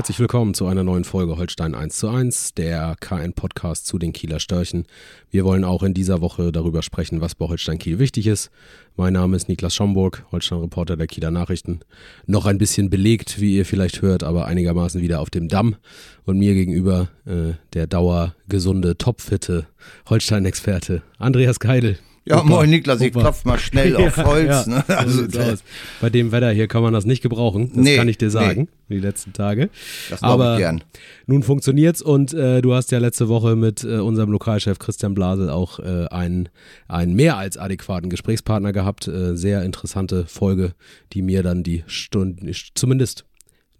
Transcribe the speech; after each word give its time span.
Herzlich 0.00 0.18
willkommen 0.18 0.54
zu 0.54 0.64
einer 0.66 0.82
neuen 0.82 1.04
Folge 1.04 1.36
Holstein 1.36 1.74
1 1.74 1.98
zu 1.98 2.08
1, 2.08 2.54
der 2.54 2.96
KN-Podcast 3.00 3.86
zu 3.86 3.98
den 3.98 4.14
Kieler 4.14 4.40
Störchen. 4.40 4.86
Wir 5.30 5.44
wollen 5.44 5.62
auch 5.62 5.82
in 5.82 5.92
dieser 5.92 6.22
Woche 6.22 6.52
darüber 6.52 6.80
sprechen, 6.80 7.20
was 7.20 7.34
bei 7.34 7.46
Holstein 7.46 7.78
Kiel 7.78 7.98
wichtig 7.98 8.26
ist. 8.26 8.50
Mein 8.96 9.12
Name 9.12 9.36
ist 9.36 9.50
Niklas 9.50 9.74
Schomburg, 9.74 10.24
Holstein-Reporter 10.32 10.96
der 10.96 11.06
Kieler 11.06 11.30
Nachrichten. 11.30 11.80
Noch 12.24 12.46
ein 12.46 12.56
bisschen 12.56 12.88
belegt, 12.88 13.42
wie 13.42 13.58
ihr 13.58 13.66
vielleicht 13.66 14.00
hört, 14.00 14.22
aber 14.22 14.46
einigermaßen 14.46 15.02
wieder 15.02 15.20
auf 15.20 15.28
dem 15.28 15.48
Damm. 15.48 15.76
Und 16.24 16.38
mir 16.38 16.54
gegenüber 16.54 17.10
äh, 17.26 17.52
der 17.74 17.86
dauergesunde, 17.86 18.96
topfitte 18.96 19.66
Holstein-Experte 20.08 21.02
Andreas 21.18 21.60
Keidel. 21.60 21.98
Ja, 22.26 22.36
Opa, 22.36 22.44
moin 22.44 22.68
Niklas, 22.70 23.00
ich 23.00 23.14
Opa. 23.14 23.20
klopf 23.22 23.44
mal 23.46 23.58
schnell 23.58 23.96
auf 23.96 24.16
Holz. 24.18 24.66
Ja, 24.66 24.66
ne? 24.66 24.84
so 24.86 24.94
Also, 24.94 25.40
aus. 25.40 25.64
Bei 26.02 26.10
dem 26.10 26.32
Wetter 26.32 26.50
hier 26.50 26.68
kann 26.68 26.82
man 26.82 26.92
das 26.92 27.06
nicht 27.06 27.22
gebrauchen, 27.22 27.68
das 27.74 27.76
Nee, 27.82 27.96
kann 27.96 28.08
ich 28.08 28.18
dir 28.18 28.26
nee. 28.26 28.30
sagen, 28.30 28.68
die 28.90 28.98
letzten 28.98 29.32
Tage. 29.32 29.70
Das 30.10 30.20
glaub 30.20 30.38
ich 30.38 30.44
Aber 30.44 30.56
gern. 30.58 30.84
nun 31.26 31.42
funktioniert's 31.42 32.02
und 32.02 32.34
äh, 32.34 32.60
du 32.60 32.74
hast 32.74 32.90
ja 32.92 32.98
letzte 32.98 33.28
Woche 33.28 33.56
mit 33.56 33.84
äh, 33.84 33.98
unserem 33.98 34.30
Lokalchef 34.32 34.78
Christian 34.78 35.14
Blasel 35.14 35.48
auch 35.48 35.78
äh, 35.80 36.06
einen, 36.10 36.50
einen 36.88 37.14
mehr 37.14 37.38
als 37.38 37.56
adäquaten 37.56 38.10
Gesprächspartner 38.10 38.72
gehabt. 38.72 39.08
Äh, 39.08 39.34
sehr 39.36 39.62
interessante 39.64 40.26
Folge, 40.26 40.74
die 41.14 41.22
mir 41.22 41.42
dann 41.42 41.62
die 41.62 41.84
Stunde, 41.86 42.52
zumindest 42.74 43.24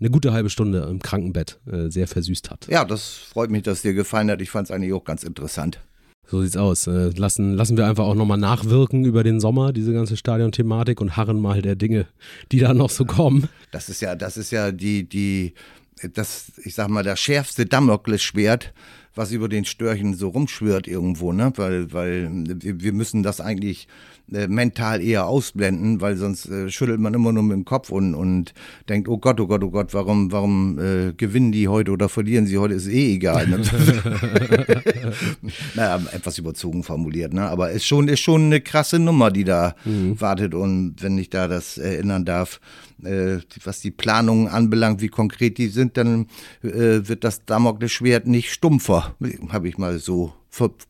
eine 0.00 0.08
gute 0.08 0.32
halbe 0.32 0.48
Stunde 0.48 0.88
im 0.90 1.00
Krankenbett 1.00 1.60
äh, 1.70 1.90
sehr 1.90 2.08
versüßt 2.08 2.50
hat. 2.50 2.66
Ja, 2.70 2.86
das 2.86 3.08
freut 3.10 3.50
mich, 3.50 3.64
dass 3.64 3.78
es 3.78 3.82
dir 3.82 3.92
gefallen 3.92 4.30
hat. 4.30 4.40
Ich 4.40 4.48
fand 4.50 4.66
es 4.66 4.70
eigentlich 4.70 4.94
auch 4.94 5.04
ganz 5.04 5.24
interessant. 5.24 5.78
So 6.30 6.42
sieht's 6.42 6.56
aus. 6.56 6.86
Äh, 6.86 7.10
lassen, 7.16 7.54
lassen 7.54 7.76
wir 7.76 7.86
einfach 7.86 8.04
auch 8.04 8.14
nochmal 8.14 8.38
nachwirken 8.38 9.04
über 9.04 9.24
den 9.24 9.40
Sommer, 9.40 9.72
diese 9.72 9.92
ganze 9.92 10.16
Stadionthematik 10.16 11.00
und 11.00 11.16
harren 11.16 11.40
mal 11.40 11.60
der 11.60 11.74
Dinge, 11.74 12.06
die 12.52 12.60
da 12.60 12.72
noch 12.72 12.90
so 12.90 13.04
kommen. 13.04 13.48
Das 13.72 13.88
ist 13.88 14.00
ja, 14.00 14.14
das 14.14 14.36
ist 14.36 14.52
ja 14.52 14.70
die, 14.70 15.08
die, 15.08 15.54
das, 16.14 16.52
ich 16.64 16.76
sag 16.76 16.88
mal, 16.88 17.02
das 17.02 17.18
schärfste 17.18 17.66
Damoklesschwert, 17.66 18.72
was 19.14 19.32
über 19.32 19.48
den 19.48 19.64
Störchen 19.64 20.14
so 20.14 20.28
rumschwirrt 20.28 20.86
irgendwo, 20.86 21.32
ne? 21.32 21.52
Weil, 21.56 21.92
weil 21.92 22.30
wir 22.62 22.92
müssen 22.92 23.22
das 23.22 23.40
eigentlich 23.40 23.88
äh, 24.32 24.46
mental 24.46 25.02
eher 25.02 25.26
ausblenden, 25.26 26.00
weil 26.00 26.16
sonst 26.16 26.46
äh, 26.46 26.70
schüttelt 26.70 27.00
man 27.00 27.14
immer 27.14 27.32
nur 27.32 27.42
mit 27.42 27.56
dem 27.56 27.64
Kopf 27.64 27.90
und, 27.90 28.14
und 28.14 28.54
denkt, 28.88 29.08
oh 29.08 29.18
Gott, 29.18 29.40
oh 29.40 29.48
Gott, 29.48 29.64
oh 29.64 29.70
Gott, 29.70 29.92
warum, 29.94 30.30
warum 30.30 30.78
äh, 30.78 31.12
gewinnen 31.12 31.50
die 31.50 31.66
heute 31.66 31.90
oder 31.90 32.08
verlieren 32.08 32.46
sie 32.46 32.58
heute, 32.58 32.74
ist 32.74 32.86
eh 32.86 33.14
egal. 33.14 33.48
Ne? 33.48 33.60
naja, 35.74 36.00
etwas 36.12 36.38
überzogen 36.38 36.84
formuliert, 36.84 37.32
ne? 37.32 37.48
Aber 37.48 37.72
ist 37.72 37.86
schon, 37.86 38.06
ist 38.06 38.20
schon 38.20 38.44
eine 38.44 38.60
krasse 38.60 39.00
Nummer, 39.00 39.30
die 39.30 39.44
da 39.44 39.74
wartet. 39.84 40.54
Und 40.54 40.96
wenn 41.00 41.18
ich 41.18 41.30
da 41.30 41.48
das 41.48 41.78
erinnern 41.78 42.24
darf, 42.24 42.60
was 43.64 43.80
die 43.80 43.90
Planungen 43.90 44.48
anbelangt, 44.48 45.00
wie 45.00 45.08
konkret 45.08 45.58
die 45.58 45.68
sind, 45.68 45.96
dann 45.96 46.26
äh, 46.62 47.08
wird 47.08 47.24
das 47.24 47.44
Damoklesschwert 47.44 48.26
nicht 48.26 48.52
stumpfer. 48.52 49.14
Habe 49.48 49.68
ich 49.68 49.78
mal 49.78 49.98
so, 49.98 50.32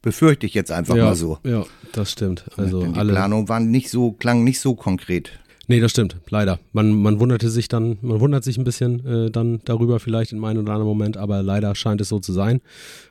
befürchte 0.03 0.47
ich 0.47 0.55
jetzt 0.55 0.72
einfach 0.72 0.97
ja, 0.97 1.05
mal 1.05 1.14
so. 1.14 1.38
ja, 1.44 1.64
das 1.92 2.12
stimmt. 2.12 2.44
Also 2.56 2.84
die 2.84 2.98
alle. 2.98 3.12
Planungen 3.12 3.48
waren 3.48 3.70
nicht 3.70 3.91
so, 3.91 4.12
klangen 4.12 4.44
nicht 4.44 4.61
so 4.61 4.75
konkret. 4.75 5.38
Nee, 5.69 5.78
das 5.78 5.92
stimmt, 5.92 6.16
leider. 6.30 6.58
Man, 6.72 7.00
man 7.00 7.20
wunderte 7.20 7.48
sich 7.48 7.69
dann, 7.69 7.98
man 8.03 8.19
wundert 8.19 8.43
sich 8.43 8.59
ein 8.59 8.65
bisschen 8.65 9.06
äh, 9.06 9.31
dann 9.31 9.60
darüber 9.65 10.00
vielleicht 10.00 10.32
in 10.32 10.44
einem 10.44 10.62
oder 10.65 10.72
anderen 10.72 10.88
Moment, 10.88 11.16
aber 11.16 11.43
leider 11.43 11.75
scheint 11.76 12.00
es 12.00 12.09
so 12.09 12.19
zu 12.19 12.32
sein. 12.32 12.60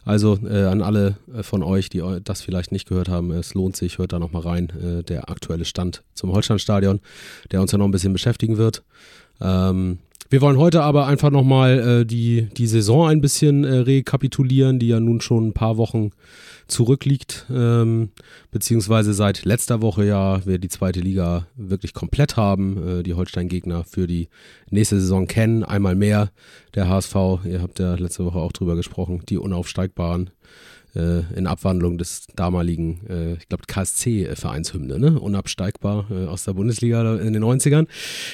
Also 0.04 0.38
äh, 0.44 0.66
an 0.66 0.82
alle 0.82 1.16
äh, 1.34 1.44
von 1.44 1.64
euch, 1.64 1.90
die 1.90 2.04
das 2.24 2.42
vielleicht 2.42 2.74
nicht 2.74 2.88
gehört 2.88 3.08
haben, 3.08 3.32
es 3.32 3.54
lohnt 3.54 3.78
sich, 3.78 3.98
hört 3.98 4.12
da 4.12 4.20
nochmal 4.20 4.42
rein, 4.42 4.70
äh, 4.82 5.04
der 5.04 5.30
aktuelle 5.30 5.64
Stand 5.64 6.04
zum 6.14 6.34
Holsteinstadion, 6.34 7.00
der 7.52 7.62
uns 7.62 7.72
ja 7.72 7.78
noch 7.78 7.86
ein 7.86 7.92
bisschen 7.92 8.14
beschäftigen 8.14 8.58
wird. 8.58 8.84
Ähm, 9.40 10.00
wir 10.30 10.42
wollen 10.42 10.58
heute 10.58 10.84
aber 10.84 11.08
einfach 11.08 11.32
nochmal 11.32 12.02
äh, 12.02 12.06
die, 12.06 12.50
die 12.56 12.68
Saison 12.68 13.08
ein 13.08 13.22
bisschen 13.22 13.64
äh, 13.64 13.78
rekapitulieren, 13.78 14.78
die 14.78 14.90
ja 14.90 15.00
nun 15.00 15.22
schon 15.22 15.48
ein 15.48 15.54
paar 15.54 15.78
Wochen 15.78 16.12
zurückliegt, 16.68 17.48
ähm, 17.50 18.10
beziehungsweise 18.52 19.14
seit 19.14 19.44
letzter 19.44 19.82
Woche 19.82 20.06
ja 20.06 20.46
wir 20.46 20.60
die 20.60 20.70
zweite 20.70 21.00
Liga 21.00 21.48
wirklich 21.56 21.94
komplett 21.94 22.38
haben, 22.38 23.00
äh, 23.00 23.04
die 23.04 23.16
Holstein-Gegner 23.16 23.84
für 23.84 24.06
die 24.06 24.30
nächste 24.70 25.00
Saison 25.00 25.26
kennen, 25.28 25.64
einmal 25.64 25.96
mehr 25.96 26.32
der 26.76 26.88
HSV, 26.88 27.16
ihr 27.46 27.62
habt 27.62 27.80
ja 27.80 27.96
letzte 27.96 28.24
Woche 28.26 28.38
auch 28.38 28.52
drüber 28.52 28.76
gesprochen, 28.76 29.24
die 29.28 29.38
Unaufsteigbaren 29.38 30.30
in 30.94 31.48
Abwandlung 31.48 31.98
des 31.98 32.28
damaligen, 32.36 33.06
äh, 33.08 33.34
ich 33.34 33.48
glaube, 33.48 33.64
KSC-Vereinshymne, 33.68 35.00
ne? 35.00 35.20
unabsteigbar 35.20 36.06
äh, 36.10 36.26
aus 36.26 36.46
der 36.46 36.54
Bundesliga 36.54 37.18
in 37.18 37.34
den 37.34 37.44
90ern. 37.44 37.88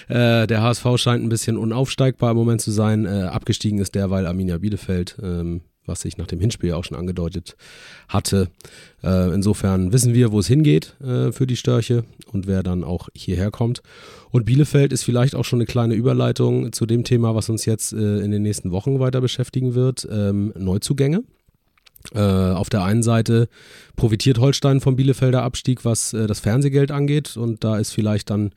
Äh, 0.07 0.47
der 0.47 0.61
HSV 0.61 0.85
scheint 0.95 1.23
ein 1.23 1.29
bisschen 1.29 1.57
unaufsteigbar 1.57 2.31
im 2.31 2.37
Moment 2.37 2.61
zu 2.61 2.71
sein. 2.71 3.05
Äh, 3.05 3.23
abgestiegen 3.23 3.79
ist 3.79 3.95
derweil 3.95 4.25
Arminia 4.25 4.57
Bielefeld, 4.57 5.17
ähm, 5.21 5.61
was 5.85 6.01
sich 6.01 6.17
nach 6.17 6.27
dem 6.27 6.39
Hinspiel 6.39 6.73
auch 6.73 6.83
schon 6.83 6.97
angedeutet 6.97 7.55
hatte. 8.07 8.49
Äh, 9.03 9.33
insofern 9.33 9.93
wissen 9.93 10.13
wir, 10.13 10.31
wo 10.31 10.39
es 10.39 10.47
hingeht 10.47 10.95
äh, 11.01 11.31
für 11.31 11.47
die 11.47 11.57
Störche 11.57 12.05
und 12.31 12.47
wer 12.47 12.63
dann 12.63 12.83
auch 12.83 13.09
hierher 13.13 13.51
kommt. 13.51 13.81
Und 14.31 14.45
Bielefeld 14.45 14.91
ist 14.91 15.03
vielleicht 15.03 15.35
auch 15.35 15.45
schon 15.45 15.59
eine 15.59 15.65
kleine 15.65 15.93
Überleitung 15.93 16.73
zu 16.73 16.85
dem 16.85 17.03
Thema, 17.03 17.35
was 17.35 17.49
uns 17.49 17.65
jetzt 17.65 17.93
äh, 17.93 18.19
in 18.19 18.31
den 18.31 18.41
nächsten 18.41 18.71
Wochen 18.71 18.99
weiter 18.99 19.21
beschäftigen 19.21 19.75
wird. 19.75 20.07
Ähm, 20.11 20.53
Neuzugänge. 20.57 21.23
Äh, 22.13 22.19
auf 22.19 22.69
der 22.69 22.83
einen 22.83 23.03
Seite 23.03 23.47
profitiert 23.95 24.39
Holstein 24.39 24.81
vom 24.81 24.95
Bielefelder 24.95 25.43
Abstieg, 25.43 25.85
was 25.85 26.13
äh, 26.13 26.27
das 26.27 26.39
Fernsehgeld 26.39 26.91
angeht. 26.91 27.37
Und 27.37 27.63
da 27.63 27.77
ist 27.77 27.91
vielleicht 27.91 28.29
dann 28.29 28.51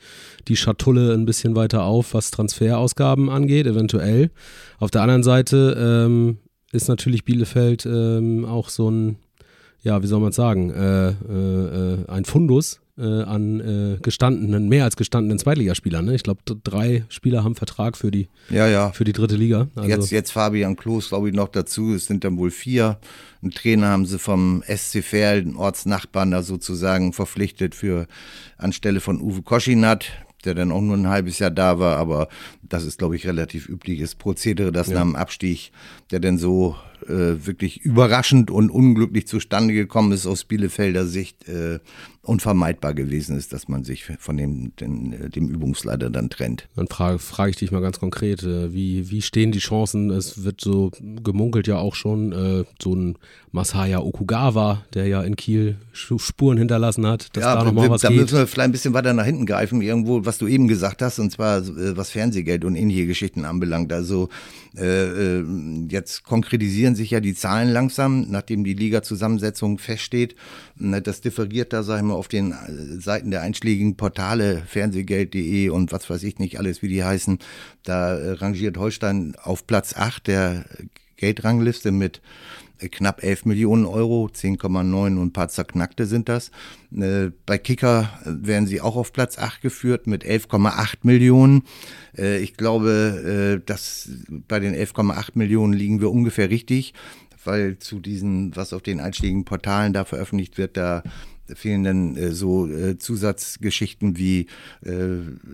die 0.49 0.57
Schatulle 0.57 1.15
ein 1.15 1.27
bisschen 1.27 1.55
weiter 1.57 1.85
auf, 1.85 2.15
was 2.15 2.31
Transferausgaben 2.31 3.31
angeht, 3.31 3.67
eventuell. 3.67 4.31
Auf 4.79 4.91
der 4.91 5.03
anderen 5.03 5.23
Seite 5.23 5.77
ähm, 5.79 6.39
ist 6.73 6.89
natürlich 6.89 7.25
Bielefeld 7.25 7.87
ähm, 7.87 8.45
auch 8.45 8.69
so 8.69 8.91
ein, 8.91 9.17
ja, 9.83 10.03
wie 10.03 10.07
soll 10.07 10.21
man 10.21 10.31
es 10.31 10.37
sagen, 10.37 10.71
äh, 10.71 11.09
äh, 11.09 11.95
äh, 11.95 12.09
ein 12.09 12.25
Fundus 12.25 12.81
äh, 12.99 13.23
an 13.23 13.61
äh, 13.61 13.99
gestandenen, 14.03 14.69
mehr 14.69 14.85
als 14.85 14.97
gestandenen 14.97 15.39
Zweitligaspielern. 15.39 16.05
Ne? 16.05 16.15
Ich 16.15 16.23
glaube, 16.23 16.41
drei 16.65 17.05
Spieler 17.09 17.45
haben 17.45 17.55
Vertrag 17.55 17.97
für 17.97 18.11
die, 18.11 18.29
Ja, 18.51 18.67
ja. 18.67 18.91
für 18.91 19.05
die 19.05 19.13
dritte 19.13 19.37
Liga. 19.37 19.69
Also, 19.75 19.89
Jetzt, 19.89 20.11
jetzt 20.11 20.33
Fabian 20.33 20.77
Klos, 20.77 21.09
glaube 21.09 21.29
ich, 21.29 21.35
noch 21.35 21.49
dazu. 21.49 21.95
Es 21.95 22.07
sind 22.07 22.25
dann 22.25 22.37
wohl 22.39 22.51
vier. 22.51 22.99
Einen 23.43 23.53
Trainer 23.53 23.89
haben 23.89 24.07
sie 24.07 24.19
vom 24.19 24.63
SC 24.67 25.03
Verl, 25.03 25.45
den 25.45 25.57
Ortsnachbarn, 25.57 26.33
da 26.33 26.43
sozusagen 26.43 27.13
verpflichtet 27.13 27.75
für 27.75 28.07
anstelle 28.57 29.01
von 29.01 29.21
Uwe 29.21 29.43
Koschinat, 29.43 30.07
der 30.45 30.55
dann 30.55 30.73
auch 30.73 30.81
nur 30.81 30.97
ein 30.97 31.09
halbes 31.09 31.39
Jahr 31.39 31.51
da 31.51 31.79
war. 31.79 31.97
Aber 31.97 32.29
das 32.63 32.85
ist, 32.85 32.99
glaube 32.99 33.17
ich, 33.17 33.27
relativ 33.27 33.69
übliches 33.69 34.15
Prozedere, 34.15 34.73
dass 34.73 34.89
nach 34.89 35.03
dem 35.03 35.17
Abstieg, 35.17 35.71
der 36.11 36.21
dann 36.21 36.39
so 36.39 36.77
äh, 37.07 37.47
wirklich 37.47 37.83
überraschend 37.83 38.51
und 38.51 38.71
unglücklich 38.71 39.27
zustande 39.27 39.75
gekommen 39.75 40.13
ist 40.13 40.27
aus 40.27 40.45
Bielefelder 40.45 41.07
Sicht, 41.07 41.49
äh, 41.49 41.79
unvermeidbar 42.29 42.93
gewesen 42.93 43.37
ist, 43.39 43.53
dass 43.53 43.69
man 43.69 43.85
sich 43.85 44.05
von 44.19 44.37
dem, 44.37 44.77
den, 44.77 45.31
dem 45.31 45.49
Übungsleiter 45.49 46.11
dann 46.11 46.29
trennt. 46.29 46.69
Dann 46.77 46.87
frage 46.87 47.19
frag 47.19 47.51
ich 47.51 47.57
dich 47.57 47.71
mal 47.71 47.81
ganz 47.81 47.99
konkret, 47.99 48.43
äh, 48.43 48.73
wie, 48.73 49.11
wie 49.11 49.23
stehen 49.23 49.51
die 49.51 49.59
Chancen? 49.59 50.11
Es 50.11 50.45
wird 50.45 50.61
so 50.61 50.91
gemunkelt 51.01 51.67
ja 51.67 51.79
auch 51.79 51.95
schon, 51.95 52.33
äh, 52.33 52.65
so 52.81 52.95
ein 52.95 53.17
Masaya 53.51 54.01
Okugawa, 54.01 54.85
der 54.93 55.07
ja 55.07 55.23
in 55.23 55.37
Kiel 55.37 55.77
Spuren 55.93 56.59
hinterlassen 56.59 57.07
hat, 57.07 57.35
dass 57.35 57.45
da 57.45 57.55
aber 57.55 57.65
nochmal 57.65 57.91
was 57.91 58.03
da 58.03 58.09
geht. 58.09 58.21
müssen 58.21 58.37
wir 58.37 58.47
vielleicht 58.47 58.69
ein 58.69 58.73
bisschen 58.73 58.95
weiter 58.95 59.15
nach 59.15 59.25
hinten 59.25 59.47
greifen, 59.47 59.81
irgendwo, 59.81 60.27
was 60.27 60.39
du 60.39 60.47
eben 60.47 60.69
gesagt 60.69 61.01
hast, 61.01 61.19
und 61.19 61.33
zwar 61.33 61.59
äh, 61.59 61.97
was 61.97 62.11
Fernsehgeld 62.11 62.65
und 62.65 62.77
ähnliche 62.77 63.07
Geschichten 63.07 63.47
anbelangt. 63.47 63.93
Also 63.93 64.29
äh, 64.81 65.41
äh, 65.41 65.45
jetzt 65.89 66.25
konkretisieren 66.25 66.95
sich 66.95 67.11
ja 67.11 67.21
die 67.21 67.35
Zahlen 67.35 67.69
langsam, 67.69 68.27
nachdem 68.31 68.65
die 68.65 68.75
Liga-Zusammensetzung 68.75 69.79
feststeht. 69.79 70.35
Ne, 70.77 71.03
Das 71.03 71.21
differiert 71.21 71.73
da, 71.73 71.83
sag 71.83 71.99
ich 71.99 72.05
mal, 72.05 72.15
auf 72.15 72.29
den 72.29 72.53
äh, 72.53 73.01
Seiten 73.01 73.31
der 73.31 73.43
einschlägigen 73.43 73.97
Portale, 73.97 74.63
fernsehgeld.de 74.67 75.71
und 75.71 75.93
was 75.93 76.09
weiß 76.09 76.23
ich 76.23 76.39
nicht 76.39 76.59
alles, 76.59 76.83
wie 76.83 76.89
die 76.89 77.05
heißen. 77.05 77.39
Da 77.83 78.17
äh, 78.17 78.31
rangiert 78.33 78.77
Holstein 78.77 79.35
auf 79.43 79.67
Platz 79.67 79.95
8 79.97 80.27
der 80.27 80.65
Geldrangliste 81.17 81.91
mit 81.91 82.19
äh, 82.19 82.21
knapp 82.79 83.23
11 83.23 83.45
Millionen 83.45 83.85
Euro, 83.85 84.29
10,9 84.33 85.17
und 85.17 85.19
ein 85.19 85.33
paar 85.33 85.49
zerknackte 85.49 86.07
sind 86.07 86.29
das. 86.29 86.51
Äh, 86.97 87.31
Bei 87.47 87.59
Kicker 87.59 88.11
äh, 88.25 88.47
werden 88.47 88.67
sie 88.67 88.81
auch 88.81 88.97
auf 88.97 89.13
Platz 89.13 89.39
8 89.39 89.61
geführt 89.61 90.07
mit 90.07 90.25
11,8 90.25 90.99
Millionen. 91.03 91.65
Äh, 92.17 92.39
Ich 92.39 92.57
glaube, 92.57 93.63
dass 93.67 94.11
bei 94.29 94.61
den 94.61 94.75
11,8 94.75 95.31
Millionen 95.35 95.73
liegen 95.73 96.01
wir 96.01 96.11
ungefähr 96.11 96.51
richtig 96.51 96.95
weil 97.45 97.79
zu 97.79 97.99
diesen, 98.01 98.55
was 98.57 98.73
auf 98.73 98.83
den 98.83 99.01
einschlägigen 99.01 99.45
Portalen 99.45 99.93
da 99.93 100.05
veröffentlicht 100.05 100.59
wird, 100.59 100.77
da 100.77 101.03
fehlen 101.55 101.85
dann 101.85 102.17
äh, 102.17 102.31
so 102.33 102.67
äh, 102.67 102.99
Zusatzgeschichten 102.99 104.17
wie 104.17 104.47
äh, 104.85 104.93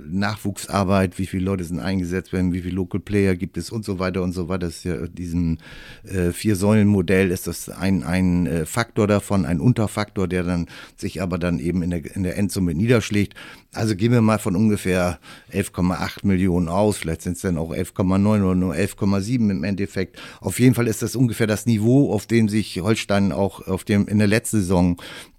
Nachwuchsarbeit, 0.09 1.19
wie 1.19 1.27
viele 1.27 1.45
Leute 1.45 1.65
sind 1.65 1.81
eingesetzt 1.81 2.33
werden, 2.33 2.53
wie 2.53 2.63
viele 2.63 2.75
Local 2.75 3.01
Player 3.01 3.37
gibt 3.37 3.57
es 3.57 3.71
und 3.71 3.85
so 3.85 3.99
weiter 3.99 4.23
und 4.23 4.33
so 4.33 4.49
weiter. 4.49 4.67
Das 4.67 4.77
ist 4.77 4.85
ja 4.85 5.07
diesem 5.07 5.59
äh, 6.05 6.33
Vier-Säulen-Modell 6.33 7.31
ist 7.31 7.47
das 7.47 7.69
ein, 7.69 8.03
ein 8.03 8.65
Faktor 8.67 9.07
davon, 9.07 9.47
ein 9.47 9.61
Unterfaktor, 9.61 10.29
der 10.29 10.43
dann 10.43 10.67
sich 10.97 11.23
aber 11.23 11.39
dann 11.39 11.59
eben 11.59 11.83
in 11.83 11.91
der, 11.91 12.17
in 12.17 12.23
der 12.23 12.37
Endsumme 12.37 12.75
niederschlägt. 12.75 13.35
Also 13.73 13.97
gehen 13.97 14.13
wir 14.13 14.21
mal 14.21 14.39
von 14.39 14.55
ungefähr 14.55 15.19
11,8 15.53 16.27
Millionen 16.27 16.69
aus, 16.69 16.99
vielleicht 16.99 17.23
sind 17.23 17.37
es 17.37 17.43
dann 17.43 17.59
auch 17.59 17.73
11,9 17.73 18.43
oder 18.43 18.55
nur 18.55 18.75
11,7 18.75 19.51
im 19.51 19.65
Endeffekt. 19.65 20.19
Auf 20.41 20.61
jeden 20.61 20.75
Fall 20.75 20.87
ist 20.87 21.03
das 21.03 21.17
ungefähr 21.17 21.47
das 21.47 21.67
Niveau, 21.67 22.13
auf 22.13 22.27
dem 22.27 22.49
sich 22.49 22.81
Holstein 22.81 23.33
auch 23.33 23.67
auf 23.67 23.85
dem, 23.85 24.07
in 24.07 24.19
der 24.19 24.29
letzten 24.29 24.59
Saison 24.59 24.97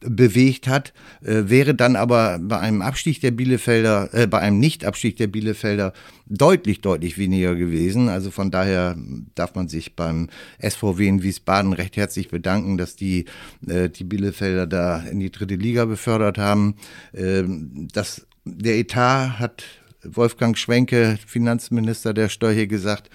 bewegt 0.08 0.68
hat, 0.68 0.94
äh, 1.24 1.44
wäre 1.46 1.76
dann 1.76 1.96
aber 1.96 2.40
bei 2.40 2.60
einem 2.60 2.82
Abstieg 2.82 3.22
der 3.22 3.32
Bielefelder, 3.32 4.10
äh, 4.14 4.28
bei 4.28 4.40
einem 4.40 4.60
Nicht-Abstieg 4.60 5.18
der 5.18 5.28
Bielefelder 5.28 5.94
deutlich, 6.28 6.82
deutlich 6.82 7.18
weniger 7.18 7.56
gewesen. 7.56 8.10
Also 8.10 8.32
von 8.32 8.52
daher 8.52 8.96
darf 9.36 9.56
man 9.56 9.68
sich 9.68 9.96
beim 9.96 10.30
SVW 10.60 11.08
in 11.08 11.24
Wiesbaden 11.24 11.74
recht 11.74 11.98
herzlich 11.98 12.30
bedanken, 12.30 12.78
dass 12.78 12.96
die 12.96 13.26
äh, 13.68 13.90
die 13.90 14.04
Bielefelder 14.04 14.68
da 14.68 15.00
in 15.00 15.20
die 15.20 15.32
dritte 15.32 15.56
Liga 15.56 15.86
befördert 15.86 16.38
haben. 16.38 16.76
Ähm, 17.14 17.88
das, 17.94 18.26
der 18.46 18.78
Etat 18.78 19.40
hat 19.40 19.64
Wolfgang 20.04 20.58
Schwenke, 20.58 21.18
Finanzminister 21.26 22.14
der 22.14 22.30
Steuer, 22.30 22.66
gesagt, 22.68 23.10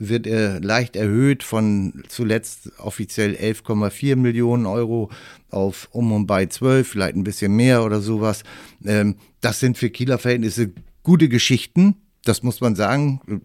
wird 0.00 0.26
er 0.26 0.60
leicht 0.60 0.96
erhöht 0.96 1.42
von 1.42 2.02
zuletzt 2.08 2.72
offiziell 2.78 3.34
11,4 3.34 4.16
Millionen 4.16 4.66
Euro 4.66 5.10
auf 5.50 5.88
um 5.92 6.10
und 6.12 6.26
bei 6.26 6.46
12, 6.46 6.88
vielleicht 6.88 7.16
ein 7.16 7.22
bisschen 7.22 7.54
mehr 7.54 7.84
oder 7.84 8.00
sowas. 8.00 8.42
Ähm, 8.84 9.16
das 9.40 9.60
sind 9.60 9.78
für 9.78 9.90
Kieler 9.90 10.18
Verhältnisse 10.18 10.72
gute 11.02 11.28
Geschichten, 11.28 11.96
das 12.24 12.42
muss 12.42 12.60
man 12.60 12.74
sagen, 12.74 13.42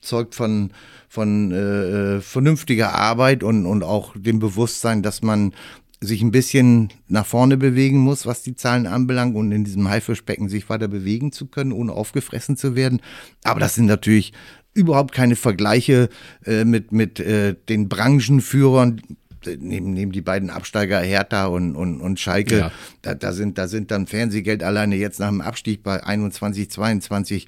zeugt 0.00 0.34
von, 0.34 0.70
von 1.08 1.52
äh, 1.52 2.20
vernünftiger 2.20 2.94
Arbeit 2.94 3.42
und, 3.42 3.66
und 3.66 3.82
auch 3.82 4.14
dem 4.16 4.38
Bewusstsein, 4.38 5.02
dass 5.02 5.22
man 5.22 5.52
sich 6.00 6.22
ein 6.22 6.30
bisschen 6.30 6.92
nach 7.08 7.26
vorne 7.26 7.56
bewegen 7.56 7.98
muss, 7.98 8.26
was 8.26 8.42
die 8.42 8.54
Zahlen 8.54 8.86
anbelangt 8.86 9.34
und 9.34 9.50
in 9.50 9.64
diesem 9.64 9.88
Haifischbecken 9.88 10.48
sich 10.48 10.68
weiter 10.68 10.88
bewegen 10.88 11.32
zu 11.32 11.46
können, 11.46 11.72
ohne 11.72 11.92
aufgefressen 11.92 12.56
zu 12.56 12.76
werden. 12.76 13.00
Aber 13.44 13.60
das 13.60 13.74
sind 13.74 13.86
natürlich 13.86 14.32
überhaupt 14.76 15.12
keine 15.12 15.36
Vergleiche 15.36 16.08
äh, 16.44 16.64
mit, 16.64 16.92
mit 16.92 17.18
äh, 17.18 17.54
den 17.68 17.88
Branchenführern, 17.88 19.00
neben, 19.58 19.92
neben 19.92 20.12
die 20.12 20.20
beiden 20.20 20.50
Absteiger 20.50 21.00
Hertha 21.00 21.46
und, 21.46 21.76
und, 21.76 22.00
und 22.00 22.20
Schalke, 22.20 22.58
ja. 22.58 22.72
da, 23.02 23.14
da, 23.14 23.32
sind, 23.32 23.58
da 23.58 23.68
sind 23.68 23.90
dann 23.90 24.06
Fernsehgeld 24.06 24.62
alleine 24.62 24.96
jetzt 24.96 25.20
nach 25.20 25.28
dem 25.28 25.40
Abstieg 25.40 25.82
bei 25.82 26.02
21, 26.02 26.70
22, 26.70 27.46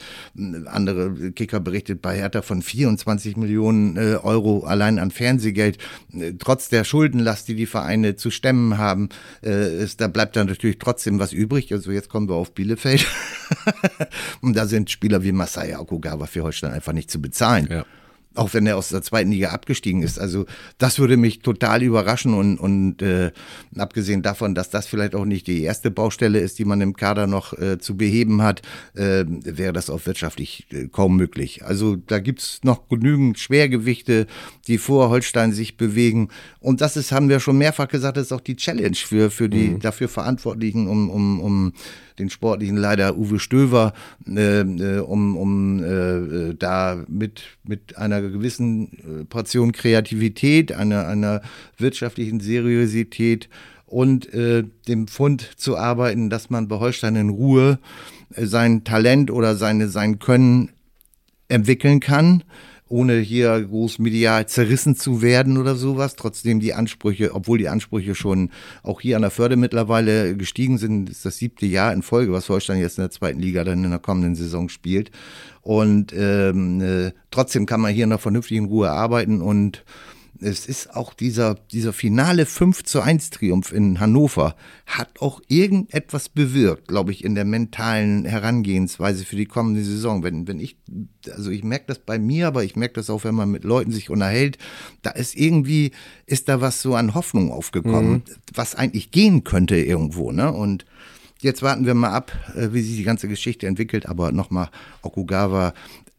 andere 0.67 1.33
Kicker 1.33 1.61
berichtet 1.61 2.03
bei 2.03 2.17
Hertha 2.17 2.43
von 2.43 2.63
24 2.63 3.37
Millionen 3.37 3.97
äh, 3.97 4.17
Euro 4.23 4.65
allein 4.65 4.99
an 4.99 5.11
Fernsehgeld. 5.11 5.79
Äh, 6.13 6.33
trotz 6.39 6.69
der 6.69 6.85
Schuldenlast, 6.85 7.49
die 7.49 7.55
die 7.55 7.67
Vereine 7.67 8.17
zu 8.17 8.31
stemmen 8.31 8.79
haben, 8.79 9.09
äh, 9.43 9.83
ist, 9.83 10.01
da 10.01 10.09
bleibt 10.09 10.37
dann 10.37 10.47
natürlich 10.47 10.79
trotzdem 10.79 11.19
was 11.19 11.33
übrig. 11.33 11.73
Also 11.73 11.91
jetzt 11.91 12.09
kommen 12.09 12.29
wir 12.29 12.35
auf 12.35 12.53
Bielefeld. 12.53 13.07
und 14.41 14.57
da 14.57 14.67
sind 14.67 14.91
Spieler 14.91 15.23
wie 15.23 15.33
Masaya 15.33 15.81
Okugawa 15.81 16.27
für 16.27 16.43
Holstein 16.43 16.73
einfach 16.73 16.93
nicht 16.93 17.11
zu 17.11 17.21
bezahlen. 17.21 17.69
Ja 17.71 17.85
auch 18.39 18.55
wenn 18.55 18.67
er 18.67 18.77
aus 18.77 18.89
der 18.89 19.03
zweiten 19.03 19.31
Liga 19.31 19.51
abgestiegen 19.51 20.03
ist. 20.03 20.19
Also 20.19 20.47
das 20.79 20.99
würde 20.99 21.17
mich 21.17 21.41
total 21.41 21.83
überraschen 21.83 22.35
und, 22.35 22.59
und 22.59 23.03
äh, 23.03 23.33
abgesehen 23.77 24.23
davon, 24.23 24.55
dass 24.55 24.71
das 24.71 24.87
vielleicht 24.87 25.15
auch 25.15 25.25
nicht 25.25 25.47
die 25.47 25.63
erste 25.63 25.91
Baustelle 25.91 26.41
ist, 26.41 26.59
die 26.59 26.65
man 26.65 26.81
im 26.81 26.95
Kader 26.95 27.27
noch 27.27 27.53
äh, 27.59 27.79
zu 27.79 27.97
beheben 27.97 28.43
hat, 28.43 28.63
äh, 28.95 29.25
wäre 29.27 29.73
das 29.73 29.91
auch 29.91 30.07
wirtschaftlich 30.07 30.67
äh, 30.71 30.89
kaum 30.89 31.17
möglich. 31.17 31.65
Also 31.65 31.97
da 31.97 32.19
gibt's 32.19 32.61
noch 32.63 32.89
genügend 32.89 33.39
Schwergewichte, 33.39 34.27
die 34.67 34.79
vor 34.79 35.11
Holstein 35.11 35.53
sich 35.53 35.77
bewegen. 35.77 36.29
Und 36.61 36.81
das 36.81 36.97
ist, 36.97 37.13
haben 37.13 37.29
wir 37.29 37.41
schon 37.41 37.59
mehrfach 37.59 37.89
gesagt, 37.89 38.17
das 38.17 38.27
ist 38.27 38.33
auch 38.33 38.41
die 38.41 38.57
Challenge 38.57 38.97
für, 38.97 39.31
für 39.31 39.49
die 39.49 39.69
mhm. 39.69 39.81
dafür 39.81 40.09
Verantwortlichen, 40.09 40.89
um, 40.89 41.11
um, 41.11 41.41
um 41.41 41.73
den 42.19 42.31
sportlichen 42.31 42.77
Leiter 42.77 43.17
Uwe 43.17 43.39
Stöver, 43.39 43.93
äh, 44.27 44.61
äh, 44.61 44.99
um, 45.01 45.37
um 45.37 45.83
äh, 45.83 46.55
da 46.55 47.05
mit, 47.09 47.43
mit 47.65 47.97
einer 47.97 48.21
gewissen 48.21 48.93
äh, 48.93 49.25
Portion 49.25 49.73
Kreativität, 49.73 50.73
einer, 50.73 51.07
einer 51.07 51.43
wirtschaftlichen 51.77 52.41
Seriosität 52.41 53.49
und 53.87 54.33
äh, 54.35 54.65
dem 54.87 55.09
Fund 55.09 55.51
zu 55.57 55.77
arbeiten, 55.77 56.31
dass 56.31 56.51
man 56.51 56.69
bei 56.69 56.79
Holstein 56.79 57.17
in 57.17 57.31
Ruhe 57.31 57.79
äh, 58.35 58.47
sein 58.47 58.85
Talent 58.85 59.31
oder 59.31 59.57
seine, 59.57 59.89
sein 59.89 60.19
Können 60.19 60.71
entwickeln 61.49 62.01
kann 62.01 62.45
ohne 62.89 63.19
hier 63.19 63.61
groß 63.61 63.99
medial 63.99 64.47
zerrissen 64.47 64.97
zu 64.97 65.23
werden 65.23 65.59
oder 65.59 65.75
sowas. 65.75 66.17
Trotzdem 66.17 66.61
die 66.61 66.75
Ansprüche, 66.75 67.35
obwohl 67.35 67.59
die 67.59 67.69
Ansprüche 67.69 68.15
schon 68.15 68.51
auch 68.83 69.01
hier 69.01 69.17
an 69.17 69.23
der 69.23 69.31
Förde 69.31 69.57
mittlerweile 69.57 70.37
gestiegen 70.37 70.79
sind, 70.79 71.11
ist 71.11 71.25
das 71.25 71.37
siebte 71.37 71.67
Jahr 71.67 71.93
in 71.93 72.03
Folge, 72.03 72.33
was 72.33 72.49
Holstein 72.49 72.81
jetzt 72.81 72.99
in 72.99 73.03
der 73.03 73.11
zweiten 73.11 73.41
Liga 73.41 73.65
dann 73.65 73.85
in 73.85 73.91
der 73.91 73.99
kommenden 73.99 74.35
Saison 74.35 74.69
spielt. 74.69 75.11
Und 75.63 76.15
ähm, 76.17 76.81
äh, 76.81 77.13
trotzdem 77.31 77.67
kann 77.67 77.81
man 77.81 77.93
hier 77.93 78.07
noch 78.07 78.21
vernünftig 78.21 78.57
in 78.57 78.65
Ruhe 78.67 78.91
arbeiten 78.91 79.43
und 79.43 79.85
es 80.41 80.67
ist 80.67 80.95
auch 80.95 81.15
dieser, 81.15 81.55
dieser 81.73 81.93
finale 81.93 82.47
5 82.47 82.85
zu 82.85 83.01
1 83.01 83.31
Triumph 83.31 83.73
in 83.73 84.01
Hannover 84.01 84.55
hat 84.87 85.21
auch 85.21 85.41
irgendetwas 85.49 86.29
bewirkt, 86.29 86.89
glaube 86.89 87.13
ich, 87.13 87.25
in 87.25 87.35
der 87.35 87.45
mentalen 87.45 88.25
Herangehensweise 88.25 89.25
für 89.25 89.37
die 89.37 89.47
kommende 89.47 89.83
Saison. 89.83 90.23
Wenn, 90.23 90.47
wenn 90.47 90.61
ich, 90.61 90.77
also 91.31 91.51
ich 91.51 91.65
merke 91.65 91.87
das 91.89 91.99
bei 91.99 92.19
mir, 92.19 92.47
aber 92.47 92.65
ich 92.65 92.77
merke 92.77 92.95
das 92.95 93.11
auch, 93.11 93.25
wenn 93.25 93.35
man 93.35 93.51
mit 93.51 93.65
Leuten 93.65 93.91
sich 93.91 94.11
unterhält, 94.11 94.59
da 95.03 95.11
ist 95.11 95.35
irgendwie, 95.35 95.93
ist 96.27 96.49
da 96.49 96.61
was 96.61 96.83
so 96.83 96.95
an 96.95 97.15
Hoffnung 97.15 97.51
aufgekommen, 97.51 98.13
mhm. 98.13 98.23
was 98.55 98.75
eigentlich 98.75 99.11
gehen 99.11 99.45
könnte 99.45 99.77
irgendwo, 99.77 100.33
ne? 100.33 100.53
Und 100.53 100.85
Jetzt 101.41 101.63
warten 101.63 101.87
wir 101.87 101.95
mal 101.95 102.11
ab, 102.11 102.33
äh, 102.57 102.73
wie 102.73 102.83
sich 102.83 102.97
die 102.97 103.05
ganze 103.05 103.29
Geschichte 103.29 103.69
entwickelt. 103.69 104.07
Aber 104.07 104.33
nochmal, 104.33 104.71
Okugawa 105.03 105.73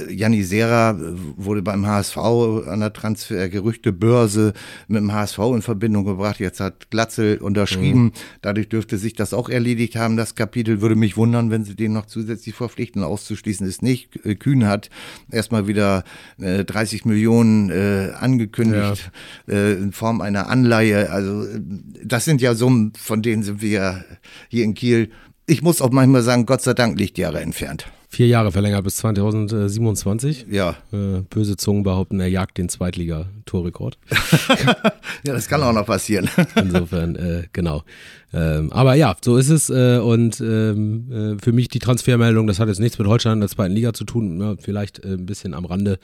Janni 0.08 0.44
Serra 0.44 0.98
wurde 1.36 1.62
beim 1.62 1.86
HSV 1.86 2.18
an 2.18 2.80
der 2.80 2.94
Transfer-Gerüchtebörse 2.94 4.54
mit 4.88 5.02
dem 5.02 5.12
HSV 5.12 5.40
in 5.56 5.62
Verbindung 5.62 6.06
gebracht. 6.06 6.40
Jetzt 6.40 6.62
hat 6.62 6.90
Glatzel 6.90 7.38
unterschrieben. 7.40 8.04
Mhm. 8.04 8.12
Dadurch 8.42 8.70
dürfte 8.70 8.98
sich 8.98 9.14
das 9.14 9.34
auch 9.34 9.50
erledigt 9.50 9.98
haben, 9.98 10.16
das 10.16 10.36
Kapitel. 10.36 10.82
Würde 10.82 10.96
mich 10.96 11.18
wundern, 11.18 11.52
wenn 11.52 11.66
sie 11.66 11.76
den 11.76 11.92
noch 11.92 12.06
zusätzlich 12.06 12.56
verpflichten. 12.56 13.04
Auszuschließen 13.04 13.68
ist 13.68 13.84
nicht. 13.84 14.26
Äh, 14.26 14.36
Kühn 14.36 14.68
hat 14.68 14.90
erstmal 15.32 15.68
wieder 15.68 16.06
äh, 16.40 16.64
30 16.64 17.04
Millionen 17.04 17.70
äh, 17.70 18.12
angekündigt 18.18 19.12
ja. 19.48 19.54
äh, 19.54 19.74
in 19.74 19.92
Form 19.92 20.22
einer 20.22 20.48
Anleihe. 20.48 21.12
Also 21.12 21.44
äh, 21.44 21.60
das 22.04 22.24
sind 22.24 22.40
ja 22.40 22.56
Summen, 22.56 22.94
von 22.96 23.22
denen 23.22 23.44
sind 23.44 23.62
wir 23.62 24.06
hier 24.48 24.64
in 24.64 24.76
Kiel. 24.76 25.10
Ich 25.46 25.62
muss 25.62 25.82
auch 25.82 25.92
manchmal 25.92 26.22
sagen, 26.22 26.46
Gott 26.46 26.62
sei 26.62 26.74
Dank 26.74 26.98
Lichtjahre 26.98 27.42
entfernt. 27.42 27.92
Vier 28.12 28.26
Jahre 28.26 28.52
verlängert 28.52 28.84
bis 28.84 28.96
2027. 28.98 30.48
Ja. 30.50 30.72
Äh, 30.92 31.22
böse 31.30 31.58
Zungen 31.58 31.84
behaupten, 31.84 32.20
er 32.20 32.28
jagt 32.28 32.58
den 32.58 32.68
Zweitliga-Torrekord. 32.68 34.00
ja, 35.24 35.34
das 35.34 35.48
kann 35.48 35.62
auch 35.62 35.74
noch 35.74 35.86
passieren. 35.86 36.28
Insofern, 36.56 37.16
äh, 37.16 37.44
genau. 37.54 37.84
Ähm, 38.32 38.72
aber 38.72 38.94
ja, 38.94 39.16
so 39.24 39.38
ist 39.38 39.50
es. 39.50 39.70
Äh, 39.70 40.00
und 40.00 40.40
ähm, 40.40 41.36
äh, 41.40 41.44
für 41.44 41.52
mich 41.52 41.68
die 41.68 41.80
Transfermeldung, 41.80 42.48
das 42.48 42.60
hat 42.60 42.68
jetzt 42.68 42.80
nichts 42.80 43.00
mit 43.00 43.08
Holstein 43.08 43.34
in 43.34 43.40
der 43.40 43.50
zweiten 43.50 43.74
Liga 43.74 43.94
zu 43.94 44.04
tun, 44.04 44.40
ja, 44.40 44.56
vielleicht 44.62 45.04
äh, 45.04 45.14
ein 45.14 45.26
bisschen 45.26 45.54
am 45.54 45.66
Rande. 45.66 46.00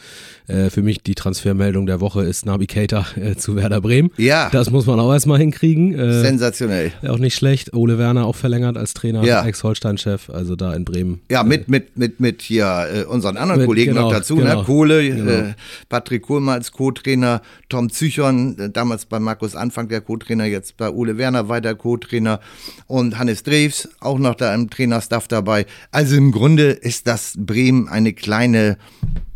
Äh, 0.47 0.69
für 0.69 0.81
mich 0.81 1.03
die 1.03 1.13
Transfermeldung 1.13 1.85
der 1.85 2.01
Woche 2.01 2.23
ist 2.23 2.45
Nabi 2.45 2.65
Keita 2.65 3.05
äh, 3.15 3.35
zu 3.35 3.55
Werder 3.55 3.81
Bremen. 3.81 4.09
Ja. 4.17 4.49
Das 4.51 4.71
muss 4.71 4.87
man 4.87 4.99
auch 4.99 5.13
erstmal 5.13 5.37
hinkriegen. 5.37 5.93
Äh, 5.93 6.21
Sensationell. 6.21 6.91
Auch 7.07 7.19
nicht 7.19 7.35
schlecht. 7.35 7.73
Ole 7.73 7.97
Werner 7.99 8.25
auch 8.25 8.35
verlängert 8.35 8.77
als 8.77 8.93
Trainer, 8.93 9.23
ja. 9.23 9.45
Ex-Holstein-Chef, 9.45 10.29
also 10.29 10.55
da 10.55 10.73
in 10.73 10.83
Bremen. 10.83 11.21
Ja, 11.29 11.43
mit, 11.43 11.69
mit, 11.69 11.97
mit, 11.97 12.19
mit 12.19 12.41
hier 12.41 13.05
unseren 13.09 13.37
anderen 13.37 13.61
mit, 13.61 13.67
Kollegen 13.67 13.93
genau, 13.93 14.09
noch 14.09 14.17
dazu, 14.17 14.35
ne? 14.35 14.43
genau, 14.43 14.59
ne? 14.59 14.65
Kohle, 14.65 15.09
genau. 15.09 15.53
Patrick 15.89 16.23
Kohlmann 16.23 16.55
als 16.55 16.71
Co-Trainer, 16.71 17.41
Tom 17.69 17.89
Züchern, 17.89 18.71
damals 18.73 19.05
bei 19.05 19.19
Markus 19.19 19.55
Anfang 19.55 19.87
der 19.87 20.01
Co-Trainer, 20.01 20.45
jetzt 20.45 20.77
bei 20.77 20.89
Ole 20.89 21.17
Werner 21.17 21.49
weiter 21.49 21.75
Co-Trainer. 21.75 22.14
Co-Trainer 22.15 22.39
und 22.87 23.17
Hannes 23.17 23.43
Drews 23.43 23.89
auch 23.99 24.19
noch 24.19 24.35
da 24.35 24.53
im 24.53 24.69
Trainerstaff 24.69 25.27
dabei. 25.27 25.65
Also 25.91 26.15
im 26.15 26.31
Grunde 26.31 26.71
ist 26.71 27.07
das 27.07 27.33
Bremen 27.37 27.87
eine 27.87 28.13
kleine 28.13 28.77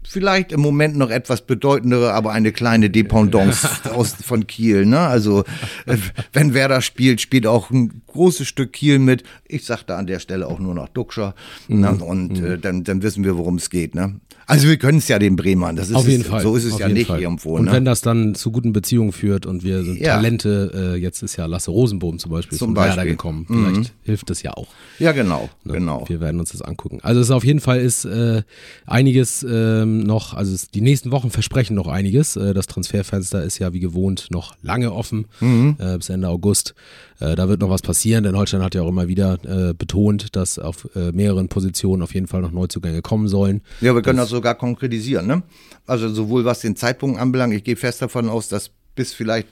vielleicht 0.07 0.51
im 0.51 0.61
Moment 0.61 0.97
noch 0.97 1.11
etwas 1.11 1.43
bedeutendere, 1.43 2.13
aber 2.13 2.31
eine 2.31 2.51
kleine 2.51 2.89
Dependance 2.89 3.67
aus, 3.93 4.15
von 4.15 4.47
Kiel. 4.47 4.87
Ne? 4.87 4.99
Also 4.99 5.43
äh, 5.85 5.97
wenn 6.33 6.55
Werder 6.55 6.81
spielt, 6.81 7.21
spielt 7.21 7.45
auch 7.45 7.69
ein 7.69 8.01
großes 8.07 8.47
Stück 8.47 8.73
Kiel 8.73 8.97
mit. 8.97 9.21
Ich 9.47 9.65
sage 9.65 9.83
da 9.85 9.97
an 9.97 10.07
der 10.07 10.17
Stelle 10.17 10.47
auch 10.47 10.57
nur 10.57 10.73
noch 10.73 10.89
Duxcher. 10.89 11.35
Ne? 11.67 11.91
Mhm. 11.91 12.01
Und 12.01 12.39
äh, 12.41 12.57
dann, 12.57 12.83
dann 12.83 13.03
wissen 13.03 13.23
wir, 13.23 13.37
worum 13.37 13.57
es 13.57 13.69
geht. 13.69 13.93
Ne? 13.93 14.19
Also 14.49 14.67
wir 14.67 14.77
können 14.77 14.97
es 14.97 15.07
ja 15.07 15.19
den 15.19 15.35
Bremern. 15.35 15.75
Das 15.75 15.89
ist 15.89 15.95
Auf 15.95 16.07
jeden 16.07 16.21
es, 16.23 16.27
Fall. 16.27 16.41
So 16.41 16.55
ist 16.55 16.65
es 16.65 16.73
Auf 16.73 16.79
ja 16.79 16.89
nicht 16.89 17.07
Fall. 17.07 17.21
irgendwo. 17.21 17.55
Und 17.55 17.65
ne? 17.65 17.71
wenn 17.71 17.85
das 17.85 18.01
dann 18.01 18.33
zu 18.35 18.51
guten 18.51 18.73
Beziehungen 18.73 19.11
führt 19.11 19.45
und 19.45 19.63
wir 19.63 19.83
sind 19.83 19.99
Ja. 19.99 20.15
Talente, 20.15 20.93
äh, 20.95 20.99
jetzt 20.99 21.21
ist 21.21 21.35
ja 21.37 21.45
Lasse 21.45 21.71
Rosenbohm 21.71 22.17
zum 22.19 22.31
Beispiel 22.31 22.57
Zum 22.57 22.69
von 22.69 22.75
Werder 22.77 22.95
Beispiel. 22.95 23.11
gekommen. 23.11 23.45
Vielleicht 23.47 23.93
hilft 24.03 24.29
das 24.29 24.41
ja 24.41 24.53
auch. 24.55 24.67
Ja, 24.97 25.11
genau. 25.11 25.49
Ne? 25.63 25.73
genau. 25.73 26.03
Wir 26.07 26.19
werden 26.19 26.39
uns 26.39 26.51
das 26.51 26.61
angucken. 26.61 26.99
Also 27.03 27.21
es 27.21 27.27
ist 27.27 27.31
auf 27.31 27.43
jeden 27.45 27.59
Fall 27.59 27.79
ist 27.79 28.05
äh, 28.05 28.41
einiges 28.87 29.45
ähm, 29.47 29.99
noch, 29.99 30.33
also 30.33 30.53
es, 30.53 30.69
die 30.69 30.81
nächsten 30.81 31.11
Wochen 31.11 31.29
versprechen 31.29 31.75
noch 31.75 31.87
einiges. 31.87 32.35
Äh, 32.35 32.53
das 32.53 32.65
Transferfenster 32.67 33.43
ist 33.43 33.59
ja 33.59 33.73
wie 33.73 33.79
gewohnt 33.79 34.27
noch 34.31 34.55
lange 34.63 34.91
offen 34.91 35.25
Mhm. 35.41 35.75
äh, 35.79 35.97
bis 35.97 36.09
Ende 36.09 36.27
August. 36.27 36.73
Äh, 37.19 37.35
da 37.35 37.49
wird 37.49 37.59
noch 37.61 37.69
was 37.69 37.81
passieren, 37.81 38.23
denn 38.23 38.35
Holstein 38.37 38.63
hat 38.63 38.73
ja 38.75 38.81
auch 38.81 38.87
immer 38.87 39.07
wieder 39.07 39.37
äh, 39.43 39.73
betont, 39.73 40.35
dass 40.35 40.57
auf 40.57 40.87
äh, 40.95 41.11
mehreren 41.11 41.49
Positionen 41.49 42.01
auf 42.01 42.13
jeden 42.13 42.27
Fall 42.27 42.41
noch 42.41 42.51
Neuzugänge 42.51 43.01
kommen 43.01 43.27
sollen. 43.27 43.61
Ja, 43.81 43.93
wir 43.93 44.01
können 44.01 44.17
das, 44.17 44.29
sogar 44.39 44.55
konkretisieren. 44.55 45.27
Ne? 45.27 45.43
Also 45.85 46.09
sowohl 46.09 46.45
was 46.45 46.61
den 46.61 46.77
Zeitpunkt 46.77 47.19
anbelangt, 47.19 47.53
ich 47.53 47.63
gehe 47.65 47.75
fest 47.75 48.01
davon 48.01 48.29
aus, 48.29 48.47
dass 48.47 48.71
bis 48.95 49.13
vielleicht 49.13 49.49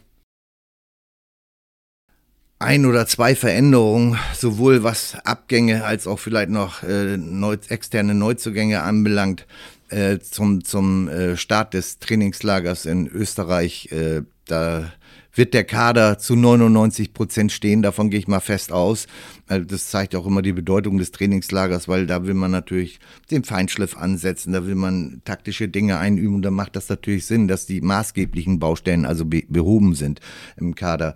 ein 2.59 2.85
oder 2.85 3.05
zwei 3.05 3.35
Veränderungen, 3.35 4.17
sowohl 4.33 4.81
was 4.83 5.15
Abgänge 5.25 5.83
als 5.83 6.07
auch 6.07 6.19
vielleicht 6.19 6.49
noch 6.49 6.83
äh, 6.83 7.17
neu, 7.17 7.57
externe 7.67 8.15
Neuzugänge 8.15 8.81
anbelangt, 8.81 9.45
äh, 9.89 10.19
zum, 10.19 10.63
zum 10.63 11.09
äh, 11.09 11.35
Start 11.37 11.73
des 11.73 11.99
Trainingslagers 11.99 12.85
in 12.85 13.07
Österreich. 13.07 13.91
Äh, 13.91 14.23
da 14.45 14.91
wird 15.37 15.53
der 15.53 15.63
Kader 15.63 16.17
zu 16.17 16.35
99 16.35 17.13
Prozent 17.13 17.51
stehen, 17.51 17.81
davon 17.81 18.09
gehe 18.09 18.19
ich 18.19 18.27
mal 18.27 18.39
fest 18.39 18.71
aus. 18.71 19.07
Das 19.47 19.89
zeigt 19.89 20.15
auch 20.15 20.25
immer 20.25 20.41
die 20.41 20.53
Bedeutung 20.53 20.97
des 20.97 21.11
Trainingslagers, 21.11 21.87
weil 21.87 22.05
da 22.07 22.25
will 22.25 22.33
man 22.33 22.51
natürlich 22.51 22.99
den 23.31 23.43
Feinschliff 23.43 23.95
ansetzen, 23.95 24.53
da 24.53 24.65
will 24.65 24.75
man 24.75 25.21
taktische 25.23 25.69
Dinge 25.69 25.97
einüben 25.97 26.35
und 26.35 26.41
da 26.41 26.51
macht 26.51 26.75
das 26.75 26.89
natürlich 26.89 27.25
Sinn, 27.25 27.47
dass 27.47 27.65
die 27.65 27.81
maßgeblichen 27.81 28.59
Baustellen 28.59 29.05
also 29.05 29.25
be 29.25 29.43
behoben 29.47 29.95
sind 29.95 30.19
im 30.57 30.75
Kader. 30.75 31.15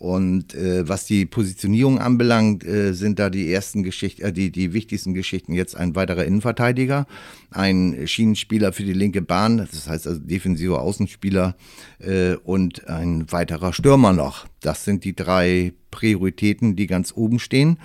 Und 0.00 0.54
äh, 0.54 0.88
was 0.88 1.04
die 1.04 1.26
Positionierung 1.26 1.98
anbelangt, 1.98 2.64
äh, 2.64 2.94
sind 2.94 3.18
da 3.18 3.28
die 3.28 3.52
ersten 3.52 3.82
Geschichten, 3.82 4.22
äh, 4.22 4.32
die, 4.32 4.50
die 4.50 4.72
wichtigsten 4.72 5.12
Geschichten 5.12 5.52
jetzt 5.52 5.76
ein 5.76 5.94
weiterer 5.94 6.24
Innenverteidiger, 6.24 7.06
ein 7.50 8.06
Schienenspieler 8.06 8.72
für 8.72 8.84
die 8.84 8.94
linke 8.94 9.20
Bahn, 9.20 9.58
das 9.58 9.90
heißt 9.90 10.06
also 10.06 10.18
defensiver 10.18 10.80
Außenspieler 10.80 11.54
äh, 11.98 12.36
und 12.36 12.88
ein 12.88 13.30
weiterer 13.30 13.74
Stürmer 13.74 14.14
noch. 14.14 14.46
Das 14.60 14.86
sind 14.86 15.04
die 15.04 15.14
drei 15.14 15.74
Prioritäten, 15.90 16.76
die 16.76 16.86
ganz 16.86 17.12
oben 17.14 17.38
stehen. 17.38 17.76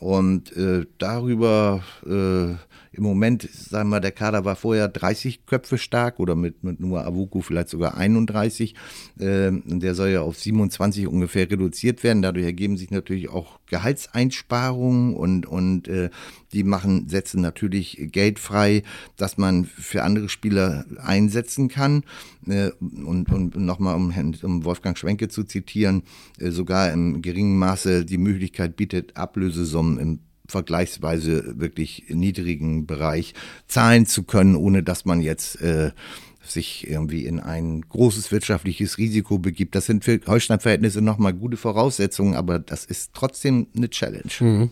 Und 0.00 0.56
äh, 0.56 0.86
darüber 0.96 1.82
äh, 2.06 2.54
im 2.92 3.02
Moment, 3.04 3.42
sagen 3.42 3.90
wir, 3.90 4.00
der 4.00 4.12
Kader 4.12 4.44
war 4.44 4.56
vorher 4.56 4.88
30 4.88 5.46
Köpfe 5.46 5.78
stark 5.78 6.18
oder 6.18 6.34
mit, 6.34 6.64
mit 6.64 6.80
nur 6.80 7.06
Avuku 7.06 7.42
vielleicht 7.42 7.68
sogar 7.68 7.96
31. 7.96 8.74
Äh, 9.18 9.52
der 9.52 9.94
soll 9.94 10.08
ja 10.08 10.22
auf 10.22 10.38
27 10.38 11.06
ungefähr 11.06 11.50
reduziert 11.50 12.02
werden. 12.02 12.22
Dadurch 12.22 12.46
ergeben 12.46 12.78
sich 12.78 12.90
natürlich 12.90 13.28
auch 13.28 13.59
Gehaltseinsparungen 13.70 15.14
und, 15.14 15.46
und 15.46 15.88
äh, 15.88 16.10
die 16.52 16.64
machen, 16.64 17.08
setzen 17.08 17.40
natürlich 17.40 17.98
Geld 18.12 18.38
frei, 18.38 18.82
dass 19.16 19.38
man 19.38 19.64
für 19.64 20.02
andere 20.02 20.28
Spieler 20.28 20.84
einsetzen 20.98 21.68
kann. 21.68 22.04
Äh, 22.46 22.70
und 22.80 23.30
und 23.30 23.56
nochmal, 23.56 23.94
um, 23.94 24.12
um 24.42 24.64
Wolfgang 24.64 24.98
Schwenke 24.98 25.28
zu 25.28 25.44
zitieren, 25.44 26.02
äh, 26.38 26.50
sogar 26.50 26.92
im 26.92 27.22
geringen 27.22 27.58
Maße 27.58 28.04
die 28.04 28.18
Möglichkeit 28.18 28.76
bietet, 28.76 29.16
Ablösesummen 29.16 29.98
im 29.98 30.18
vergleichsweise 30.50 31.60
wirklich 31.60 32.06
niedrigen 32.08 32.86
Bereich 32.86 33.34
zahlen 33.68 34.04
zu 34.04 34.24
können, 34.24 34.56
ohne 34.56 34.82
dass 34.82 35.04
man 35.04 35.20
jetzt 35.22 35.60
äh, 35.60 35.92
sich 36.42 36.88
irgendwie 36.88 37.24
in 37.24 37.40
ein 37.40 37.82
großes 37.82 38.32
wirtschaftliches 38.32 38.98
Risiko 38.98 39.38
begibt. 39.38 39.74
Das 39.74 39.86
sind 39.86 40.04
für 40.04 40.20
Holstein-Verhältnisse 40.26 41.02
nochmal 41.02 41.34
gute 41.34 41.56
Voraussetzungen, 41.56 42.34
aber 42.34 42.58
das 42.58 42.84
ist 42.84 43.12
trotzdem 43.14 43.66
eine 43.76 43.90
Challenge. 43.90 44.70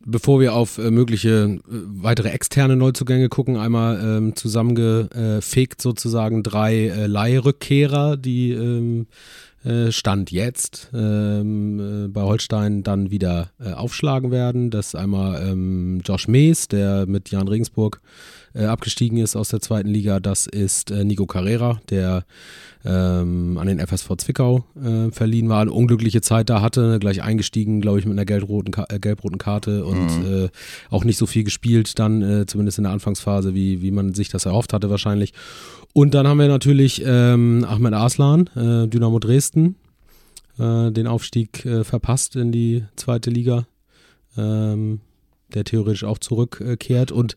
Bevor 0.00 0.40
wir 0.40 0.54
auf 0.54 0.78
äh, 0.78 0.90
mögliche 0.90 1.28
äh, 1.28 1.60
weitere 1.66 2.30
externe 2.30 2.76
Neuzugänge 2.76 3.28
gucken, 3.28 3.56
einmal 3.56 4.00
ähm, 4.00 4.36
zusammengefegt 4.36 5.82
sozusagen 5.82 6.42
drei 6.42 6.86
äh, 6.86 7.06
Leihrückkehrer, 7.06 8.16
die 8.16 8.52
ähm, 8.52 9.06
äh, 9.64 9.90
Stand 9.90 10.30
jetzt 10.30 10.90
ähm, 10.94 12.04
äh, 12.06 12.08
bei 12.08 12.22
Holstein 12.22 12.84
dann 12.84 13.10
wieder 13.10 13.50
äh, 13.60 13.72
aufschlagen 13.72 14.30
werden. 14.30 14.70
Das 14.70 14.88
ist 14.88 14.94
einmal 14.94 15.46
ähm, 15.46 16.00
Josh 16.04 16.28
Mees, 16.28 16.68
der 16.68 17.06
mit 17.06 17.30
Jan 17.30 17.48
Regensburg 17.48 18.00
äh, 18.58 18.64
abgestiegen 18.64 19.18
ist 19.18 19.36
aus 19.36 19.50
der 19.50 19.60
zweiten 19.60 19.88
Liga. 19.88 20.20
Das 20.20 20.46
ist 20.46 20.90
äh, 20.90 21.04
Nico 21.04 21.26
Carrera, 21.26 21.80
der 21.90 22.24
ähm, 22.84 23.56
an 23.58 23.66
den 23.68 23.78
FSV 23.78 24.16
Zwickau 24.18 24.64
äh, 24.82 25.10
verliehen 25.12 25.48
war. 25.48 25.62
Eine 25.62 25.72
unglückliche 25.72 26.20
Zeit 26.20 26.50
da 26.50 26.60
hatte, 26.60 26.98
gleich 26.98 27.22
eingestiegen, 27.22 27.80
glaube 27.80 28.00
ich, 28.00 28.04
mit 28.04 28.14
einer 28.14 28.24
gelb-roten, 28.24 28.72
äh, 28.88 28.98
gelb-roten 28.98 29.38
Karte 29.38 29.84
und 29.84 30.08
äh, 30.26 30.48
auch 30.90 31.04
nicht 31.04 31.18
so 31.18 31.26
viel 31.26 31.44
gespielt 31.44 31.98
dann, 31.98 32.44
zumindest 32.46 32.78
in 32.78 32.84
der 32.84 32.92
Anfangsphase, 32.92 33.54
wie, 33.54 33.80
wie 33.82 33.90
man 33.90 34.14
sich 34.14 34.28
das 34.28 34.46
erhofft 34.46 34.72
hatte 34.72 34.90
wahrscheinlich. 34.90 35.32
Und 35.92 36.14
dann 36.14 36.26
haben 36.26 36.38
wir 36.38 36.48
natürlich 36.48 37.02
ähm, 37.04 37.64
Ahmed 37.68 37.94
Arslan, 37.94 38.48
äh, 38.56 38.88
Dynamo 38.88 39.18
Dresden, 39.18 39.76
den 40.60 41.06
Aufstieg 41.06 41.68
verpasst 41.82 42.34
in 42.34 42.50
die 42.50 42.82
zweite 42.96 43.30
Liga, 43.30 43.68
ähm, 44.36 44.98
der 45.54 45.62
theoretisch 45.62 46.02
auch 46.02 46.18
zurückkehrt 46.18 47.12
und 47.12 47.36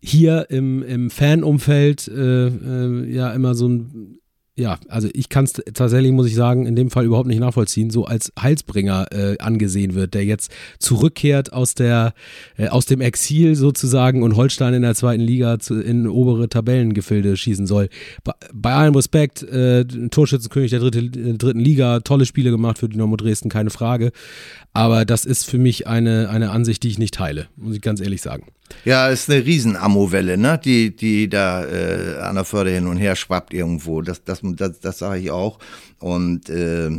hier 0.00 0.46
im, 0.50 0.82
im 0.82 1.10
Fanumfeld 1.10 2.08
äh, 2.08 2.46
äh, 2.46 3.10
ja 3.10 3.32
immer 3.32 3.54
so 3.54 3.68
ein, 3.68 4.18
ja, 4.58 4.76
also 4.88 5.08
ich 5.12 5.28
kann 5.28 5.44
es 5.44 5.52
tatsächlich, 5.52 6.10
muss 6.10 6.26
ich 6.26 6.34
sagen, 6.34 6.66
in 6.66 6.74
dem 6.74 6.90
Fall 6.90 7.04
überhaupt 7.04 7.28
nicht 7.28 7.38
nachvollziehen, 7.38 7.90
so 7.90 8.06
als 8.06 8.32
Heilsbringer 8.40 9.06
äh, 9.12 9.38
angesehen 9.38 9.94
wird, 9.94 10.14
der 10.14 10.24
jetzt 10.24 10.50
zurückkehrt 10.80 11.52
aus 11.52 11.74
der, 11.74 12.12
äh, 12.56 12.66
aus 12.66 12.84
dem 12.84 13.00
Exil 13.00 13.54
sozusagen 13.54 14.24
und 14.24 14.34
Holstein 14.34 14.74
in 14.74 14.82
der 14.82 14.96
zweiten 14.96 15.22
Liga 15.22 15.60
zu, 15.60 15.80
in 15.80 16.08
obere 16.08 16.48
Tabellengefilde 16.48 17.36
schießen 17.36 17.68
soll. 17.68 17.88
Bei, 18.24 18.32
bei 18.52 18.74
allem 18.74 18.96
Respekt, 18.96 19.44
äh, 19.44 19.84
Torschützenkönig 19.84 20.70
der 20.72 20.80
dritte, 20.80 20.98
äh, 20.98 21.38
dritten 21.38 21.60
Liga, 21.60 22.00
tolle 22.00 22.26
Spiele 22.26 22.50
gemacht 22.50 22.78
für 22.78 22.88
Dynamo 22.88 23.14
Dresden, 23.14 23.50
keine 23.50 23.70
Frage. 23.70 24.10
Aber 24.72 25.04
das 25.04 25.24
ist 25.24 25.44
für 25.44 25.58
mich 25.58 25.86
eine, 25.86 26.30
eine 26.30 26.50
Ansicht, 26.50 26.82
die 26.82 26.88
ich 26.88 26.98
nicht 26.98 27.14
teile, 27.14 27.46
muss 27.56 27.76
ich 27.76 27.80
ganz 27.80 28.00
ehrlich 28.00 28.22
sagen. 28.22 28.46
Ja, 28.84 29.08
ist 29.08 29.30
eine 29.30 29.44
Riesen-Ammo-Welle, 29.44 30.38
ne? 30.38 30.60
die, 30.62 30.94
die 30.94 31.28
da 31.28 31.64
äh, 31.64 32.18
an 32.20 32.36
der 32.36 32.44
Förde 32.44 32.70
hin 32.70 32.86
und 32.86 32.96
her 32.96 33.16
schwappt 33.16 33.52
irgendwo. 33.52 34.02
Das, 34.02 34.24
das, 34.24 34.40
das, 34.42 34.80
das 34.80 34.98
sage 34.98 35.20
ich 35.20 35.30
auch. 35.30 35.58
Und 35.98 36.48
äh, 36.48 36.90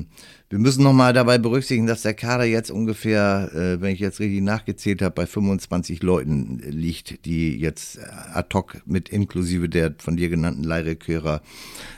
wir 0.49 0.57
müssen 0.57 0.83
nochmal 0.83 1.13
dabei 1.13 1.37
berücksichtigen, 1.37 1.85
dass 1.85 2.01
der 2.01 2.15
Kader 2.15 2.43
jetzt 2.43 2.71
ungefähr, 2.71 3.51
äh, 3.53 3.81
wenn 3.81 3.93
ich 3.93 3.99
jetzt 3.99 4.19
richtig 4.19 4.41
nachgezählt 4.41 5.01
habe, 5.03 5.13
bei 5.13 5.27
25 5.27 6.01
Leuten 6.01 6.59
liegt, 6.65 7.25
die 7.25 7.55
jetzt 7.57 7.97
äh, 7.97 8.01
ad 8.33 8.49
hoc 8.55 8.81
mit 8.85 9.09
inklusive 9.09 9.69
der 9.69 9.93
von 9.99 10.17
dir 10.17 10.29
genannten 10.29 10.63
Leihrekörer 10.63 11.41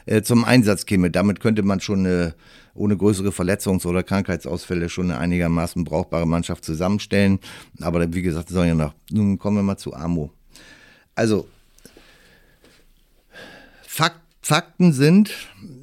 äh, 0.06 0.22
zum 0.22 0.44
Einsatz 0.44 0.86
käme. 0.86 1.12
Damit 1.12 1.40
könnte 1.40 1.64
man 1.64 1.80
schon 1.80 2.06
eine 2.06 2.36
ohne 2.74 2.98
größere 2.98 3.30
Verletzungs- 3.30 3.86
oder 3.86 4.04
Krankheitsausfälle 4.04 4.90
schon 4.90 5.12
eine 5.12 5.20
einigermaßen 5.20 5.84
brauchbare 5.84 6.26
Mannschaft 6.26 6.66
zusammenstellen. 6.66 7.40
Aber 7.82 8.14
wie 8.14 8.22
gesagt, 8.22 8.50
das 8.50 8.56
soll 8.56 8.68
ja 8.68 8.76
noch. 8.76 8.94
Nun 9.12 9.38
kommen 9.40 9.58
wir 9.58 9.64
mal 9.64 9.78
zu 9.78 9.94
Amo. 9.94 10.32
Also, 11.16 11.48
Fakt, 13.88 14.22
Fakten 14.42 14.92
sind, 14.92 15.32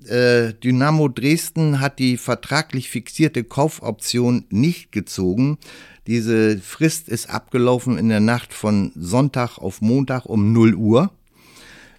äh, 0.09 0.53
Dynamo 0.53 1.09
Dresden 1.09 1.81
hat 1.81 1.99
die 1.99 2.17
vertraglich 2.17 2.91
fixierte 2.91 3.45
Kaufoption 3.45 4.47
nicht 4.51 4.91
gezogen. 4.91 5.59
Diese 6.09 6.59
Frist 6.59 7.09
ist 7.09 7.31
abgelaufen 7.31 7.99
in 7.99 8.09
der 8.09 8.21
Nacht 8.21 8.53
von 8.53 8.93
Sonntag 8.97 9.59
auf 9.59 9.81
Montag 9.81 10.27
um 10.27 10.53
0 10.53 10.75
Uhr. 10.75 11.13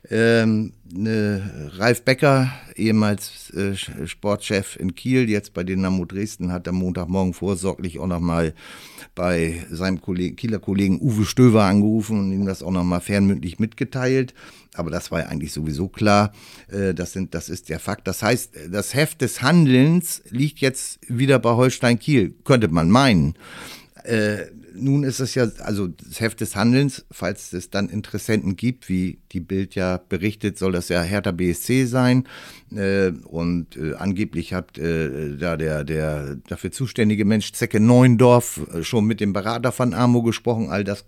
Ähm, 0.10 0.74
ne, 0.92 1.72
Ralf 1.78 2.04
Becker, 2.04 2.52
ehemals 2.76 3.52
äh, 3.52 3.76
Sportchef 4.06 4.76
in 4.76 4.96
Kiel, 4.96 5.30
jetzt 5.30 5.54
bei 5.54 5.64
Dynamo 5.64 6.06
Dresden, 6.06 6.52
hat 6.52 6.68
am 6.68 6.76
Montagmorgen 6.76 7.34
vorsorglich 7.34 8.00
auch 8.00 8.08
nochmal 8.08 8.54
bei 9.16 9.66
seinem 9.70 10.02
Kollegen, 10.02 10.36
Kieler 10.36 10.60
Kollegen 10.60 11.00
Uwe 11.02 11.26
Stöver 11.26 11.64
angerufen 11.64 12.20
und 12.20 12.32
ihm 12.32 12.46
das 12.46 12.64
auch 12.64 12.72
nochmal 12.72 13.02
fernmündlich 13.02 13.60
mitgeteilt. 13.60 14.34
Aber 14.76 14.92
das 14.92 15.12
war 15.12 15.22
ja 15.22 15.26
eigentlich 15.28 15.52
sowieso 15.52 15.88
klar. 15.88 16.32
Äh, 16.70 16.94
das, 16.94 17.14
sind, 17.14 17.34
das 17.34 17.50
ist 17.50 17.70
der 17.70 17.80
Fakt. 17.80 18.08
Das 18.08 18.22
heißt, 18.22 18.52
das 18.72 18.94
Heft 18.94 19.22
des 19.22 19.42
Handelns 19.42 20.22
liegt 20.30 20.60
jetzt 20.60 21.00
wieder 21.08 21.40
bei 21.40 21.52
Holstein 21.52 22.00
Kiel, 22.00 22.36
könnte 22.44 22.68
man 22.68 22.90
meinen. 22.90 23.36
Äh, 24.04 24.46
nun 24.82 25.04
ist 25.04 25.20
es 25.20 25.36
ja, 25.36 25.48
also 25.60 25.88
das 25.88 26.20
Heft 26.20 26.42
des 26.42 26.56
Handelns, 26.56 27.06
falls 27.12 27.54
es 27.54 27.70
dann 27.70 27.90
Interessenten 27.90 28.56
gibt, 28.56 28.90
wie 28.90 29.20
die 29.32 29.40
Bild 29.40 29.76
ja 29.76 29.98
berichtet, 29.98 30.58
soll 30.58 30.72
das 30.72 30.90
ja 30.90 31.02
Hertha 31.02 31.32
BSC 31.32 31.86
sein. 31.86 32.28
Äh, 32.76 33.12
und 33.26 33.78
äh, 33.78 33.96
angeblich 33.96 34.54
hat 34.54 34.78
äh, 34.78 35.38
da 35.38 35.58
der, 35.58 35.84
der 35.84 36.38
dafür 36.48 36.72
zuständige 36.72 37.26
Mensch 37.26 37.52
Zecke 37.54 37.80
Neuendorf 37.80 38.62
äh, 38.74 38.84
schon 38.84 39.06
mit 39.06 39.20
dem 39.20 39.34
Berater 39.34 39.72
von 39.72 39.94
Amo 39.94 40.24
gesprochen. 40.24 40.70
All 40.70 40.84
das 40.84 41.06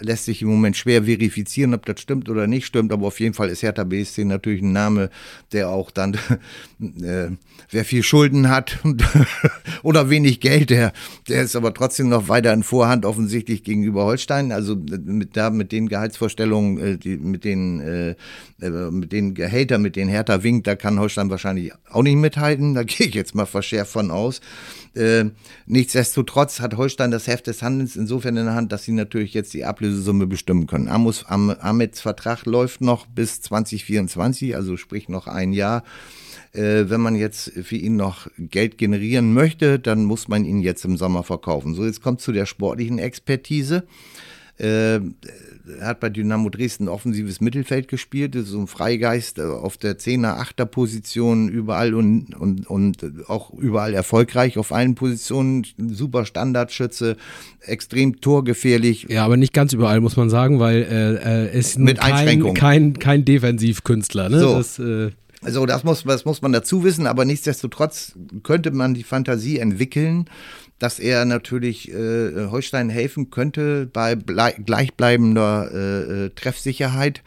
lässt 0.00 0.24
sich 0.24 0.42
im 0.42 0.48
Moment 0.48 0.76
schwer 0.76 1.04
verifizieren, 1.04 1.74
ob 1.74 1.86
das 1.86 2.00
stimmt 2.00 2.28
oder 2.28 2.46
nicht 2.46 2.66
stimmt, 2.66 2.92
aber 2.92 3.06
auf 3.06 3.20
jeden 3.20 3.34
Fall 3.34 3.48
ist 3.48 3.62
Hertha 3.62 3.84
BSC 3.84 4.24
natürlich 4.24 4.62
ein 4.62 4.72
Name, 4.72 5.10
der 5.52 5.68
auch 5.70 5.90
dann, 5.90 6.14
äh, 6.80 7.30
wer 7.70 7.84
viel 7.84 8.02
Schulden 8.02 8.48
hat 8.48 8.78
oder 9.82 10.10
wenig 10.10 10.40
Geld, 10.40 10.70
der, 10.70 10.92
der 11.28 11.42
ist 11.42 11.56
aber 11.56 11.74
trotzdem 11.74 12.08
noch 12.08 12.28
weiter 12.28 12.52
in 12.52 12.62
Vorhand 12.62 13.04
offensichtlich 13.04 13.64
gegenüber 13.64 14.04
Holstein. 14.04 14.52
Also 14.52 14.76
mit, 14.76 15.36
da, 15.36 15.50
mit 15.50 15.72
den 15.72 15.88
Gehaltsvorstellungen, 15.88 16.78
äh, 16.78 16.98
die, 16.98 17.16
mit 17.16 17.44
den, 17.44 17.80
äh, 17.80 18.10
äh 18.60 18.90
mit 18.90 19.12
den 19.12 19.34
Gehältern, 19.34 19.82
mit 19.82 19.96
denen 19.96 20.10
Hertha 20.10 20.42
winkt, 20.42 20.66
da 20.66 20.76
kann 20.76 20.98
Holstein 20.98 21.30
wahrscheinlich 21.30 21.72
auch 21.90 22.02
nicht 22.02 22.16
mithalten. 22.16 22.74
Da 22.74 22.82
gehe 22.84 23.08
ich 23.08 23.14
jetzt 23.14 23.34
mal 23.34 23.46
verschärft 23.46 23.92
von 23.92 24.10
aus. 24.10 24.40
Äh, 24.98 25.30
nichtsdestotrotz 25.66 26.60
hat 26.60 26.76
Holstein 26.76 27.10
das 27.10 27.26
Heft 27.26 27.46
des 27.46 27.62
Handelns 27.62 27.96
insofern 27.96 28.36
in 28.36 28.46
der 28.46 28.54
Hand, 28.54 28.72
dass 28.72 28.84
sie 28.84 28.92
natürlich 28.92 29.32
jetzt 29.32 29.54
die 29.54 29.64
Ablösesumme 29.64 30.26
bestimmen 30.26 30.66
können. 30.66 30.88
Amos, 30.88 31.24
Am, 31.26 31.50
Ahmeds 31.50 32.00
Vertrag 32.00 32.44
läuft 32.44 32.80
noch 32.80 33.06
bis 33.06 33.40
2024, 33.40 34.56
also 34.56 34.76
sprich 34.76 35.08
noch 35.08 35.26
ein 35.28 35.52
Jahr. 35.52 35.84
Äh, 36.52 36.90
wenn 36.90 37.00
man 37.00 37.14
jetzt 37.14 37.52
für 37.62 37.76
ihn 37.76 37.96
noch 37.96 38.26
Geld 38.38 38.78
generieren 38.78 39.32
möchte, 39.32 39.78
dann 39.78 40.04
muss 40.04 40.28
man 40.28 40.44
ihn 40.44 40.60
jetzt 40.60 40.84
im 40.84 40.96
Sommer 40.96 41.22
verkaufen. 41.22 41.74
So, 41.74 41.84
jetzt 41.84 42.02
kommt 42.02 42.20
zu 42.20 42.32
der 42.32 42.46
sportlichen 42.46 42.98
Expertise. 42.98 43.84
Äh, 44.58 45.00
er 45.80 45.86
hat 45.86 46.00
bei 46.00 46.08
Dynamo 46.08 46.48
Dresden 46.48 46.88
offensives 46.88 47.40
Mittelfeld 47.40 47.88
gespielt, 47.88 48.34
ist 48.34 48.48
so 48.48 48.58
ein 48.58 48.66
Freigeist 48.66 49.38
äh, 49.38 49.42
auf 49.42 49.76
der 49.76 49.98
10er, 49.98 50.40
8er 50.40 50.64
Position 50.64 51.48
überall 51.48 51.94
und, 51.94 52.34
und, 52.34 52.66
und 52.66 53.28
auch 53.28 53.52
überall 53.52 53.94
erfolgreich 53.94 54.58
auf 54.58 54.72
allen 54.72 54.94
Positionen. 54.94 55.66
Super 55.76 56.24
Standardschütze, 56.24 57.16
extrem 57.60 58.20
torgefährlich. 58.20 59.06
Ja, 59.08 59.24
aber 59.24 59.36
nicht 59.36 59.52
ganz 59.52 59.72
überall, 59.72 60.00
muss 60.00 60.16
man 60.16 60.30
sagen, 60.30 60.58
weil 60.58 60.82
äh, 60.82 61.14
er 61.16 61.50
ist 61.52 61.78
Mit 61.78 62.00
kein, 62.00 62.54
kein, 62.54 62.98
kein 62.98 63.24
Defensivkünstler. 63.24 64.28
Ne? 64.28 64.40
So. 64.40 64.54
Das, 64.54 64.78
äh 64.78 65.10
also 65.42 65.66
das 65.66 65.84
muss, 65.84 66.02
das 66.02 66.24
muss 66.24 66.42
man 66.42 66.52
dazu 66.52 66.82
wissen, 66.82 67.06
aber 67.06 67.24
nichtsdestotrotz 67.24 68.14
könnte 68.42 68.72
man 68.72 68.94
die 68.94 69.04
Fantasie 69.04 69.58
entwickeln, 69.58 70.28
dass 70.78 70.98
er 70.98 71.24
natürlich 71.24 71.92
äh, 71.92 72.46
Holstein 72.50 72.88
helfen 72.88 73.30
könnte 73.30 73.86
bei 73.86 74.14
gleichbleibender 74.14 75.70
äh, 75.72 76.26
äh, 76.26 76.30
Treffsicherheit. 76.30 77.22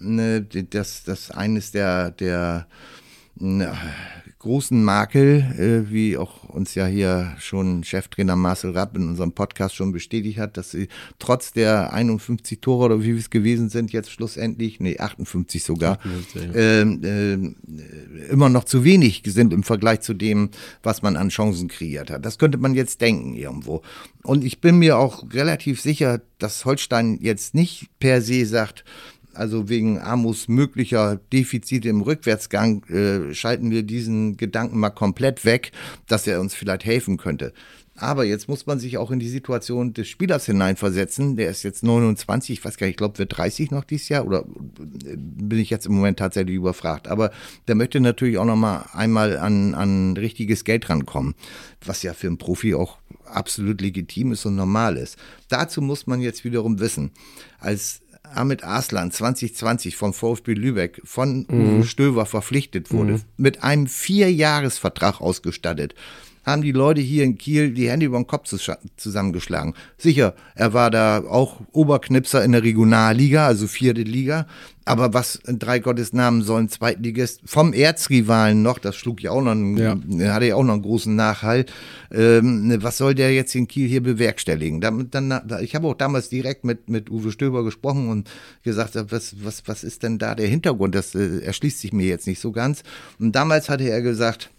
Äh, 0.00 0.42
das, 0.70 1.04
das 1.04 1.30
eines 1.30 1.70
der, 1.72 2.10
der 2.10 2.66
großen 4.44 4.84
Makel, 4.84 5.40
äh, 5.58 5.90
wie 5.90 6.18
auch 6.18 6.44
uns 6.44 6.74
ja 6.74 6.84
hier 6.84 7.34
schon 7.38 7.82
Cheftrainer 7.82 8.36
Marcel 8.36 8.72
Rapp 8.72 8.94
in 8.94 9.08
unserem 9.08 9.32
Podcast 9.32 9.74
schon 9.74 9.90
bestätigt 9.90 10.38
hat, 10.38 10.58
dass 10.58 10.70
sie 10.70 10.88
trotz 11.18 11.54
der 11.54 11.94
51 11.94 12.60
Tore 12.60 12.84
oder 12.84 13.02
wie 13.02 13.12
es 13.12 13.30
gewesen 13.30 13.70
sind, 13.70 13.90
jetzt 13.90 14.10
schlussendlich, 14.10 14.80
nee, 14.80 14.98
58 14.98 15.64
sogar, 15.64 15.92
58, 15.92 16.42
ja. 16.42 16.50
äh, 16.52 16.82
äh, 16.82 17.54
immer 18.30 18.50
noch 18.50 18.64
zu 18.64 18.84
wenig 18.84 19.22
sind 19.24 19.54
im 19.54 19.62
Vergleich 19.62 20.02
zu 20.02 20.12
dem, 20.12 20.50
was 20.82 21.00
man 21.00 21.16
an 21.16 21.30
Chancen 21.30 21.68
kreiert 21.68 22.10
hat. 22.10 22.26
Das 22.26 22.38
könnte 22.38 22.58
man 22.58 22.74
jetzt 22.74 23.00
denken 23.00 23.34
irgendwo. 23.34 23.80
Und 24.24 24.44
ich 24.44 24.60
bin 24.60 24.78
mir 24.78 24.98
auch 24.98 25.24
relativ 25.32 25.80
sicher, 25.80 26.20
dass 26.38 26.66
Holstein 26.66 27.18
jetzt 27.22 27.54
nicht 27.54 27.88
per 27.98 28.20
se 28.20 28.44
sagt, 28.44 28.84
also 29.34 29.68
wegen 29.68 30.00
Amos 30.00 30.48
möglicher 30.48 31.20
Defizite 31.32 31.88
im 31.88 32.02
Rückwärtsgang, 32.02 32.84
äh, 32.84 33.34
schalten 33.34 33.70
wir 33.70 33.82
diesen 33.82 34.36
Gedanken 34.36 34.78
mal 34.78 34.90
komplett 34.90 35.44
weg, 35.44 35.72
dass 36.06 36.26
er 36.26 36.40
uns 36.40 36.54
vielleicht 36.54 36.84
helfen 36.84 37.16
könnte. 37.16 37.52
Aber 37.96 38.24
jetzt 38.24 38.48
muss 38.48 38.66
man 38.66 38.80
sich 38.80 38.98
auch 38.98 39.12
in 39.12 39.20
die 39.20 39.28
Situation 39.28 39.94
des 39.94 40.08
Spielers 40.08 40.46
hineinversetzen. 40.46 41.36
Der 41.36 41.48
ist 41.48 41.62
jetzt 41.62 41.84
29, 41.84 42.58
ich 42.58 42.64
weiß 42.64 42.76
gar 42.76 42.86
nicht, 42.86 42.94
ich 42.94 42.96
glaube, 42.96 43.18
wird 43.18 43.36
30 43.36 43.70
noch 43.70 43.84
dieses 43.84 44.08
Jahr 44.08 44.26
oder 44.26 44.40
äh, 44.40 45.16
bin 45.16 45.60
ich 45.60 45.70
jetzt 45.70 45.86
im 45.86 45.94
Moment 45.94 46.18
tatsächlich 46.18 46.56
überfragt. 46.56 47.06
Aber 47.06 47.30
der 47.68 47.76
möchte 47.76 48.00
natürlich 48.00 48.38
auch 48.38 48.44
noch 48.44 48.56
mal 48.56 48.86
einmal 48.92 49.38
an, 49.38 49.74
an 49.74 50.16
richtiges 50.16 50.64
Geld 50.64 50.90
rankommen, 50.90 51.34
was 51.84 52.02
ja 52.02 52.14
für 52.14 52.26
einen 52.26 52.38
Profi 52.38 52.74
auch 52.74 52.98
absolut 53.26 53.80
legitim 53.80 54.32
ist 54.32 54.44
und 54.44 54.56
normal 54.56 54.96
ist. 54.96 55.16
Dazu 55.48 55.80
muss 55.80 56.08
man 56.08 56.20
jetzt 56.20 56.44
wiederum 56.44 56.80
wissen, 56.80 57.12
als 57.60 58.00
Ahmed 58.24 58.64
Arslan 58.64 59.10
2020 59.10 59.96
vom 59.96 60.12
VfB 60.12 60.54
Lübeck 60.54 61.00
von 61.04 61.46
mhm. 61.48 61.78
Uwe 61.78 61.84
Stöver 61.84 62.26
verpflichtet 62.26 62.92
wurde, 62.92 63.14
mhm. 63.14 63.22
mit 63.36 63.62
einem 63.62 63.86
Vierjahresvertrag 63.86 65.20
ausgestattet, 65.20 65.94
haben 66.44 66.62
die 66.62 66.72
Leute 66.72 67.00
hier 67.00 67.24
in 67.24 67.38
Kiel 67.38 67.72
die 67.72 67.88
Hände 67.88 68.06
über 68.06 68.18
den 68.18 68.26
Kopf 68.26 68.52
zusammengeschlagen. 68.96 69.74
Sicher, 69.98 70.34
er 70.54 70.72
war 70.72 70.90
da 70.90 71.24
auch 71.24 71.60
Oberknipser 71.72 72.44
in 72.44 72.52
der 72.52 72.62
Regionalliga, 72.62 73.46
also 73.46 73.66
vierte 73.66 74.02
Liga, 74.02 74.46
aber 74.84 75.14
was 75.14 75.36
in 75.36 75.58
drei 75.58 75.78
Gottes 75.78 76.12
Namen 76.12 76.42
sollen 76.42 76.68
Zweitligist 76.68 77.40
vom 77.46 77.72
Erzrivalen 77.72 78.62
noch, 78.62 78.78
das 78.78 78.96
schlug 78.96 79.22
ja 79.22 79.30
auch 79.30 79.40
noch, 79.40 79.52
einen, 79.52 79.76
ja. 79.78 80.32
hatte 80.32 80.46
ja 80.46 80.56
auch 80.56 80.64
noch 80.64 80.74
einen 80.74 80.82
großen 80.82 81.14
Nachhall. 81.14 81.64
Ähm, 82.12 82.66
ne, 82.66 82.82
was 82.82 82.98
soll 82.98 83.14
der 83.14 83.32
jetzt 83.32 83.54
in 83.54 83.66
Kiel 83.66 83.88
hier 83.88 84.02
bewerkstelligen? 84.02 84.82
Dann, 84.82 85.10
dann, 85.10 85.40
ich 85.62 85.74
habe 85.74 85.88
auch 85.88 85.94
damals 85.94 86.28
direkt 86.28 86.64
mit, 86.64 86.90
mit 86.90 87.10
Uwe 87.10 87.32
Stöber 87.32 87.64
gesprochen 87.64 88.08
und 88.08 88.30
gesagt, 88.62 88.96
was, 89.10 89.36
was, 89.42 89.62
was 89.66 89.84
ist 89.84 90.02
denn 90.02 90.18
da 90.18 90.34
der 90.34 90.48
Hintergrund? 90.48 90.94
Das 90.94 91.14
äh, 91.14 91.38
erschließt 91.38 91.80
sich 91.80 91.92
mir 91.92 92.06
jetzt 92.06 92.26
nicht 92.26 92.40
so 92.40 92.52
ganz. 92.52 92.82
Und 93.18 93.32
damals 93.32 93.70
hatte 93.70 93.88
er 93.88 94.02
gesagt, 94.02 94.50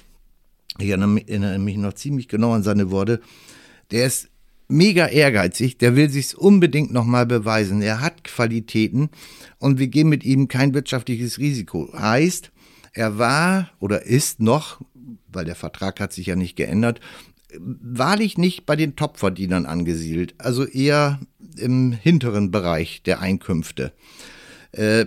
ich 0.79 0.89
erinnere 0.89 1.59
mich 1.59 1.77
noch 1.77 1.93
ziemlich 1.93 2.27
genau 2.27 2.53
an 2.53 2.63
seine 2.63 2.91
Worte, 2.91 3.21
der 3.91 4.07
ist 4.07 4.29
mega 4.67 5.07
ehrgeizig, 5.07 5.77
der 5.77 5.95
will 5.95 6.09
sich 6.09 6.37
unbedingt 6.37 6.91
nochmal 6.91 7.25
beweisen. 7.25 7.81
Er 7.81 8.01
hat 8.01 8.23
Qualitäten 8.23 9.09
und 9.59 9.79
wir 9.79 9.87
gehen 9.87 10.09
mit 10.09 10.23
ihm 10.23 10.47
kein 10.47 10.73
wirtschaftliches 10.73 11.37
Risiko. 11.37 11.89
Heißt, 11.93 12.51
er 12.93 13.17
war 13.17 13.69
oder 13.79 14.03
ist 14.03 14.39
noch, 14.39 14.81
weil 15.27 15.45
der 15.45 15.55
Vertrag 15.55 15.99
hat 15.99 16.13
sich 16.13 16.27
ja 16.27 16.35
nicht 16.35 16.55
geändert, 16.55 16.99
wahrlich 17.59 18.37
nicht 18.37 18.65
bei 18.65 18.75
den 18.75 18.95
Topverdienern 18.95 19.65
angesiedelt, 19.65 20.35
also 20.37 20.65
eher 20.65 21.19
im 21.57 21.91
hinteren 21.91 22.51
Bereich 22.51 23.03
der 23.03 23.21
Einkünfte. 23.21 23.93
Äh, 24.75 25.05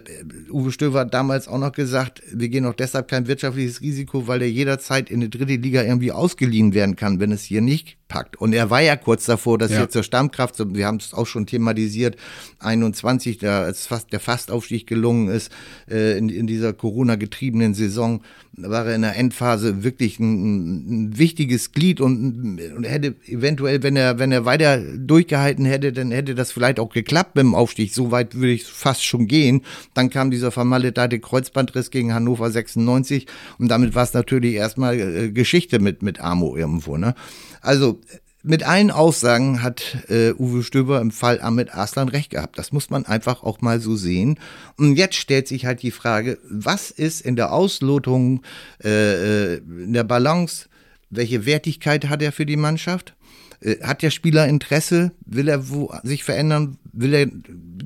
Uwe 0.50 0.72
Stöver 0.72 1.00
hat 1.00 1.12
damals 1.12 1.46
auch 1.46 1.58
noch 1.58 1.72
gesagt, 1.72 2.22
wir 2.32 2.48
gehen 2.48 2.64
auch 2.64 2.74
deshalb 2.74 3.08
kein 3.08 3.26
wirtschaftliches 3.26 3.82
Risiko, 3.82 4.26
weil 4.26 4.40
er 4.40 4.50
jederzeit 4.50 5.10
in 5.10 5.20
die 5.20 5.30
dritte 5.30 5.56
Liga 5.56 5.82
irgendwie 5.82 6.12
ausgeliehen 6.12 6.72
werden 6.72 6.96
kann, 6.96 7.20
wenn 7.20 7.32
es 7.32 7.42
hier 7.42 7.60
nicht 7.60 7.97
packt. 8.08 8.36
Und 8.36 8.52
er 8.54 8.70
war 8.70 8.80
ja 8.80 8.96
kurz 8.96 9.26
davor, 9.26 9.58
dass 9.58 9.70
ja. 9.70 9.80
er 9.80 9.90
zur 9.90 10.02
Stammkraft, 10.02 10.56
wir 10.74 10.86
haben 10.86 10.96
es 10.96 11.14
auch 11.14 11.26
schon 11.26 11.46
thematisiert, 11.46 12.16
21, 12.58 13.38
da 13.38 13.62
als 13.62 13.86
fast 13.86 14.12
der 14.12 14.20
Fastaufstieg 14.20 14.86
gelungen 14.86 15.28
ist, 15.28 15.52
äh, 15.90 16.18
in, 16.18 16.28
in 16.28 16.46
dieser 16.46 16.72
Corona-getriebenen 16.72 17.74
Saison, 17.74 18.22
war 18.62 18.86
er 18.86 18.94
in 18.94 19.02
der 19.02 19.16
Endphase 19.16 19.84
wirklich 19.84 20.18
ein, 20.18 21.06
ein 21.06 21.18
wichtiges 21.18 21.72
Glied 21.72 22.00
und, 22.00 22.60
und, 22.76 22.84
hätte 22.84 23.14
eventuell, 23.26 23.82
wenn 23.82 23.96
er, 23.96 24.18
wenn 24.18 24.32
er 24.32 24.44
weiter 24.44 24.78
durchgehalten 24.78 25.64
hätte, 25.64 25.92
dann 25.92 26.10
hätte 26.10 26.34
das 26.34 26.50
vielleicht 26.50 26.80
auch 26.80 26.90
geklappt 26.90 27.36
mit 27.36 27.44
dem 27.44 27.54
Aufstieg. 27.54 27.94
So 27.94 28.10
weit 28.10 28.34
würde 28.34 28.52
ich 28.52 28.64
fast 28.64 29.04
schon 29.04 29.26
gehen. 29.26 29.62
Dann 29.94 30.10
kam 30.10 30.30
dieser 30.30 30.50
vermaledeite 30.50 31.20
Kreuzbandriss 31.20 31.90
gegen 31.90 32.12
Hannover 32.12 32.50
96 32.50 33.26
und 33.58 33.68
damit 33.68 33.94
war 33.94 34.02
es 34.02 34.14
natürlich 34.14 34.54
erstmal 34.54 34.98
äh, 34.98 35.30
Geschichte 35.30 35.78
mit, 35.78 36.02
mit 36.02 36.20
Amo 36.20 36.56
irgendwo, 36.56 36.96
ne? 36.96 37.14
Also 37.60 37.97
mit 38.42 38.62
allen 38.62 38.90
Aussagen 38.90 39.62
hat 39.62 39.98
äh, 40.08 40.32
Uwe 40.32 40.62
Stöber 40.62 41.00
im 41.00 41.10
Fall 41.10 41.40
Ahmed 41.40 41.74
Arslan 41.74 42.08
recht 42.08 42.30
gehabt. 42.30 42.58
Das 42.58 42.72
muss 42.72 42.88
man 42.88 43.04
einfach 43.04 43.42
auch 43.42 43.60
mal 43.60 43.80
so 43.80 43.96
sehen. 43.96 44.38
Und 44.76 44.96
jetzt 44.96 45.16
stellt 45.16 45.48
sich 45.48 45.66
halt 45.66 45.82
die 45.82 45.90
Frage, 45.90 46.38
was 46.48 46.90
ist 46.90 47.20
in 47.20 47.36
der 47.36 47.52
Auslotung, 47.52 48.42
äh, 48.82 49.54
äh 49.54 49.56
in 49.58 49.92
der 49.92 50.04
Balance, 50.04 50.68
welche 51.10 51.46
Wertigkeit 51.46 52.08
hat 52.08 52.22
er 52.22 52.32
für 52.32 52.46
die 52.46 52.56
Mannschaft? 52.56 53.14
Äh, 53.60 53.76
hat 53.82 54.02
der 54.02 54.10
Spieler 54.10 54.46
Interesse? 54.46 55.12
Will 55.24 55.48
er 55.48 55.68
wo, 55.70 55.92
sich 56.02 56.24
verändern? 56.24 56.78
Will 56.92 57.14
er 57.14 57.26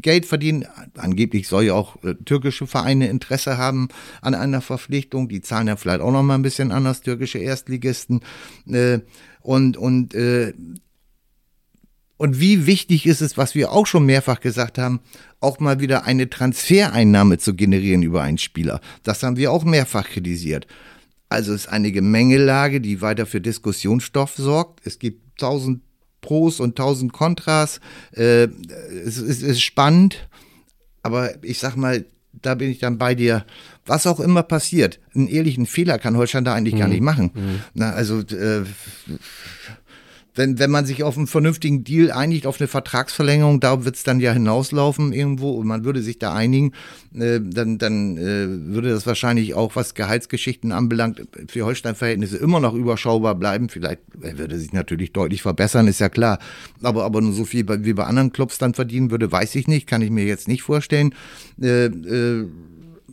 Geld 0.00 0.26
verdienen? 0.26 0.66
Angeblich 0.96 1.48
soll 1.48 1.64
ja 1.64 1.74
auch 1.74 2.02
äh, 2.04 2.14
türkische 2.14 2.66
Vereine 2.66 3.08
Interesse 3.08 3.58
haben 3.58 3.88
an 4.20 4.34
einer 4.34 4.60
Verpflichtung. 4.60 5.28
Die 5.28 5.40
zahlen 5.40 5.68
ja 5.68 5.76
vielleicht 5.76 6.00
auch 6.00 6.12
noch 6.12 6.22
mal 6.22 6.34
ein 6.34 6.42
bisschen 6.42 6.72
anders, 6.72 7.00
türkische 7.00 7.38
Erstligisten. 7.38 8.20
Äh, 8.70 9.00
und, 9.40 9.76
und, 9.76 10.14
äh, 10.14 10.52
und 12.16 12.38
wie 12.38 12.66
wichtig 12.66 13.06
ist 13.06 13.20
es, 13.20 13.36
was 13.36 13.54
wir 13.54 13.72
auch 13.72 13.86
schon 13.86 14.06
mehrfach 14.06 14.40
gesagt 14.40 14.78
haben, 14.78 15.00
auch 15.40 15.58
mal 15.58 15.80
wieder 15.80 16.04
eine 16.04 16.30
Transfereinnahme 16.30 17.38
zu 17.38 17.54
generieren 17.54 18.02
über 18.02 18.22
einen 18.22 18.38
Spieler. 18.38 18.80
Das 19.02 19.22
haben 19.22 19.36
wir 19.36 19.50
auch 19.50 19.64
mehrfach 19.64 20.08
kritisiert. 20.08 20.68
Also 21.28 21.54
es 21.54 21.62
ist 21.62 21.68
eine 21.72 21.92
Gemengelage, 21.92 22.80
die 22.80 23.00
weiter 23.00 23.24
für 23.24 23.40
Diskussionsstoff 23.40 24.34
sorgt. 24.36 24.86
Es 24.86 24.98
gibt 24.98 25.21
tausend 25.36 25.82
Pros 26.20 26.60
und 26.60 26.76
tausend 26.76 27.12
Kontras. 27.12 27.80
Äh, 28.12 28.44
es, 29.04 29.18
es 29.18 29.42
ist 29.42 29.60
spannend, 29.60 30.28
aber 31.02 31.44
ich 31.44 31.58
sag 31.58 31.76
mal, 31.76 32.04
da 32.40 32.54
bin 32.54 32.70
ich 32.70 32.78
dann 32.78 32.98
bei 32.98 33.14
dir. 33.14 33.44
Was 33.84 34.06
auch 34.06 34.20
immer 34.20 34.42
passiert, 34.42 35.00
einen 35.14 35.26
ehrlichen 35.26 35.66
Fehler 35.66 35.98
kann 35.98 36.16
Holstein 36.16 36.44
da 36.44 36.54
eigentlich 36.54 36.74
mhm. 36.74 36.78
gar 36.78 36.88
nicht 36.88 37.02
machen. 37.02 37.30
Mhm. 37.34 37.60
Na, 37.74 37.90
also 37.90 38.20
äh, 38.20 38.62
wenn, 40.34 40.58
wenn 40.58 40.70
man 40.70 40.86
sich 40.86 41.02
auf 41.02 41.16
einen 41.16 41.26
vernünftigen 41.26 41.84
Deal 41.84 42.10
einigt, 42.10 42.46
auf 42.46 42.60
eine 42.60 42.68
Vertragsverlängerung, 42.68 43.60
da 43.60 43.84
wird 43.84 43.96
es 43.96 44.02
dann 44.02 44.20
ja 44.20 44.32
hinauslaufen 44.32 45.12
irgendwo 45.12 45.50
und 45.52 45.66
man 45.66 45.84
würde 45.84 46.00
sich 46.02 46.18
da 46.18 46.32
einigen, 46.32 46.72
äh, 47.14 47.40
dann, 47.42 47.78
dann 47.78 48.16
äh, 48.16 48.46
würde 48.72 48.90
das 48.90 49.06
wahrscheinlich 49.06 49.54
auch, 49.54 49.76
was 49.76 49.94
Gehaltsgeschichten 49.94 50.72
anbelangt, 50.72 51.22
für 51.48 51.64
Holstein-Verhältnisse 51.64 52.38
immer 52.38 52.60
noch 52.60 52.74
überschaubar 52.74 53.34
bleiben. 53.34 53.68
Vielleicht 53.68 54.00
würde 54.14 54.58
sich 54.58 54.72
natürlich 54.72 55.12
deutlich 55.12 55.42
verbessern, 55.42 55.86
ist 55.86 56.00
ja 56.00 56.08
klar. 56.08 56.38
Aber, 56.82 57.04
aber 57.04 57.20
nur 57.20 57.32
so 57.32 57.44
viel 57.44 57.66
wie 57.84 57.92
bei 57.92 58.04
anderen 58.04 58.32
Clubs 58.32 58.58
dann 58.58 58.74
verdienen 58.74 59.10
würde, 59.10 59.30
weiß 59.30 59.54
ich 59.56 59.68
nicht, 59.68 59.86
kann 59.86 60.02
ich 60.02 60.10
mir 60.10 60.24
jetzt 60.24 60.48
nicht 60.48 60.62
vorstellen. 60.62 61.14
Äh, 61.60 61.86
äh, 61.86 62.46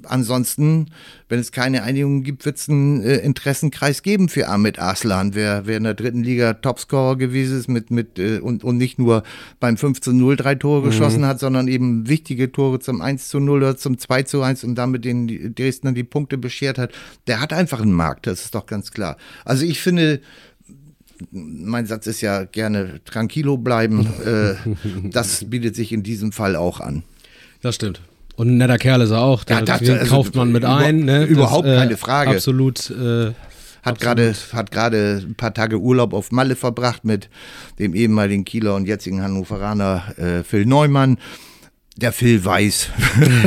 ansonsten, 0.03 0.87
wenn 1.27 1.39
es 1.39 1.51
keine 1.51 1.83
Einigung 1.83 2.23
gibt, 2.23 2.45
wird 2.45 2.57
es 2.57 2.69
einen 2.69 3.01
äh, 3.01 3.17
Interessenkreis 3.17 4.03
geben 4.03 4.29
für 4.29 4.47
Ahmed 4.47 4.79
Arslan, 4.79 5.35
wer, 5.35 5.65
wer 5.65 5.77
in 5.77 5.83
der 5.83 5.93
dritten 5.93 6.23
Liga 6.23 6.53
Topscorer 6.53 7.17
gewesen 7.17 7.59
ist 7.59 7.67
mit, 7.67 7.91
mit 7.91 8.19
äh, 8.19 8.39
und, 8.39 8.63
und 8.63 8.77
nicht 8.77 8.99
nur 8.99 9.23
beim 9.59 9.77
5 9.77 10.01
zu 10.01 10.13
0 10.13 10.35
drei 10.35 10.55
Tore 10.55 10.81
mhm. 10.81 10.85
geschossen 10.85 11.25
hat, 11.25 11.39
sondern 11.39 11.67
eben 11.67 12.07
wichtige 12.07 12.51
Tore 12.51 12.79
zum 12.79 13.01
1 13.01 13.29
zu 13.29 13.39
0 13.39 13.57
oder 13.57 13.77
zum 13.77 13.97
2 13.97 14.23
zu 14.23 14.41
1 14.41 14.63
und 14.63 14.75
damit 14.75 15.05
den 15.05 15.55
Dresdner 15.55 15.91
die 15.91 16.03
Punkte 16.03 16.37
beschert 16.37 16.77
hat. 16.77 16.91
Der 17.27 17.41
hat 17.41 17.53
einfach 17.53 17.81
einen 17.81 17.93
Markt, 17.93 18.27
das 18.27 18.45
ist 18.45 18.55
doch 18.55 18.65
ganz 18.65 18.91
klar. 18.91 19.17
Also 19.45 19.65
ich 19.65 19.79
finde, 19.79 20.21
mein 21.31 21.85
Satz 21.85 22.07
ist 22.07 22.21
ja 22.21 22.45
gerne 22.45 23.01
tranquilo 23.05 23.57
bleiben. 23.57 24.07
äh, 24.25 24.55
das 25.09 25.49
bietet 25.49 25.75
sich 25.75 25.91
in 25.91 26.03
diesem 26.03 26.31
Fall 26.31 26.55
auch 26.55 26.79
an. 26.79 27.03
Das 27.61 27.75
stimmt. 27.75 28.01
Und 28.39 28.51
ein 28.51 28.57
netter 28.57 28.77
Kerl 28.77 29.01
ist 29.01 29.09
er 29.09 29.19
auch. 29.19 29.43
Ja, 29.49 29.59
das, 29.59 29.79
den 29.81 29.97
also, 29.97 30.15
kauft 30.15 30.33
man 30.33 30.53
mit 30.53 30.63
über, 30.63 30.77
ein. 30.77 30.99
Ne? 30.99 31.25
Überhaupt 31.25 31.67
das, 31.67 31.75
äh, 31.75 31.79
keine 31.79 31.97
Frage. 31.97 32.31
Absolut. 32.31 32.89
Äh, 32.89 33.33
hat 33.83 33.99
gerade 33.99 34.33
hat 34.53 34.71
gerade 34.71 35.25
ein 35.27 35.35
paar 35.35 35.53
Tage 35.53 35.77
Urlaub 35.77 36.13
auf 36.13 36.31
Malle 36.31 36.55
verbracht 36.55 37.03
mit 37.03 37.29
dem 37.79 37.93
ehemaligen 37.93 38.45
Kieler 38.45 38.75
und 38.75 38.87
jetzigen 38.87 39.21
Hannoveraner 39.21 40.17
äh, 40.17 40.43
Phil 40.43 40.65
Neumann 40.65 41.17
der 42.01 42.11
Phil 42.11 42.43
weiß, 42.43 42.89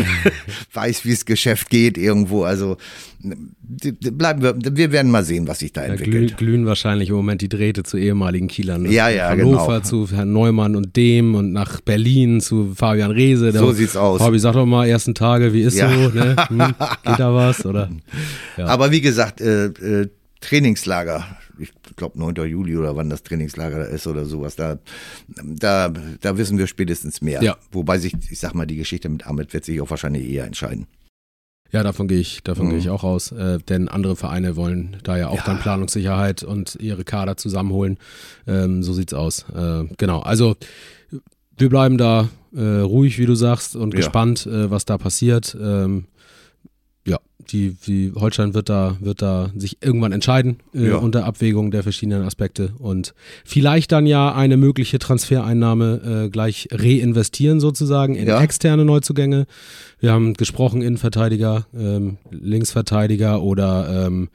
weiß, 0.73 1.05
wie 1.05 1.13
es 1.13 1.25
Geschäft 1.25 1.71
geht 1.71 1.97
irgendwo. 1.99 2.45
Also 2.45 2.77
bleiben 3.21 4.43
wir, 4.43 4.55
wir 4.77 4.93
werden 4.93 5.11
mal 5.11 5.25
sehen, 5.25 5.47
was 5.47 5.61
sich 5.61 5.73
da 5.73 5.83
entwickelt. 5.83 6.33
Da 6.33 6.37
glühen 6.37 6.67
wahrscheinlich 6.67 7.09
im 7.09 7.15
Moment 7.15 7.41
die 7.41 7.49
Drähte 7.49 7.83
zu 7.83 7.97
ehemaligen 7.97 8.49
Kielern. 8.49 8.83
Ne? 8.83 8.91
Ja, 8.91 9.09
ja, 9.09 9.31
Hannover 9.31 9.67
genau. 9.67 9.81
zu 9.81 10.09
Herrn 10.11 10.33
Neumann 10.33 10.77
und 10.77 10.97
dem 10.97 11.35
und 11.35 11.53
nach 11.53 11.81
Berlin 11.81 12.41
zu 12.41 12.75
Fabian 12.75 13.11
Rehse. 13.11 13.53
So 13.53 13.73
sieht's 13.73 13.97
aus. 13.97 14.21
Fabi, 14.21 14.39
sag 14.39 14.55
doch 14.55 14.67
mal, 14.67 14.87
ersten 14.87 15.15
Tage, 15.15 15.53
wie 15.53 15.63
ist 15.63 15.79
ja. 15.79 15.89
so? 15.89 16.09
Ne? 16.11 16.37
Hm, 16.49 16.59
geht 17.05 17.19
da 17.19 17.35
was? 17.35 17.65
Oder? 17.65 17.89
Ja. 18.59 18.67
Aber 18.67 18.91
wie 18.91 19.01
gesagt, 19.01 19.41
äh, 19.41 19.67
äh, 19.67 20.09
Trainingslager 20.41 21.25
ich 21.63 21.73
glaube 21.97 22.19
9. 22.19 22.35
Juli 22.47 22.77
oder 22.77 22.97
wann 22.97 23.11
das 23.11 23.23
Trainingslager 23.23 23.89
ist 23.89 24.07
oder 24.07 24.25
sowas, 24.25 24.57
da, 24.57 24.79
da, 25.29 25.93
da 26.21 26.37
wissen 26.37 26.59
wir 26.59 26.67
spätestens 26.67 27.23
mehr. 27.23 27.43
Ja. 27.43 27.57
Wobei 27.71 27.99
sich, 27.99 28.15
ich 28.31 28.39
sag 28.39 28.55
mal, 28.55 28.67
die 28.67 28.77
Geschichte 28.77 29.09
mit 29.09 29.27
Ahmed 29.27 29.55
wird 29.55 29.65
sich 29.65 29.81
auch 29.81 29.91
wahrscheinlich 29.91 30.29
eher 30.29 30.45
entscheiden. 30.45 30.87
Ja, 31.73 31.83
davon 31.83 32.07
gehe 32.07 32.21
ich, 32.21 32.43
davon 32.43 32.67
mhm. 32.67 32.71
gehe 32.71 32.79
ich 32.81 32.91
auch 32.91 33.03
aus, 33.03 33.33
äh, 33.33 33.59
denn 33.59 33.89
andere 33.89 34.15
Vereine 34.15 34.57
wollen 34.57 34.99
da 35.05 35.17
ja 35.17 35.29
auch 35.29 35.37
ja. 35.37 35.45
dann 35.47 35.59
Planungssicherheit 35.59 36.43
und 36.43 36.77
ihre 36.81 37.03
Kader 37.03 37.39
zusammenholen. 37.39 37.99
Ähm, 38.47 38.83
so 38.83 38.93
sieht's 38.93 39.15
aus. 39.15 39.47
Äh, 39.55 39.85
genau. 39.97 40.21
Also 40.21 40.57
wir 41.57 41.71
bleiben 41.71 41.97
da 41.97 42.29
äh, 42.55 42.61
ruhig, 42.61 43.19
wie 43.19 43.25
du 43.25 43.35
sagst, 43.35 43.75
und 43.75 43.95
ja. 43.95 43.99
gespannt, 43.99 44.47
äh, 44.47 44.71
was 44.71 44.85
da 44.85 44.99
passiert. 44.99 45.57
Ähm, 45.59 46.05
ja, 47.07 47.19
die, 47.51 47.75
die 47.87 48.13
Holstein 48.15 48.55
wird 48.55 48.69
da, 48.69 48.97
wird 49.01 49.23
da 49.23 49.51
sich 49.57 49.79
irgendwann 49.81 50.13
entscheiden 50.13 50.59
äh, 50.75 50.91
ja. 50.91 50.97
unter 50.97 51.25
Abwägung 51.25 51.71
der 51.71 51.83
verschiedenen 51.83 52.23
Aspekte 52.23 52.73
und 52.79 53.15
vielleicht 53.45 53.93
dann 53.93 54.07
ja 54.07 54.35
eine 54.35 54.57
mögliche 54.57 54.99
Transfereinnahme 54.99 56.25
äh, 56.27 56.31
gleich 56.31 56.69
reinvestieren 56.71 57.61
sozusagen 57.61 58.15
in 58.15 58.29
ja. 58.29 58.41
externe 58.41 58.85
Neuzugänge. 58.85 59.47
Wir 60.01 60.13
haben 60.13 60.35
gesprochen 60.35 60.83
Innenverteidiger, 60.83 61.67
ähm, 61.75 62.19
Linksverteidiger 62.31 63.43
oder 63.43 64.07
ähm, 64.07 64.29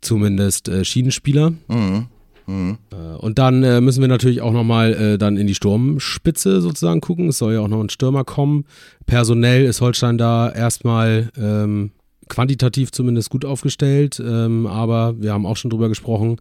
zumindest 0.00 0.68
äh, 0.68 0.84
Schienenspieler. 0.84 1.52
Mhm. 1.68 2.06
Mhm. 2.46 2.78
Und 3.18 3.38
dann 3.38 3.62
äh, 3.62 3.80
müssen 3.80 4.00
wir 4.00 4.08
natürlich 4.08 4.42
auch 4.42 4.52
nochmal 4.52 4.92
äh, 4.92 5.18
dann 5.18 5.36
in 5.36 5.46
die 5.46 5.54
Sturmspitze 5.54 6.60
sozusagen 6.60 7.00
gucken. 7.00 7.28
Es 7.28 7.38
soll 7.38 7.54
ja 7.54 7.60
auch 7.60 7.68
noch 7.68 7.80
ein 7.80 7.88
Stürmer 7.88 8.24
kommen. 8.24 8.64
Personell 9.06 9.64
ist 9.64 9.80
Holstein 9.80 10.18
da 10.18 10.50
erstmal 10.50 11.30
ähm, 11.38 11.92
quantitativ 12.28 12.92
zumindest 12.92 13.30
gut 13.30 13.44
aufgestellt, 13.44 14.22
ähm, 14.24 14.66
aber 14.66 15.20
wir 15.20 15.32
haben 15.32 15.46
auch 15.46 15.56
schon 15.56 15.70
drüber 15.70 15.88
gesprochen, 15.88 16.36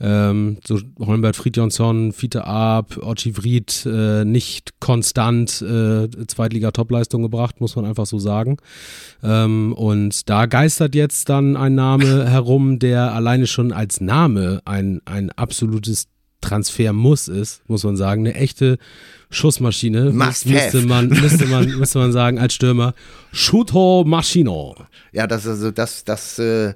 ähm, 0.00 0.58
so 0.66 0.80
Holmbert 0.98 1.36
Fridjonsson, 1.36 2.12
Fiete 2.12 2.44
Ab, 2.44 2.98
Ochi 3.00 3.36
Vried 3.36 3.86
äh, 3.86 4.24
nicht 4.24 4.80
konstant 4.80 5.62
äh, 5.62 6.08
Zweitliga-Topleistung 6.26 7.22
gebracht, 7.22 7.60
muss 7.60 7.76
man 7.76 7.84
einfach 7.84 8.06
so 8.06 8.18
sagen. 8.18 8.56
Ähm, 9.22 9.72
und 9.72 10.28
da 10.28 10.46
geistert 10.46 10.94
jetzt 10.94 11.28
dann 11.28 11.56
ein 11.56 11.74
Name 11.74 12.26
herum, 12.30 12.78
der 12.78 13.14
alleine 13.14 13.46
schon 13.46 13.72
als 13.72 14.00
Name 14.00 14.60
ein, 14.64 15.00
ein 15.04 15.30
absolutes 15.30 16.08
Transfer-Muss 16.42 17.28
ist, 17.28 17.62
muss 17.68 17.84
man 17.84 17.96
sagen. 17.96 18.26
Eine 18.26 18.34
echte 18.34 18.78
Schussmaschine. 19.32 20.12
Must 20.12 20.46
müsste, 20.46 20.82
man, 20.82 21.08
müsste, 21.08 21.46
man, 21.46 21.66
müsste 21.78 21.98
man 21.98 22.12
sagen 22.12 22.38
als 22.38 22.54
Stürmer. 22.54 22.94
Shooter 23.32 24.04
Maschino. 24.04 24.76
Ja, 25.12 25.26
das 25.26 25.46
also 25.46 25.70
das 25.70 26.04
das 26.04 26.38
äh, 26.38 26.74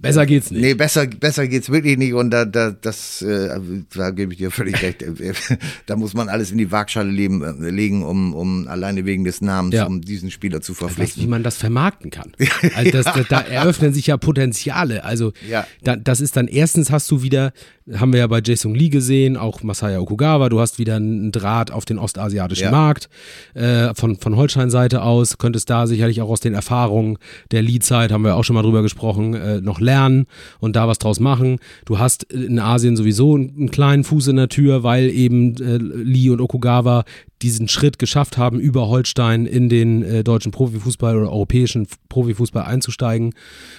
besser 0.00 0.26
geht's 0.26 0.50
nicht. 0.52 0.60
Nee, 0.60 0.74
besser 0.74 1.06
besser 1.06 1.48
geht's 1.48 1.70
wirklich 1.70 1.98
nicht 1.98 2.14
und 2.14 2.30
da 2.30 2.44
da 2.44 2.70
das 2.70 3.20
äh, 3.22 3.60
da 3.94 4.10
gebe 4.10 4.32
ich 4.32 4.38
dir 4.38 4.52
völlig 4.52 4.80
recht. 4.80 5.04
da 5.86 5.96
muss 5.96 6.14
man 6.14 6.28
alles 6.28 6.52
in 6.52 6.58
die 6.58 6.70
Waagschale 6.70 7.10
leben, 7.10 7.42
äh, 7.42 7.70
legen, 7.70 8.04
um 8.04 8.32
um 8.32 8.68
alleine 8.68 9.04
wegen 9.04 9.24
des 9.24 9.40
Namens 9.40 9.74
ja. 9.74 9.86
um 9.86 10.00
diesen 10.00 10.30
Spieler 10.30 10.60
zu 10.60 10.74
verpflichten. 10.74 11.20
Weiß, 11.20 11.26
wie 11.26 11.28
man 11.28 11.42
das 11.42 11.56
vermarkten 11.56 12.10
kann. 12.10 12.32
Also 12.74 12.90
das, 12.90 13.04
da, 13.04 13.22
da 13.28 13.40
eröffnen 13.40 13.92
sich 13.92 14.08
ja 14.08 14.16
Potenziale. 14.16 15.04
Also 15.04 15.32
ja. 15.48 15.66
da, 15.82 15.96
das 15.96 16.20
ist 16.20 16.36
dann 16.36 16.48
erstens 16.48 16.90
hast 16.90 17.10
du 17.10 17.22
wieder 17.22 17.52
haben 17.94 18.12
wir 18.12 18.20
ja 18.20 18.26
bei 18.26 18.40
Jason 18.44 18.74
Lee 18.74 18.88
gesehen, 18.88 19.36
auch 19.36 19.62
Masaya 19.62 20.00
Okugawa, 20.00 20.48
du 20.48 20.60
hast 20.60 20.78
wieder 20.78 20.96
einen 20.96 21.32
Draht 21.32 21.70
auf 21.70 21.84
den 21.90 21.98
ostasiatischen 21.98 22.64
ja. 22.64 22.70
Markt 22.70 23.08
äh, 23.54 23.94
von, 23.94 24.16
von 24.16 24.36
Holstein-Seite 24.36 25.02
aus, 25.02 25.38
könntest 25.38 25.70
da 25.70 25.86
sicherlich 25.86 26.22
auch 26.22 26.28
aus 26.28 26.40
den 26.40 26.54
Erfahrungen 26.54 27.18
der 27.50 27.62
Lee-Zeit, 27.62 28.12
haben 28.12 28.24
wir 28.24 28.36
auch 28.36 28.44
schon 28.44 28.54
mal 28.54 28.62
drüber 28.62 28.82
gesprochen, 28.82 29.34
äh, 29.34 29.60
noch 29.60 29.80
lernen 29.80 30.26
und 30.60 30.76
da 30.76 30.88
was 30.88 30.98
draus 30.98 31.20
machen. 31.20 31.58
Du 31.84 31.98
hast 31.98 32.24
in 32.24 32.58
Asien 32.58 32.96
sowieso 32.96 33.34
einen 33.34 33.70
kleinen 33.70 34.04
Fuß 34.04 34.28
in 34.28 34.36
der 34.36 34.48
Tür, 34.48 34.82
weil 34.82 35.10
eben 35.10 35.56
äh, 35.56 35.76
Lee 35.76 36.30
und 36.30 36.40
Okugawa 36.40 37.04
diesen 37.42 37.68
Schritt 37.68 37.98
geschafft 37.98 38.36
haben, 38.36 38.58
über 38.58 38.88
Holstein 38.88 39.46
in 39.46 39.68
den 39.68 40.02
äh, 40.02 40.24
deutschen 40.24 40.52
Profifußball 40.52 41.16
oder 41.16 41.30
europäischen 41.30 41.86
Profifußball 42.08 42.64
einzusteigen 42.64 43.34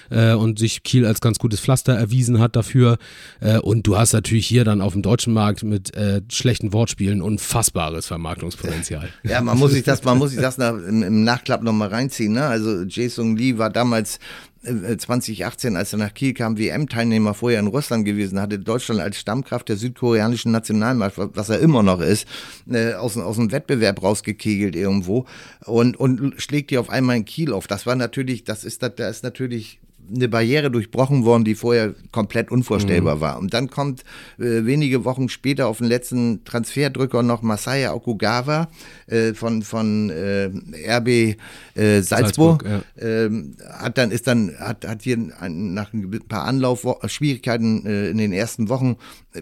äh, 0.10 0.34
und 0.34 0.60
sich 0.60 0.84
Kiel 0.84 1.06
als 1.06 1.22
ganz 1.22 1.40
gutes 1.40 1.60
Pflaster 1.60 1.94
erwiesen 1.94 2.40
hat 2.40 2.56
dafür. 2.56 2.98
Äh, 3.40 3.60
und 3.60 3.86
du 3.88 3.98
hast 3.98 4.14
natürlich 4.14 4.48
hier 4.48 4.64
dann 4.64 4.82
auf 4.82 4.94
dem 4.94 5.02
deutschen 5.02 5.34
Markt 5.34 5.64
mit 5.64 5.96
äh, 5.96 6.22
schlechten 6.32 6.74
Wortspielen 6.74 7.22
unfassbares 7.22 8.06
Vermarktungspotenzial. 8.06 9.10
Ja, 9.24 9.42
man 9.42 9.58
muss 9.58 9.72
sich 9.72 9.84
das, 9.84 10.04
man 10.04 10.18
muss 10.18 10.32
sich 10.32 10.40
das 10.40 10.58
nach, 10.58 10.74
im, 10.74 11.04
im 11.04 11.24
Nachklapp 11.24 11.62
nochmal 11.62 11.90
reinziehen. 11.90 12.34
Ne? 12.34 12.44
Also 12.46 12.84
Jason 12.84 13.36
Lee 13.36 13.58
war 13.58 13.70
damals 13.70 14.20
2018, 14.64 15.74
äh, 15.74 15.78
als 15.78 15.94
er 15.94 16.00
nach 16.00 16.14
Kiel 16.14 16.34
kam, 16.34 16.58
WM-Teilnehmer 16.58 17.34
vorher 17.34 17.60
in 17.60 17.68
Russland 17.68 18.06
gewesen, 18.06 18.40
hatte 18.42 18.60
Deutschland 18.60 19.00
als 19.00 19.18
Stammkraft 19.18 19.70
der 19.70 19.78
südkoreanischen 19.78 20.52
Nationalmannschaft, 20.52 21.32
was 21.36 21.50
er 21.50 21.60
immer 21.60 21.84
noch 21.84 22.02
ist, 22.02 22.28
äh, 22.70 22.94
aus, 22.94 23.18
aus 23.18 23.38
dem 23.38 23.52
Wettbewerb 23.52 24.04
rausgekegelt 24.04 24.76
irgendwo 24.76 25.26
und, 25.66 25.98
und 25.98 26.42
schlägt 26.42 26.72
die 26.72 26.78
auf 26.78 26.90
einmal 26.90 27.18
in 27.18 27.26
Kiel 27.26 27.54
auf. 27.54 27.68
Das 27.68 27.86
war 27.86 27.96
natürlich, 27.96 28.44
das 28.44 28.64
ist, 28.64 28.84
da 28.84 28.88
ist 29.08 29.24
natürlich 29.24 29.80
eine 30.14 30.28
Barriere 30.28 30.72
durchbrochen 30.72 31.26
worden, 31.26 31.44
die 31.44 31.56
vorher 31.56 31.94
komplett 32.12 32.52
unvorstellbar 32.52 33.18
mhm. 33.18 33.22
war. 33.22 33.40
Und 33.40 33.54
dann 33.54 33.70
kommt 33.70 34.04
äh, 34.38 34.66
wenige 34.66 35.06
Wochen 35.06 35.30
später 35.30 35.68
auf 35.68 35.80
den 35.80 35.88
letzten 35.88 36.44
Transferdrücker 36.46 37.24
noch 37.24 37.42
Masaya 37.42 37.94
Okugawa 37.94 38.70
äh, 39.08 39.34
von, 39.34 39.62
von 39.64 40.10
äh, 40.10 40.50
RB 40.88 41.08
äh, 41.08 42.02
Salzburg. 42.02 42.64
Salzburg 42.64 42.66
ja. 42.66 42.82
Ähm, 43.02 43.56
hat 43.70 43.98
dann, 43.98 44.12
ist 44.12 44.28
dann, 44.28 44.56
hat, 44.60 44.88
hat 44.88 45.02
hier 45.04 45.18
ein, 45.40 45.74
nach 45.74 45.94
ein 45.94 46.10
paar 46.28 46.46
Anlaufschwierigkeiten 46.46 47.86
äh, 47.86 48.10
in 48.10 48.18
den 48.18 48.32
ersten 48.32 48.70
Wochen 48.70 48.98
äh, 49.34 49.42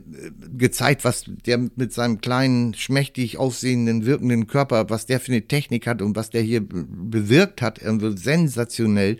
gezeigt, 0.57 1.03
was 1.03 1.25
der 1.45 1.57
mit 1.75 1.93
seinem 1.93 2.21
kleinen, 2.21 2.73
schmächtig 2.73 3.37
aussehenden, 3.37 4.05
wirkenden 4.05 4.47
Körper, 4.47 4.89
was 4.89 5.05
der 5.05 5.19
für 5.19 5.31
eine 5.31 5.47
Technik 5.47 5.87
hat 5.87 6.01
und 6.01 6.15
was 6.15 6.29
der 6.29 6.41
hier 6.41 6.61
bewirkt 6.61 7.61
hat, 7.61 7.79
sensationell. 7.81 9.17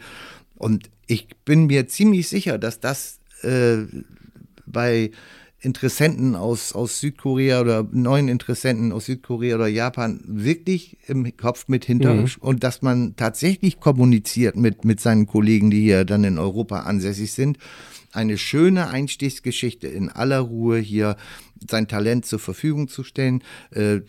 Und 0.56 0.90
ich 1.08 1.28
bin 1.46 1.66
mir 1.66 1.88
ziemlich 1.88 2.28
sicher, 2.28 2.58
dass 2.58 2.80
das 2.80 3.20
äh, 3.42 3.78
bei 4.66 5.12
Interessenten 5.60 6.36
aus, 6.36 6.74
aus 6.74 7.00
Südkorea 7.00 7.62
oder 7.62 7.88
neuen 7.92 8.28
Interessenten 8.28 8.92
aus 8.92 9.06
Südkorea 9.06 9.56
oder 9.56 9.68
Japan 9.68 10.22
wirklich 10.28 10.98
im 11.08 11.36
Kopf 11.36 11.68
mit 11.68 11.84
hinter 11.84 12.14
mhm. 12.14 12.30
und 12.42 12.64
dass 12.64 12.84
man 12.84 13.16
tatsächlich 13.16 13.80
kommuniziert 13.80 14.56
mit, 14.56 14.86
mit 14.86 15.00
seinen 15.00 15.26
Kollegen, 15.26 15.72
die 15.72 15.82
hier 15.82 16.06
dann 16.06 16.24
in 16.24 16.38
Europa 16.38 16.82
ansässig 16.82 17.32
sind. 17.32 17.58
Eine 18.12 18.38
schöne 18.38 18.90
Einstiegsgeschichte 18.90 19.88
in 19.88 20.10
aller 20.10 20.40
Ruhe 20.40 20.78
hier 20.78 21.18
sein 21.68 21.88
Talent 21.88 22.26
zur 22.26 22.40
Verfügung 22.40 22.88
zu 22.88 23.04
stellen. 23.04 23.44
Äh, 23.72 24.02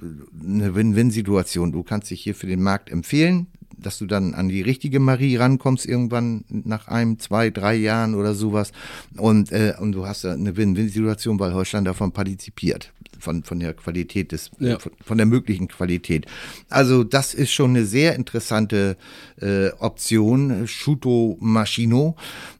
eine 0.44 0.74
Win-Win-Situation. 0.74 1.72
Du 1.72 1.82
kannst 1.82 2.11
dich 2.11 2.20
hier 2.20 2.34
für 2.34 2.46
den 2.46 2.62
Markt 2.62 2.90
empfehlen 2.90 3.46
dass 3.79 3.99
du 3.99 4.07
dann 4.07 4.35
an 4.35 4.49
die 4.49 4.62
richtige 4.62 5.01
Marie 5.01 5.37
rankommst 5.37 5.87
irgendwann 5.87 6.45
nach 6.49 6.88
einem, 6.88 7.19
zwei, 7.19 7.51
drei 7.51 7.75
Jahren 7.75 8.14
oder 8.14 8.35
sowas. 8.35 8.73
Und, 9.17 9.53
äh, 9.53 9.75
und 9.79 9.93
du 9.93 10.07
hast 10.07 10.25
eine 10.25 10.57
Win-Win-Situation, 10.57 11.38
weil 11.38 11.55
Holstein 11.55 11.85
davon 11.85 12.12
partizipiert 12.12 12.93
von, 13.18 13.42
von 13.44 13.61
der 13.61 13.74
Qualität 13.74 14.33
des, 14.33 14.50
ja. 14.59 14.78
von, 14.78 14.92
von, 15.04 15.16
der 15.16 15.26
möglichen 15.26 15.68
Qualität. 15.68 16.26
Also 16.68 17.04
das 17.04 17.35
ist 17.35 17.52
schon 17.52 17.70
eine 17.70 17.85
sehr 17.85 18.14
interessante 18.14 18.96
äh, 19.40 19.70
Option, 19.78 20.66
Shuto 20.66 21.37
Maschino. 21.40 22.16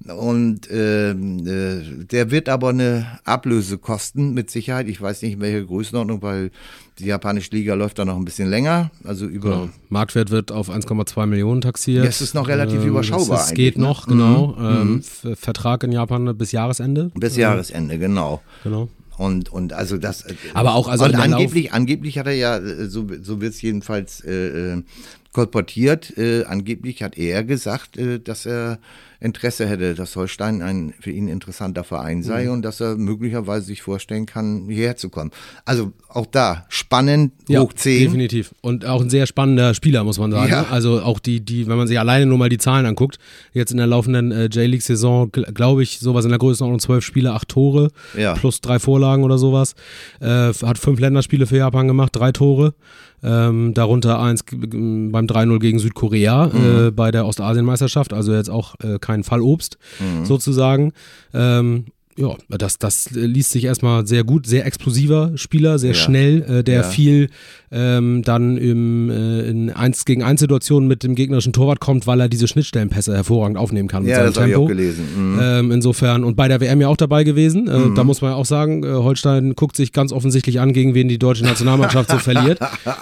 Und 0.07 0.71
äh, 0.71 1.11
äh, 1.11 1.83
der 2.05 2.31
wird 2.31 2.49
aber 2.49 2.71
eine 2.71 3.19
Ablöse 3.25 3.79
kosten, 3.79 4.35
mit 4.35 4.51
Sicherheit. 4.51 4.89
Ich 4.89 5.01
weiß 5.01 5.23
nicht, 5.23 5.41
welche 5.41 5.65
Größenordnung, 5.65 6.23
weil 6.23 6.51
die 6.99 7.07
japanische 7.07 7.51
Liga 7.53 7.75
läuft 7.75 7.99
da 7.99 8.05
noch 8.05 8.17
ein 8.17 8.25
bisschen 8.25 8.51
länger. 8.51 8.91
Also 9.05 9.27
über 9.27 9.51
genau. 9.51 9.69
Marktwert 9.89 10.31
wird 10.31 10.51
auf 10.53 10.71
1,2 10.71 11.27
Millionen 11.27 11.61
taxiert. 11.61 12.07
Das 12.07 12.21
ist 12.21 12.35
noch 12.35 12.49
relativ 12.49 12.83
ähm, 12.83 12.89
überschaubar. 12.89 13.41
Es 13.41 13.55
geht 13.55 13.79
ne? 13.79 13.85
noch, 13.85 14.07
genau. 14.07 14.57
Mhm. 14.59 14.65
Ähm, 14.65 15.03
mhm. 15.23 15.37
Vertrag 15.37 15.85
in 15.85 15.93
Japan 15.93 16.37
bis 16.37 16.53
Jahresende. 16.53 17.11
Bis 17.15 17.37
Jahresende, 17.37 17.99
genau. 17.99 18.43
Genau. 18.65 18.89
Und, 19.19 19.51
und 19.51 19.73
also 19.73 19.99
das. 19.99 20.23
Äh, 20.23 20.35
Aber 20.55 20.75
auch 20.75 20.89
also 20.89 21.05
und 21.05 21.17
angeblich, 21.17 21.73
angeblich 21.73 22.19
hat 22.19 22.27
er 22.27 22.35
ja, 22.35 22.57
äh, 22.57 22.87
so, 22.87 23.07
so 23.21 23.41
wird 23.41 23.53
es 23.53 23.61
jedenfalls 23.61 24.25
äh, 24.25 24.75
äh, 24.77 24.83
kolportiert, 25.33 26.17
äh, 26.17 26.45
angeblich 26.45 27.03
hat 27.03 27.19
er 27.19 27.45
gesagt, 27.45 27.97
äh, 27.97 28.19
dass 28.19 28.47
er 28.47 28.79
Interesse 29.21 29.67
hätte, 29.67 29.95
dass 29.95 30.15
Holstein 30.15 30.63
ein 30.63 30.95
für 31.01 31.11
ihn 31.11 31.27
interessanter 31.27 31.83
Verein 31.83 32.23
sei 32.23 32.45
mhm. 32.45 32.53
und 32.53 32.63
dass 32.63 32.81
er 32.81 32.97
möglicherweise 32.97 33.67
sich 33.67 33.83
vorstellen 33.83 34.27
kann, 34.27 34.69
hierher 34.69 34.97
zu 34.97 35.09
kommen. 35.11 35.33
Also 35.65 35.93
auch 36.09 36.27
da 36.27 36.67
spannend, 36.69 37.33
ja, 37.49 37.61
hoch 37.61 37.73
10. 37.73 38.05
Definitiv. 38.05 38.55
Und 38.61 38.87
auch 38.87 39.03
ein 39.03 39.11
sehr 39.11 39.27
spannender 39.27 39.75
Spieler, 39.75 40.05
muss 40.05 40.21
man 40.21 40.31
sagen. 40.31 40.53
Ja. 40.53 40.67
Also 40.71 41.03
auch 41.03 41.19
die, 41.19 41.41
die, 41.41 41.67
wenn 41.67 41.77
man 41.77 41.89
sich 41.89 41.99
alleine 41.99 42.27
nur 42.27 42.39
mal 42.39 42.49
die 42.49 42.59
Zahlen 42.59 42.87
anguckt, 42.87 43.19
jetzt 43.53 43.73
in 43.73 43.79
der 43.79 43.89
laufenden 43.89 44.31
äh, 44.31 44.45
J-League-Saison, 44.45 45.33
glaube 45.33 45.83
ich, 45.83 45.99
sowas 45.99 46.25
in 46.25 46.31
der 46.31 46.39
Größenordnung 46.39 46.79
zwölf 46.79 47.05
Spiele, 47.05 47.33
acht 47.33 47.49
Tore, 47.49 47.91
ja. 48.17 48.35
plus 48.35 48.61
drei 48.61 48.79
Vorlagen 48.79 49.25
oder 49.25 49.37
sowas. 49.37 49.75
Äh, 50.21 50.53
hat 50.53 50.79
fünf 50.79 51.01
Länderspiele 51.01 51.47
für 51.47 51.57
Japan 51.57 51.89
gemacht, 51.89 52.15
drei 52.15 52.31
Tore. 52.31 52.75
Ähm, 53.23 53.75
darunter 53.75 54.21
eins 54.21 54.45
beim 54.45 55.27
3-0 55.27 55.59
gegen 55.59 55.79
Südkorea 55.79 56.47
mhm. 56.47 56.87
äh, 56.87 56.91
bei 56.93 57.11
der 57.11 57.27
Ostasienmeisterschaft, 57.27 58.13
also 58.13 58.33
jetzt 58.33 58.51
auch 58.51 58.75
äh, 58.83 58.99
kein 59.01 59.25
Fallobst 59.25 59.79
mhm. 59.99 60.25
sozusagen. 60.25 60.93
Ähm, 61.35 61.87
ja, 62.19 62.35
das, 62.49 62.79
das 62.79 63.11
liest 63.11 63.53
sich 63.53 63.65
erstmal 63.65 64.07
sehr 64.07 64.25
gut, 64.25 64.47
sehr 64.47 64.67
explosiver 64.67 65.33
Spieler, 65.37 65.79
sehr 65.79 65.93
ja. 65.93 65.95
schnell, 65.95 66.43
äh, 66.43 66.65
der 66.65 66.81
ja. 66.81 66.83
viel 66.83 67.31
ähm, 67.71 68.23
dann 68.23 68.57
im, 68.57 69.11
äh, 69.11 69.43
in 69.43 69.71
1 69.71 70.05
gegen 70.05 70.23
1 70.23 70.41
Situationen 70.41 70.89
mit 70.89 71.03
dem 71.03 71.15
gegnerischen 71.15 71.53
Torwart 71.53 71.81
kommt, 71.81 72.07
weil 72.07 72.21
er 72.21 72.29
diese 72.29 72.49
Schnittstellenpässe 72.49 73.15
hervorragend 73.15 73.59
aufnehmen 73.59 73.89
kann. 73.89 74.05
Mit 74.05 74.13
ja, 74.13 74.25
das 74.25 74.37
habe 74.37 74.49
ich 74.49 74.57
auch 74.57 74.67
gelesen. 74.67 75.05
Mhm. 75.17 75.39
Ähm, 75.41 75.73
insofern, 75.73 76.25
und 76.25 76.37
bei 76.37 76.49
der 76.49 76.61
WM 76.61 76.81
ja 76.81 76.89
auch 76.89 76.97
dabei 76.97 77.25
gewesen. 77.25 77.69
Äh, 77.69 77.79
mhm. 77.79 77.95
Da 77.95 78.05
muss 78.05 78.21
man 78.21 78.33
ja 78.33 78.37
auch 78.37 78.47
sagen, 78.47 78.85
äh, 78.85 78.89
Holstein 78.89 79.55
guckt 79.55 79.77
sich 79.77 79.93
ganz 79.93 80.13
offensichtlich 80.13 80.61
an, 80.61 80.73
gegen 80.73 80.95
wen 80.95 81.09
die 81.09 81.19
deutsche 81.19 81.45
Nationalmannschaft 81.45 82.11
so 82.11 82.19
verliert. 82.19 82.59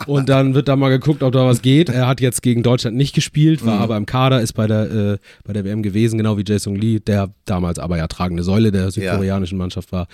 Und 0.07 0.29
dann 0.29 0.55
wird 0.55 0.69
da 0.69 0.77
mal 0.77 0.91
geguckt, 0.91 1.23
ob 1.23 1.33
da 1.33 1.47
was 1.47 1.63
geht. 1.63 1.89
Er 1.89 2.07
hat 2.07 2.21
jetzt 2.21 2.43
gegen 2.43 2.63
Deutschland 2.63 2.97
nicht 2.97 3.15
gespielt, 3.15 3.65
war 3.65 3.77
mhm. 3.77 3.83
aber 3.83 3.97
im 3.97 4.07
Kader, 4.07 4.41
ist 4.41 4.53
bei 4.53 4.67
der, 4.67 4.91
äh, 4.91 5.19
bei 5.45 5.53
der 5.53 5.65
WM 5.65 5.83
gewesen, 5.83 6.19
genau 6.19 6.37
wie 6.37 6.45
Jason 6.47 6.75
Lee, 6.75 6.99
der 6.99 7.31
damals 7.45 7.79
aber 7.79 7.97
ja 7.97 8.09
tragende 8.09 8.43
Säule 8.43 8.73
der 8.73 8.91
südkoreanischen 9.11 9.59
Mannschaft 9.59 9.93
war. 9.93 10.09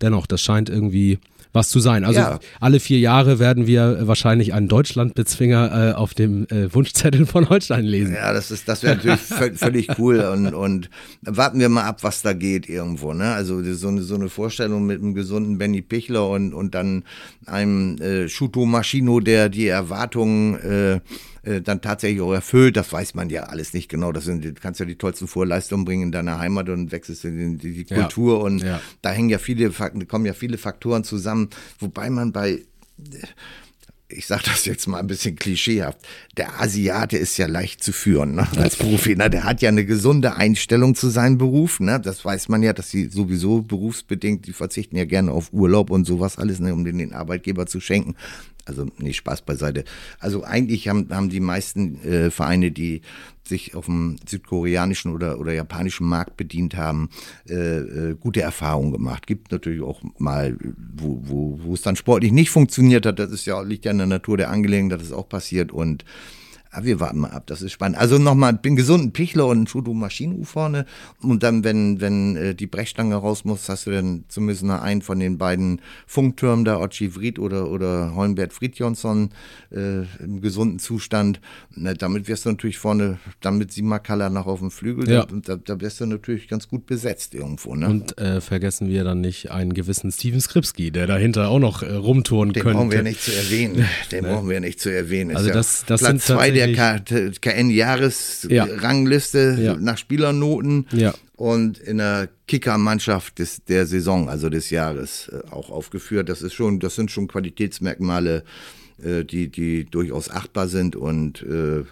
Dennoch, 0.00 0.26
das 0.26 0.42
scheint 0.42 0.68
irgendwie 0.68 1.18
was 1.56 1.70
zu 1.70 1.80
sein. 1.80 2.04
Also 2.04 2.20
ja. 2.20 2.38
alle 2.60 2.78
vier 2.78 3.00
Jahre 3.00 3.40
werden 3.40 3.66
wir 3.66 4.06
wahrscheinlich 4.06 4.52
einen 4.54 4.68
Deutschlandbezwinger 4.68 5.90
äh, 5.90 5.92
auf 5.94 6.14
dem 6.14 6.46
äh, 6.50 6.72
Wunschzettel 6.72 7.26
von 7.26 7.48
Holstein 7.48 7.84
lesen. 7.84 8.14
Ja, 8.14 8.32
das 8.32 8.52
ist, 8.52 8.68
das 8.68 8.84
wäre 8.84 8.96
natürlich 8.96 9.20
völlig 9.58 9.98
cool 9.98 10.20
und, 10.20 10.54
und 10.54 10.90
warten 11.22 11.58
wir 11.58 11.68
mal 11.68 11.84
ab, 11.84 12.04
was 12.04 12.22
da 12.22 12.34
geht 12.34 12.68
irgendwo. 12.68 13.12
Ne? 13.12 13.32
Also 13.32 13.62
so 13.74 13.88
eine, 13.88 14.02
so 14.02 14.14
eine 14.14 14.28
Vorstellung 14.28 14.86
mit 14.86 15.00
einem 15.00 15.14
gesunden 15.14 15.58
Benny 15.58 15.82
Pichler 15.82 16.28
und, 16.28 16.52
und 16.52 16.74
dann 16.74 17.04
einem 17.46 17.96
äh, 17.98 18.28
Shuto 18.28 18.66
Maschino, 18.66 19.20
der 19.20 19.48
die 19.48 19.66
Erwartungen 19.66 20.54
äh, 20.60 21.00
äh, 21.46 21.62
dann 21.62 21.80
tatsächlich 21.80 22.20
auch 22.20 22.32
erfüllt. 22.32 22.76
Das 22.76 22.92
weiß 22.92 23.14
man 23.14 23.30
ja 23.30 23.44
alles 23.44 23.72
nicht 23.72 23.88
genau. 23.88 24.10
Das 24.10 24.24
sind, 24.24 24.44
du 24.44 24.52
kannst 24.54 24.80
ja 24.80 24.86
die 24.86 24.96
tollsten 24.96 25.28
Vorleistungen 25.28 25.84
bringen 25.84 26.04
in 26.04 26.12
deiner 26.12 26.38
Heimat 26.38 26.68
und 26.68 26.90
wechselst 26.90 27.24
in 27.24 27.58
die, 27.58 27.72
die 27.72 27.84
Kultur. 27.84 28.38
Ja. 28.38 28.44
Und 28.44 28.62
ja. 28.62 28.80
da 29.02 29.10
hängen 29.10 29.30
ja 29.30 29.38
viele, 29.38 29.70
kommen 29.70 30.26
ja 30.26 30.32
viele 30.32 30.58
Faktoren 30.58 31.04
zusammen, 31.04 31.50
wobei 31.78 32.10
man 32.10 32.32
bei 32.32 32.62
ich 34.08 34.26
sage 34.26 34.44
das 34.46 34.64
jetzt 34.66 34.86
mal 34.86 35.00
ein 35.00 35.08
bisschen 35.08 35.34
klischeehaft, 35.34 35.98
der 36.36 36.60
Asiate 36.60 37.16
ist 37.16 37.36
ja 37.38 37.46
leicht 37.46 37.82
zu 37.82 37.92
führen 37.92 38.36
ne? 38.36 38.46
als 38.56 38.76
Profi. 38.76 39.16
Ne? 39.16 39.28
Der 39.28 39.44
hat 39.44 39.62
ja 39.62 39.68
eine 39.68 39.84
gesunde 39.84 40.36
Einstellung 40.36 40.94
zu 40.94 41.08
seinem 41.08 41.38
Beruf. 41.38 41.80
Ne? 41.80 42.00
Das 42.00 42.24
weiß 42.24 42.48
man 42.48 42.62
ja, 42.62 42.72
dass 42.72 42.90
sie 42.90 43.06
sowieso 43.06 43.62
berufsbedingt, 43.62 44.46
die 44.46 44.52
verzichten 44.52 44.96
ja 44.96 45.04
gerne 45.04 45.32
auf 45.32 45.52
Urlaub 45.52 45.90
und 45.90 46.04
sowas 46.04 46.38
alles, 46.38 46.60
ne? 46.60 46.72
um 46.72 46.84
den, 46.84 46.98
den 46.98 47.12
Arbeitgeber 47.12 47.66
zu 47.66 47.80
schenken. 47.80 48.14
Also 48.66 48.86
nee, 48.98 49.12
Spaß 49.12 49.42
beiseite. 49.42 49.84
Also 50.18 50.44
eigentlich 50.44 50.88
haben, 50.88 51.08
haben 51.10 51.30
die 51.30 51.40
meisten 51.40 52.02
äh, 52.02 52.30
Vereine, 52.30 52.72
die 52.72 53.00
sich 53.44 53.74
auf 53.76 53.86
dem 53.86 54.16
südkoreanischen 54.28 55.12
oder, 55.12 55.38
oder 55.38 55.52
japanischen 55.52 56.06
Markt 56.06 56.36
bedient 56.36 56.76
haben, 56.76 57.08
äh, 57.48 57.54
äh, 57.54 58.14
gute 58.18 58.42
Erfahrungen 58.42 58.92
gemacht. 58.92 59.26
Gibt 59.26 59.52
natürlich 59.52 59.82
auch 59.82 60.02
mal, 60.18 60.56
wo, 60.96 61.20
wo, 61.22 61.60
wo 61.62 61.74
es 61.74 61.82
dann 61.82 61.96
sportlich 61.96 62.32
nicht 62.32 62.50
funktioniert 62.50 63.06
hat. 63.06 63.20
Das 63.20 63.30
ist 63.30 63.46
ja, 63.46 63.60
liegt 63.62 63.84
ja 63.84 63.92
in 63.92 63.98
der 63.98 64.08
Natur 64.08 64.36
der 64.36 64.50
Angelegenheit, 64.50 65.00
dass 65.00 65.06
es 65.06 65.12
auch 65.12 65.28
passiert. 65.28 65.70
Und 65.70 66.04
aber 66.76 66.84
wir 66.84 67.00
warten 67.00 67.20
mal 67.20 67.30
ab, 67.30 67.44
das 67.46 67.62
ist 67.62 67.72
spannend. 67.72 67.96
Also 67.96 68.18
nochmal, 68.18 68.52
bin 68.52 68.76
gesunden 68.76 69.12
Pichler 69.12 69.46
und 69.46 69.62
ein 69.62 69.66
Schudo 69.66 69.94
Maschinen 69.94 70.44
vorne. 70.44 70.84
Und 71.22 71.42
dann, 71.42 71.64
wenn, 71.64 72.02
wenn 72.02 72.36
äh, 72.36 72.54
die 72.54 72.66
Brechstange 72.66 73.14
raus 73.14 73.46
muss, 73.46 73.66
hast 73.70 73.86
du 73.86 73.92
dann 73.92 74.24
zumindest 74.28 74.64
noch 74.64 74.82
einen 74.82 75.00
von 75.00 75.18
den 75.18 75.38
beiden 75.38 75.80
Funktürmen 76.06 76.66
da, 76.66 76.78
Ochi 76.78 77.08
Fried 77.08 77.38
oder, 77.38 77.70
oder 77.70 78.14
Holmbert 78.14 78.52
Fridjonsson 78.52 79.30
äh, 79.72 80.02
im 80.22 80.42
gesunden 80.42 80.78
Zustand. 80.78 81.40
Na, 81.74 81.94
damit 81.94 82.28
wirst 82.28 82.44
du 82.44 82.50
natürlich 82.50 82.76
vorne, 82.76 83.18
dann 83.40 83.56
mit 83.56 83.72
Simakala 83.72 84.28
noch 84.28 84.46
auf 84.46 84.58
dem 84.58 84.70
Flügel, 84.70 85.08
ja. 85.08 85.26
da, 85.46 85.56
da 85.56 85.80
wirst 85.80 86.00
du 86.00 86.06
natürlich 86.06 86.46
ganz 86.46 86.68
gut 86.68 86.84
besetzt 86.84 87.34
irgendwo. 87.34 87.74
Ne? 87.74 87.88
Und 87.88 88.18
äh, 88.18 88.42
vergessen 88.42 88.90
wir 88.90 89.02
dann 89.02 89.22
nicht 89.22 89.50
einen 89.50 89.72
gewissen 89.72 90.12
Steven 90.12 90.42
Skripski, 90.42 90.90
der 90.90 91.06
dahinter 91.06 91.48
auch 91.48 91.58
noch 91.58 91.82
äh, 91.82 91.90
rumtouren 91.90 92.52
den 92.52 92.62
könnte. 92.62 92.80
Den 92.80 92.88
brauchen 92.88 92.92
wir 92.92 93.02
nicht 93.02 93.22
zu 93.22 93.34
erwähnen. 93.34 93.88
Den 94.12 94.24
ne? 94.24 94.30
brauchen 94.30 94.50
wir 94.50 94.60
nicht 94.60 94.78
zu 94.78 94.90
erwähnen. 94.90 95.34
Also 95.34 95.50
das, 95.50 95.86
das 95.86 96.00
Platz 96.00 96.10
sind 96.10 96.22
zwei 96.22 96.50
der 96.50 96.65
KN-Jahresrangliste 96.74 99.58
ja. 99.60 99.76
nach 99.76 99.98
Spielernoten. 99.98 100.86
Ja. 100.92 101.12
Und 101.36 101.78
in 101.78 101.98
der 101.98 102.28
Kicker-Mannschaft 102.46 103.34
der 103.68 103.86
Saison, 103.86 104.30
also 104.30 104.48
des 104.48 104.70
Jahres, 104.70 105.28
äh, 105.28 105.42
auch 105.50 105.70
aufgeführt. 105.70 106.28
Das 106.28 106.42
ist 106.42 106.54
schon, 106.54 106.80
das 106.80 106.94
sind 106.94 107.10
schon 107.10 107.28
Qualitätsmerkmale, 107.28 108.44
äh, 109.02 109.24
die, 109.24 109.48
die 109.48 109.84
durchaus 109.84 110.30
achtbar 110.30 110.68
sind 110.68 110.96
und 110.96 111.42
äh, 111.42 111.84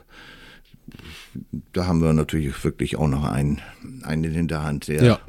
da 1.72 1.86
haben 1.86 2.00
wir 2.00 2.12
natürlich 2.12 2.64
wirklich 2.64 2.96
auch 2.96 3.08
noch 3.08 3.24
einen, 3.24 3.60
einen 4.02 4.24
in 4.24 4.32
Hinterhand, 4.32 4.88
der 4.88 5.02
ja 5.02 5.20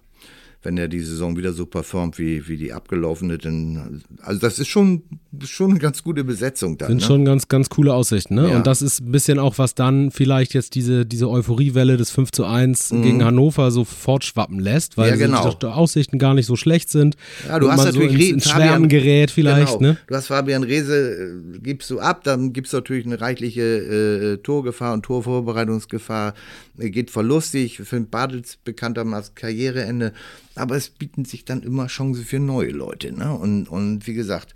wenn 0.65 0.77
er 0.77 0.87
die 0.87 0.99
Saison 0.99 1.37
wieder 1.37 1.53
so 1.53 1.67
performt 1.67 2.17
wie, 2.17 2.47
wie 2.47 2.57
die 2.57 2.73
abgelaufene, 2.73 3.37
dann, 3.37 4.01
also 4.21 4.39
das 4.39 4.57
ist 4.57 4.67
schon, 4.67 5.03
schon 5.43 5.69
eine 5.69 5.79
ganz 5.79 6.03
gute 6.03 6.23
Besetzung 6.23 6.77
da. 6.77 6.87
Sind 6.87 7.01
ne? 7.01 7.05
schon 7.05 7.23
ganz, 7.23 7.47
ganz 7.47 7.69
coole 7.69 7.93
Aussichten, 7.93 8.33
ne? 8.33 8.49
Ja. 8.49 8.57
Und 8.57 8.65
das 8.65 8.81
ist 8.81 8.99
ein 8.99 9.11
bisschen 9.11 9.37
auch, 9.37 9.59
was 9.59 9.75
dann 9.75 10.09
vielleicht 10.09 10.55
jetzt 10.55 10.73
diese, 10.73 11.05
diese 11.05 11.29
Euphoriewelle 11.29 11.97
des 11.97 12.09
5 12.09 12.31
zu 12.31 12.45
1 12.45 12.91
mhm. 12.91 13.03
gegen 13.03 13.23
Hannover 13.23 13.69
so 13.69 13.85
fortschwappen 13.85 14.59
lässt, 14.59 14.97
weil 14.97 15.11
ja, 15.11 15.15
genau. 15.17 15.53
die 15.53 15.67
Aussichten 15.67 16.17
gar 16.17 16.33
nicht 16.33 16.47
so 16.47 16.55
schlecht 16.55 16.89
sind. 16.89 17.15
Ja, 17.47 17.59
du 17.59 17.71
hast 17.71 17.85
natürlich 17.85 18.29
so 18.29 18.33
ins, 18.33 18.45
ins 18.47 18.89
gerät 18.89 19.29
vielleicht, 19.29 19.77
genau. 19.77 19.91
ne? 19.91 19.97
Du 20.07 20.15
hast 20.15 20.27
Fabian 20.27 20.63
Rehse, 20.63 21.51
äh, 21.55 21.59
gibst 21.59 21.91
du 21.91 21.99
ab, 21.99 22.23
dann 22.23 22.53
gibt 22.53 22.67
es 22.67 22.73
natürlich 22.73 23.05
eine 23.05 23.21
reichliche 23.21 23.61
äh, 23.61 24.37
Torgefahr 24.37 24.93
und 24.93 25.03
Torvorbereitungsgefahr. 25.03 26.33
Geht 26.77 27.11
verlustig. 27.11 27.81
Für 27.83 28.01
Bartels 28.01 28.57
bekanntermaßen 28.63 29.35
Karriereende 29.35 30.11
aber 30.55 30.75
es 30.75 30.89
bieten 30.89 31.25
sich 31.25 31.45
dann 31.45 31.61
immer 31.61 31.87
Chancen 31.87 32.23
für 32.23 32.39
neue 32.39 32.71
Leute. 32.71 33.11
Ne? 33.11 33.33
Und, 33.33 33.67
und 33.67 34.07
wie 34.07 34.13
gesagt, 34.13 34.53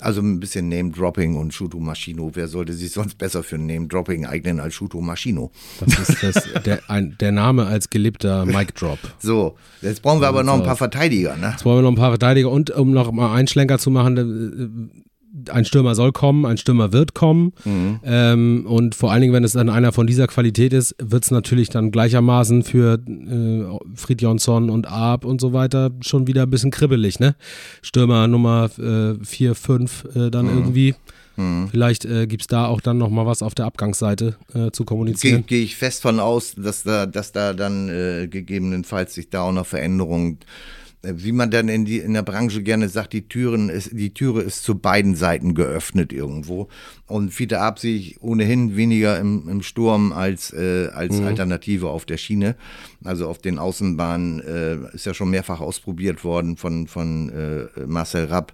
also 0.00 0.20
ein 0.20 0.40
bisschen 0.40 0.68
Name-Dropping 0.68 1.36
und 1.36 1.54
Shuto 1.54 1.78
Maschino. 1.78 2.30
Wer 2.34 2.48
sollte 2.48 2.72
sich 2.72 2.90
sonst 2.90 3.16
besser 3.16 3.42
für 3.42 3.56
Name-Dropping 3.56 4.26
eignen 4.26 4.60
als 4.60 4.74
Shuto 4.74 5.00
Maschino? 5.00 5.50
Das 5.80 6.08
ist 6.08 6.22
das, 6.22 6.62
der, 6.64 6.90
ein, 6.90 7.16
der 7.20 7.32
Name 7.32 7.66
als 7.66 7.88
geliebter 7.90 8.44
Mic-Drop. 8.44 8.98
So, 9.18 9.56
jetzt 9.82 10.02
brauchen 10.02 10.20
wir 10.20 10.28
aber 10.28 10.42
noch 10.42 10.54
ein 10.54 10.62
paar 10.62 10.76
Verteidiger. 10.76 11.36
Ne? 11.36 11.50
Jetzt 11.50 11.62
brauchen 11.62 11.78
wir 11.78 11.82
noch 11.82 11.92
ein 11.92 11.96
paar 11.96 12.10
Verteidiger 12.10 12.50
und 12.50 12.70
um 12.70 12.92
noch 12.92 13.10
mal 13.12 13.34
einen 13.34 13.48
Schlenker 13.48 13.78
zu 13.78 13.90
machen, 13.90 15.04
ein 15.50 15.64
Stürmer 15.64 15.94
soll 15.94 16.12
kommen, 16.12 16.46
ein 16.46 16.56
Stürmer 16.56 16.92
wird 16.92 17.14
kommen. 17.14 17.52
Mhm. 17.64 18.00
Ähm, 18.04 18.66
und 18.66 18.94
vor 18.94 19.12
allen 19.12 19.20
Dingen, 19.20 19.32
wenn 19.32 19.44
es 19.44 19.52
dann 19.52 19.68
einer 19.68 19.92
von 19.92 20.06
dieser 20.06 20.26
Qualität 20.26 20.72
ist, 20.72 20.94
wird 20.98 21.24
es 21.24 21.30
natürlich 21.30 21.68
dann 21.68 21.90
gleichermaßen 21.90 22.62
für 22.62 22.98
äh, 23.06 23.78
Fridjonsson 23.94 24.70
und 24.70 24.86
Arp 24.86 25.24
und 25.24 25.40
so 25.40 25.52
weiter 25.52 25.90
schon 26.00 26.26
wieder 26.26 26.42
ein 26.42 26.50
bisschen 26.50 26.70
kribbelig, 26.70 27.20
ne? 27.20 27.34
Stürmer 27.82 28.28
Nummer 28.28 28.68
4, 28.68 29.50
äh, 29.50 29.54
5 29.54 30.04
äh, 30.14 30.30
dann 30.30 30.46
mhm. 30.46 30.58
irgendwie. 30.58 30.94
Mhm. 31.36 31.68
Vielleicht 31.70 32.04
äh, 32.04 32.26
gibt 32.26 32.42
es 32.42 32.48
da 32.48 32.66
auch 32.66 32.80
dann 32.80 32.98
nochmal 32.98 33.26
was 33.26 33.42
auf 33.42 33.54
der 33.54 33.66
Abgangsseite 33.66 34.36
äh, 34.54 34.70
zu 34.70 34.84
kommunizieren. 34.84 35.44
Gehe 35.46 35.58
geh 35.58 35.64
ich 35.64 35.76
fest 35.76 36.02
von 36.02 36.18
aus, 36.18 36.54
dass 36.56 36.82
da, 36.82 37.06
dass 37.06 37.32
da 37.32 37.52
dann 37.52 37.88
äh, 37.88 38.26
gegebenenfalls 38.28 39.14
sich 39.14 39.28
da 39.28 39.42
auch 39.42 39.52
noch 39.52 39.66
Veränderungen 39.66 40.38
äh, 40.40 40.85
wie 41.14 41.32
man 41.32 41.50
dann 41.50 41.68
in, 41.68 41.84
die, 41.84 41.98
in 41.98 42.14
der 42.14 42.22
Branche 42.22 42.62
gerne 42.62 42.88
sagt, 42.88 43.12
die, 43.12 43.28
Türen 43.28 43.68
ist, 43.68 43.90
die 43.92 44.12
Türe 44.12 44.42
ist 44.42 44.62
zu 44.62 44.78
beiden 44.78 45.14
Seiten 45.14 45.54
geöffnet 45.54 46.12
irgendwo. 46.12 46.68
Und 47.06 47.32
Fiete 47.32 47.60
Ab 47.60 47.78
sehe 47.78 47.96
ich 47.96 48.22
ohnehin 48.22 48.76
weniger 48.76 49.18
im, 49.18 49.48
im 49.48 49.62
Sturm 49.62 50.12
als, 50.12 50.52
äh, 50.52 50.88
als 50.92 51.18
mhm. 51.18 51.26
Alternative 51.26 51.88
auf 51.88 52.04
der 52.04 52.16
Schiene. 52.16 52.56
Also 53.04 53.28
auf 53.28 53.38
den 53.38 53.58
Außenbahnen 53.58 54.40
äh, 54.40 54.94
ist 54.94 55.06
ja 55.06 55.14
schon 55.14 55.30
mehrfach 55.30 55.60
ausprobiert 55.60 56.24
worden 56.24 56.56
von, 56.56 56.86
von 56.86 57.30
äh, 57.30 57.86
Marcel 57.86 58.24
Rapp. 58.26 58.52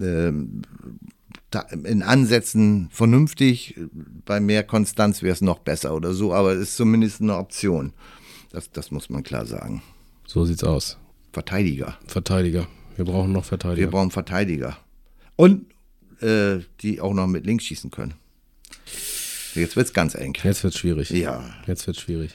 Äh, 0.00 0.32
in 1.84 2.02
Ansätzen 2.02 2.88
vernünftig, 2.92 3.74
bei 4.24 4.38
mehr 4.38 4.62
Konstanz 4.62 5.22
wäre 5.22 5.32
es 5.32 5.40
noch 5.40 5.58
besser 5.58 5.94
oder 5.94 6.14
so, 6.14 6.32
aber 6.32 6.52
es 6.52 6.60
ist 6.60 6.76
zumindest 6.76 7.20
eine 7.20 7.36
Option. 7.36 7.92
Das, 8.52 8.70
das 8.70 8.90
muss 8.90 9.10
man 9.10 9.22
klar 9.24 9.46
sagen. 9.46 9.82
So 10.26 10.44
sieht's 10.44 10.62
aus. 10.62 10.96
Verteidiger. 11.32 11.98
Verteidiger. 12.06 12.66
Wir 12.96 13.04
brauchen 13.04 13.32
noch 13.32 13.44
Verteidiger. 13.44 13.80
Wir 13.80 13.90
brauchen 13.90 14.10
Verteidiger. 14.10 14.76
Und 15.36 15.66
äh, 16.20 16.58
die 16.80 17.00
auch 17.00 17.14
noch 17.14 17.26
mit 17.26 17.46
links 17.46 17.64
schießen 17.64 17.90
können. 17.90 18.14
Jetzt 19.54 19.76
wird 19.76 19.86
es 19.86 19.92
ganz 19.92 20.14
eng. 20.14 20.36
Jetzt 20.42 20.62
wird 20.62 20.74
es 20.74 20.80
schwierig. 20.80 21.10
Ja. 21.10 21.42
Jetzt 21.66 21.86
wird 21.86 21.96
schwierig. 21.96 22.32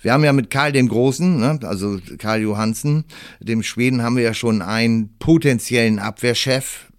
Wir 0.00 0.12
haben 0.12 0.24
ja 0.24 0.32
mit 0.32 0.50
Karl 0.50 0.72
dem 0.72 0.88
Großen, 0.88 1.40
ne, 1.40 1.58
also 1.62 1.98
Karl 2.18 2.42
Johansen, 2.42 3.04
dem 3.40 3.62
Schweden, 3.62 4.02
haben 4.02 4.16
wir 4.16 4.22
ja 4.22 4.34
schon 4.34 4.60
einen 4.60 5.16
potenziellen 5.18 5.98
Abwehrchef 5.98 6.92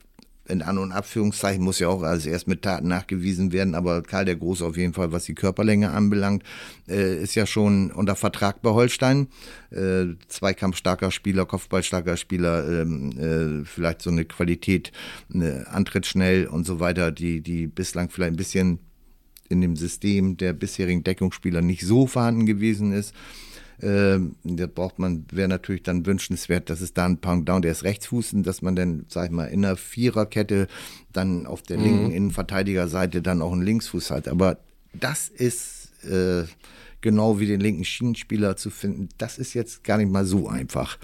in 0.47 0.61
An- 0.61 0.77
und 0.77 0.91
Abführungszeichen 0.91 1.63
muss 1.63 1.79
ja 1.79 1.87
auch 1.87 2.03
als 2.03 2.25
erst 2.25 2.47
mit 2.47 2.61
Taten 2.61 2.87
nachgewiesen 2.87 3.51
werden, 3.51 3.75
aber 3.75 4.01
Karl 4.03 4.25
der 4.25 4.35
Große 4.35 4.65
auf 4.65 4.77
jeden 4.77 4.93
Fall, 4.93 5.11
was 5.11 5.25
die 5.25 5.35
Körperlänge 5.35 5.91
anbelangt, 5.91 6.43
äh, 6.87 7.21
ist 7.21 7.35
ja 7.35 7.45
schon 7.45 7.91
unter 7.91 8.15
Vertrag 8.15 8.61
bei 8.61 8.69
Holstein. 8.69 9.27
Äh, 9.71 10.15
Zweikampfstarker 10.27 11.11
Spieler, 11.11 11.45
Kopfballstarker 11.45 12.17
Spieler, 12.17 12.81
ähm, 12.81 13.63
äh, 13.63 13.65
vielleicht 13.65 14.01
so 14.01 14.09
eine 14.09 14.25
Qualität, 14.25 14.91
eine 15.33 15.67
Antritt 15.67 16.05
schnell 16.05 16.47
und 16.47 16.65
so 16.65 16.79
weiter, 16.79 17.11
die, 17.11 17.41
die 17.41 17.67
bislang 17.67 18.09
vielleicht 18.09 18.33
ein 18.33 18.37
bisschen 18.37 18.79
in 19.49 19.61
dem 19.61 19.75
System 19.75 20.37
der 20.37 20.53
bisherigen 20.53 21.03
Deckungsspieler 21.03 21.61
nicht 21.61 21.85
so 21.85 22.07
vorhanden 22.07 22.45
gewesen 22.45 22.91
ist. 22.91 23.13
Ähm, 23.81 24.35
da 24.43 24.67
braucht 24.67 24.99
man, 24.99 25.25
wäre 25.31 25.47
natürlich 25.47 25.83
dann 25.83 26.05
wünschenswert, 26.05 26.69
dass 26.69 26.81
es 26.81 26.93
da 26.93 27.05
ein 27.05 27.17
Pendant, 27.17 27.65
der 27.65 27.71
ist 27.71 27.83
Rechtsfußen, 27.83 28.43
dass 28.43 28.61
man 28.61 28.75
dann, 28.75 29.05
sag 29.07 29.25
ich 29.25 29.31
mal, 29.31 29.45
in 29.45 29.61
der 29.63 29.75
Viererkette 29.75 30.67
dann 31.11 31.45
auf 31.45 31.61
der 31.61 31.77
linken 31.77 32.07
mhm. 32.07 32.11
Innenverteidigerseite 32.11 33.21
dann 33.21 33.41
auch 33.41 33.53
einen 33.53 33.63
Linksfuß 33.63 34.11
hat. 34.11 34.27
Aber 34.27 34.57
das 34.93 35.27
ist 35.27 35.91
äh, 36.03 36.43
genau 37.05 37.39
wie 37.39 37.45
den 37.45 37.59
linken 37.59 37.85
Schienenspieler 37.85 38.57
zu 38.57 38.71
finden, 38.71 39.09
das 39.19 39.37
ist 39.37 39.53
jetzt 39.53 39.83
gar 39.83 39.97
nicht 39.97 40.11
mal 40.11 40.25
so 40.25 40.47
einfach. 40.47 40.97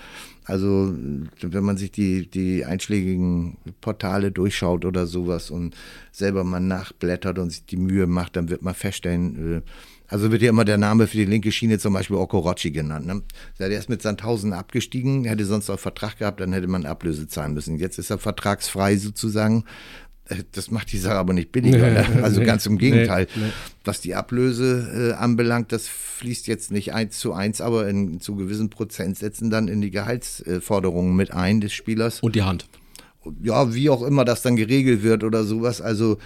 Also 0.45 0.93
wenn 1.41 1.63
man 1.63 1.77
sich 1.77 1.91
die, 1.91 2.27
die 2.27 2.65
einschlägigen 2.65 3.57
Portale 3.81 4.31
durchschaut 4.31 4.83
oder 4.83 5.05
sowas 5.05 5.51
und 5.51 5.75
selber 6.11 6.43
mal 6.43 6.59
nachblättert 6.59 7.37
und 7.37 7.51
sich 7.51 7.65
die 7.65 7.77
Mühe 7.77 8.07
macht, 8.07 8.35
dann 8.35 8.49
wird 8.49 8.63
man 8.63 8.73
feststellen, 8.73 9.57
äh, 9.57 9.61
also 10.11 10.29
wird 10.29 10.41
ja 10.41 10.49
immer 10.49 10.65
der 10.65 10.77
Name 10.77 11.07
für 11.07 11.17
die 11.17 11.25
linke 11.25 11.53
Schiene 11.53 11.79
zum 11.79 11.93
Beispiel 11.93 12.17
Okorochi 12.17 12.71
genannt. 12.71 13.07
Ne? 13.07 13.21
Der 13.59 13.69
ist 13.69 13.87
mit 13.87 14.01
Sandhausen 14.01 14.51
abgestiegen, 14.51 15.23
hätte 15.23 15.45
sonst 15.45 15.69
noch 15.69 15.79
Vertrag 15.79 16.19
gehabt, 16.19 16.41
dann 16.41 16.51
hätte 16.51 16.67
man 16.67 16.85
Ablöse 16.85 17.29
zahlen 17.29 17.53
müssen. 17.53 17.77
Jetzt 17.77 17.97
ist 17.97 18.09
er 18.09 18.17
vertragsfrei 18.17 18.97
sozusagen. 18.97 19.63
Äh, 20.25 20.43
das 20.51 20.69
macht 20.69 20.91
die 20.91 20.97
Sache 20.97 21.15
aber 21.15 21.31
nicht 21.31 21.53
billiger. 21.53 21.77
Nee, 21.77 22.15
ne? 22.15 22.23
Also 22.23 22.41
nee, 22.41 22.45
ganz 22.45 22.65
im 22.65 22.77
Gegenteil. 22.77 23.27
Nee, 23.33 23.53
Was 23.85 24.01
die 24.01 24.13
Ablöse 24.13 25.13
äh, 25.13 25.13
anbelangt, 25.13 25.71
das 25.71 25.87
fließt 25.87 26.45
jetzt 26.47 26.71
nicht 26.71 26.93
eins 26.93 27.17
zu 27.17 27.31
eins, 27.31 27.61
aber 27.61 27.87
in, 27.87 28.19
zu 28.19 28.35
gewissen 28.35 28.69
Prozentsätzen 28.69 29.49
dann 29.49 29.69
in 29.69 29.79
die 29.79 29.91
Gehaltsforderungen 29.91 31.15
mit 31.15 31.31
ein 31.31 31.61
des 31.61 31.71
Spielers. 31.71 32.19
Und 32.19 32.35
die 32.35 32.43
Hand 32.43 32.67
ja, 33.41 33.73
wie 33.73 33.89
auch 33.89 34.01
immer 34.01 34.25
das 34.25 34.41
dann 34.41 34.55
geregelt 34.55 35.03
wird 35.03 35.23
oder 35.23 35.43
sowas. 35.43 35.81
Also 35.81 36.17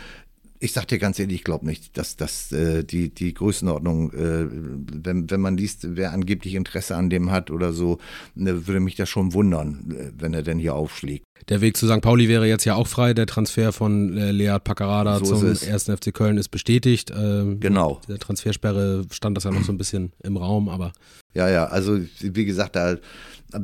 ich 0.66 0.74
sag 0.74 0.88
dir 0.88 0.98
ganz 0.98 1.20
ehrlich, 1.20 1.38
ich 1.38 1.44
glaube 1.44 1.66
nicht, 1.66 1.98
dass 1.98 2.18
das 2.18 2.52
äh, 2.52 2.84
die, 2.84 3.10
die 3.10 3.34
Größenordnung, 3.34 4.12
äh, 4.14 4.48
wenn, 4.50 5.30
wenn 5.30 5.40
man 5.40 5.58
liest, 5.58 5.96
wer 5.96 6.12
angeblich 6.12 6.56
Interesse 6.56 6.96
an 6.96 7.10
dem 7.10 7.32
hat 7.32 7.52
oder 7.52 7.72
so, 7.72 8.00
ne, 8.34 8.68
würde 8.68 8.80
mich 8.80 8.96
das 8.96 9.08
schon 9.08 9.34
wundern, 9.34 9.96
äh, 9.98 10.12
wenn 10.18 10.34
er 10.34 10.42
denn 10.42 10.60
hier 10.60 10.76
aufschlägt. 10.76 11.26
Der 11.50 11.62
Weg 11.62 11.78
zu 11.78 11.88
St. 11.88 12.02
Pauli 12.02 12.28
wäre 12.28 12.48
jetzt 12.48 12.66
ja 12.66 12.76
auch 12.76 12.88
frei. 12.88 13.14
Der 13.14 13.28
Transfer 13.28 13.72
von 13.72 14.18
äh, 14.18 14.32
Lead 14.32 14.64
Paccarada 14.64 15.20
so 15.20 15.38
zum 15.38 15.48
ersten 15.48 15.96
FC 15.96 16.14
Köln 16.14 16.38
ist 16.38 16.50
bestätigt. 16.50 17.12
Ähm, 17.16 17.60
genau. 17.60 18.02
Der 18.08 18.18
Transfersperre 18.18 19.06
stand 19.12 19.38
das 19.38 19.44
ja 19.44 19.52
noch 19.52 19.64
so 19.64 19.72
ein 19.72 19.78
bisschen 19.78 20.12
im 20.24 20.38
Raum, 20.38 20.70
aber. 20.70 20.94
Ja, 21.34 21.50
ja, 21.50 21.66
also 21.66 22.00
wie 22.22 22.46
gesagt, 22.46 22.76
da 22.76 22.96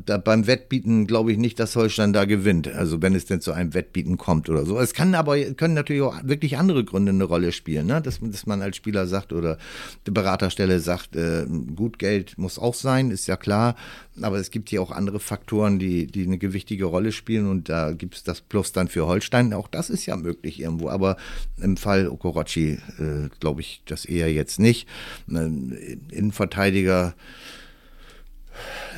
da, 0.06 0.18
beim 0.18 0.48
Wettbieten 0.48 1.08
glaube 1.08 1.32
ich 1.32 1.38
nicht, 1.38 1.60
dass 1.60 1.76
Holstein 1.76 2.14
da 2.14 2.26
gewinnt. 2.26 2.68
Also 2.68 3.02
wenn 3.02 3.16
es 3.16 3.26
denn 3.26 3.42
zu 3.42 3.52
einem 3.52 3.74
Wettbieten 3.74 4.18
kommt 4.18 4.50
oder 4.50 4.66
so. 4.66 4.80
Es 4.80 4.94
kann 4.94 5.16
aber 5.16 5.40
können 5.54 5.74
natürlich 5.74 6.02
auch 6.02 6.16
wirklich 6.24 6.58
andere 6.58 6.84
Gründe 6.84 7.12
eine 7.12 7.24
Rolle 7.24 7.52
spielen, 7.52 7.88
ne? 7.88 8.02
dass, 8.02 8.20
dass 8.22 8.46
man 8.46 8.62
als 8.62 8.78
Spieler 8.78 9.08
sagt 9.08 9.34
oder 9.34 9.58
die 10.06 10.12
Beraterstelle 10.12 10.80
sagt, 10.80 11.16
äh, 11.16 11.46
gut 11.76 12.00
Geld 12.00 12.38
muss 12.38 12.60
auch 12.60 12.76
sein, 12.76 13.12
ist 13.12 13.28
ja 13.28 13.36
klar. 13.36 13.76
Aber 14.22 14.38
es 14.38 14.52
gibt 14.52 14.70
hier 14.70 14.82
auch 14.82 14.92
andere 14.92 15.20
Faktoren, 15.20 15.80
die, 15.80 16.08
die 16.08 16.24
eine 16.24 16.38
gewichtige 16.38 16.86
Rolle 16.86 17.12
spielen 17.12 17.50
und 17.50 17.61
da 17.64 17.92
gibt 17.92 18.16
es 18.16 18.24
das 18.24 18.42
Plus 18.42 18.72
dann 18.72 18.88
für 18.88 19.08
Holstein. 19.08 19.54
Auch 19.54 19.68
das 19.68 19.90
ist 19.90 20.06
ja 20.06 20.16
möglich 20.16 20.60
irgendwo. 20.60 20.90
Aber 20.90 21.18
im 21.58 21.78
Fall 21.78 22.08
Okorochi 22.08 22.80
äh, 23.00 23.30
glaube 23.40 23.62
ich 23.62 23.82
das 23.86 24.06
eher 24.06 24.32
jetzt 24.32 24.60
nicht. 24.60 24.88
Ein 25.28 25.72
Innenverteidiger 26.10 27.14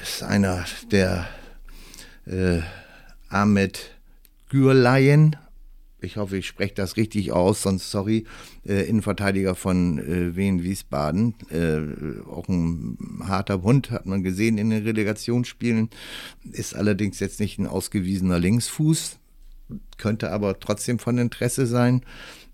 ist 0.01 0.23
einer 0.23 0.65
der 0.91 1.27
äh, 2.25 2.59
Ahmed 3.29 3.91
Gürleyen. 4.49 5.35
Ich 6.03 6.17
hoffe, 6.17 6.37
ich 6.37 6.47
spreche 6.47 6.73
das 6.75 6.97
richtig 6.97 7.31
aus, 7.31 7.61
sonst 7.61 7.89
sorry. 7.89 8.25
Äh, 8.65 8.87
Innenverteidiger 8.87 9.55
von 9.55 9.99
äh, 9.99 10.35
Wien 10.35 10.63
Wiesbaden. 10.63 11.35
Äh, 11.49 12.27
auch 12.29 12.47
ein 12.47 12.97
harter 13.23 13.61
Hund, 13.61 13.91
hat 13.91 14.05
man 14.05 14.23
gesehen 14.23 14.57
in 14.57 14.69
den 14.69 14.83
Relegationsspielen. 14.83 15.89
Ist 16.51 16.75
allerdings 16.75 17.19
jetzt 17.19 17.39
nicht 17.39 17.59
ein 17.59 17.67
ausgewiesener 17.67 18.39
Linksfuß, 18.39 19.17
könnte 19.97 20.31
aber 20.31 20.59
trotzdem 20.59 20.99
von 20.99 21.17
Interesse 21.17 21.65
sein. 21.65 22.01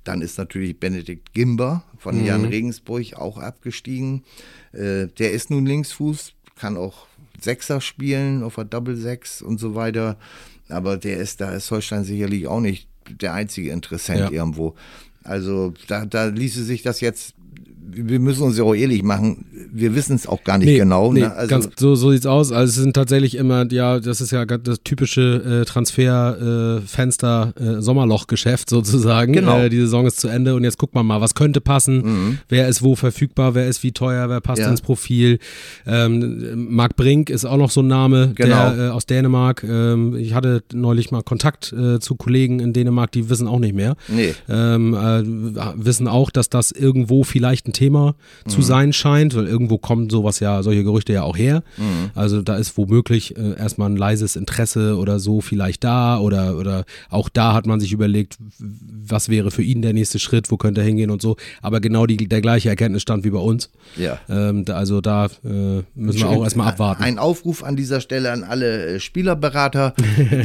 Dann 0.03 0.21
ist 0.21 0.37
natürlich 0.37 0.79
Benedikt 0.79 1.33
Gimber 1.33 1.83
von 1.97 2.19
mhm. 2.19 2.25
Jan 2.25 2.45
Regensburg 2.45 3.15
auch 3.15 3.37
abgestiegen. 3.37 4.23
Äh, 4.71 5.07
der 5.07 5.31
ist 5.31 5.49
nun 5.49 5.65
Linksfuß, 5.65 6.33
kann 6.55 6.77
auch 6.77 7.07
Sechser 7.41 7.81
spielen, 7.81 8.43
auf 8.43 8.55
der 8.55 8.65
Double 8.65 8.95
Sechs 8.95 9.41
und 9.41 9.59
so 9.59 9.75
weiter. 9.75 10.17
Aber 10.67 10.97
der 10.97 11.17
ist, 11.17 11.41
da 11.41 11.51
ist 11.51 11.71
Holstein 11.71 12.03
sicherlich 12.03 12.47
auch 12.47 12.59
nicht 12.59 12.88
der 13.09 13.33
einzige 13.33 13.71
Interessent 13.71 14.19
ja. 14.19 14.31
irgendwo. 14.31 14.75
Also 15.23 15.73
da, 15.87 16.05
da 16.05 16.25
ließe 16.25 16.63
sich 16.63 16.81
das 16.81 17.01
jetzt 17.01 17.35
wir 17.91 18.19
müssen 18.19 18.43
uns 18.43 18.57
ja 18.57 18.63
auch 18.63 18.75
ehrlich 18.75 19.03
machen, 19.03 19.45
wir 19.71 19.95
wissen 19.95 20.15
es 20.15 20.27
auch 20.27 20.43
gar 20.43 20.57
nicht 20.57 20.67
nee, 20.67 20.77
genau. 20.77 21.11
Nee, 21.11 21.21
ne? 21.21 21.33
also 21.33 21.49
ganz, 21.49 21.69
so, 21.77 21.95
so 21.95 22.11
sieht's 22.11 22.25
aus. 22.25 22.51
Also 22.51 22.69
es 22.69 22.75
sind 22.75 22.93
tatsächlich 22.93 23.35
immer, 23.35 23.71
ja, 23.71 23.99
das 23.99 24.21
ist 24.21 24.31
ja 24.31 24.45
das 24.45 24.81
typische 24.83 25.61
äh, 25.61 25.65
Transferfenster, 25.65 27.53
äh, 27.59 27.63
äh, 27.63 27.81
Sommerlochgeschäft 27.81 28.69
sozusagen. 28.69 29.33
Genau. 29.33 29.59
Äh, 29.59 29.69
die 29.69 29.79
Saison 29.79 30.05
ist 30.05 30.19
zu 30.19 30.27
Ende 30.27 30.55
und 30.55 30.63
jetzt 30.63 30.77
guckt 30.77 30.95
man 30.95 31.05
mal, 31.05 31.21
was 31.21 31.35
könnte 31.35 31.61
passen, 31.61 31.97
mhm. 31.97 32.37
wer 32.49 32.67
ist 32.67 32.81
wo 32.81 32.95
verfügbar, 32.95 33.55
wer 33.55 33.67
ist 33.67 33.83
wie 33.83 33.91
teuer, 33.91 34.29
wer 34.29 34.41
passt 34.41 34.61
ja. 34.61 34.69
ins 34.69 34.81
Profil. 34.81 35.39
Ähm, 35.85 36.67
Marc 36.69 36.95
Brink 36.95 37.29
ist 37.29 37.45
auch 37.45 37.57
noch 37.57 37.71
so 37.71 37.81
ein 37.81 37.87
Name, 37.87 38.33
genau. 38.35 38.71
der 38.71 38.87
äh, 38.87 38.89
aus 38.89 39.05
Dänemark. 39.05 39.63
Ähm, 39.63 40.15
ich 40.15 40.33
hatte 40.33 40.63
neulich 40.73 41.11
mal 41.11 41.23
Kontakt 41.23 41.73
äh, 41.73 41.99
zu 41.99 42.15
Kollegen 42.15 42.59
in 42.59 42.73
Dänemark, 42.73 43.11
die 43.11 43.29
wissen 43.29 43.47
auch 43.47 43.59
nicht 43.59 43.75
mehr. 43.75 43.95
Nee. 44.07 44.33
Ähm, 44.47 44.95
wissen 45.75 46.07
auch, 46.07 46.29
dass 46.29 46.49
das 46.49 46.71
irgendwo 46.71 47.23
vielleicht 47.23 47.67
ein 47.67 47.73
Thema 47.79 48.15
mhm. 48.45 48.49
zu 48.49 48.61
sein 48.61 48.91
scheint, 48.91 49.35
weil 49.35 49.47
irgendwo 49.47 49.77
kommen 49.77 50.09
sowas 50.09 50.41
ja, 50.41 50.61
solche 50.63 50.83
Gerüchte 50.83 51.13
ja 51.13 51.23
auch 51.23 51.37
her. 51.37 51.63
Mhm. 51.77 52.11
Also 52.13 52.41
da 52.41 52.57
ist 52.57 52.77
womöglich 52.77 53.37
äh, 53.37 53.57
erstmal 53.57 53.89
ein 53.89 53.95
leises 53.95 54.35
Interesse 54.35 54.97
oder 54.97 55.19
so 55.19 55.39
vielleicht 55.39 55.85
da 55.85 56.19
oder, 56.19 56.57
oder 56.57 56.83
auch 57.09 57.29
da 57.29 57.53
hat 57.53 57.65
man 57.65 57.79
sich 57.79 57.93
überlegt, 57.93 58.37
was 58.59 59.29
wäre 59.29 59.49
für 59.49 59.63
ihn 59.63 59.81
der 59.81 59.93
nächste 59.93 60.19
Schritt, 60.19 60.51
wo 60.51 60.57
könnte 60.57 60.81
er 60.81 60.87
hingehen 60.87 61.09
und 61.09 61.21
so. 61.21 61.37
Aber 61.61 61.79
genau 61.79 62.05
die, 62.05 62.17
der 62.17 62.41
gleiche 62.41 62.67
Erkenntnisstand 62.67 63.23
wie 63.23 63.29
bei 63.29 63.39
uns. 63.39 63.69
Ja. 63.95 64.19
Ähm, 64.27 64.65
da, 64.65 64.75
also 64.75 64.99
da 64.99 65.27
äh, 65.45 65.83
müssen 65.95 66.19
wir 66.19 66.29
auch 66.29 66.43
erstmal 66.43 66.67
abwarten. 66.67 67.03
Ein 67.03 67.17
Aufruf 67.17 67.63
an 67.63 67.77
dieser 67.77 68.01
Stelle 68.01 68.31
an 68.31 68.43
alle 68.43 68.95
äh, 68.95 68.99
Spielerberater, 68.99 69.93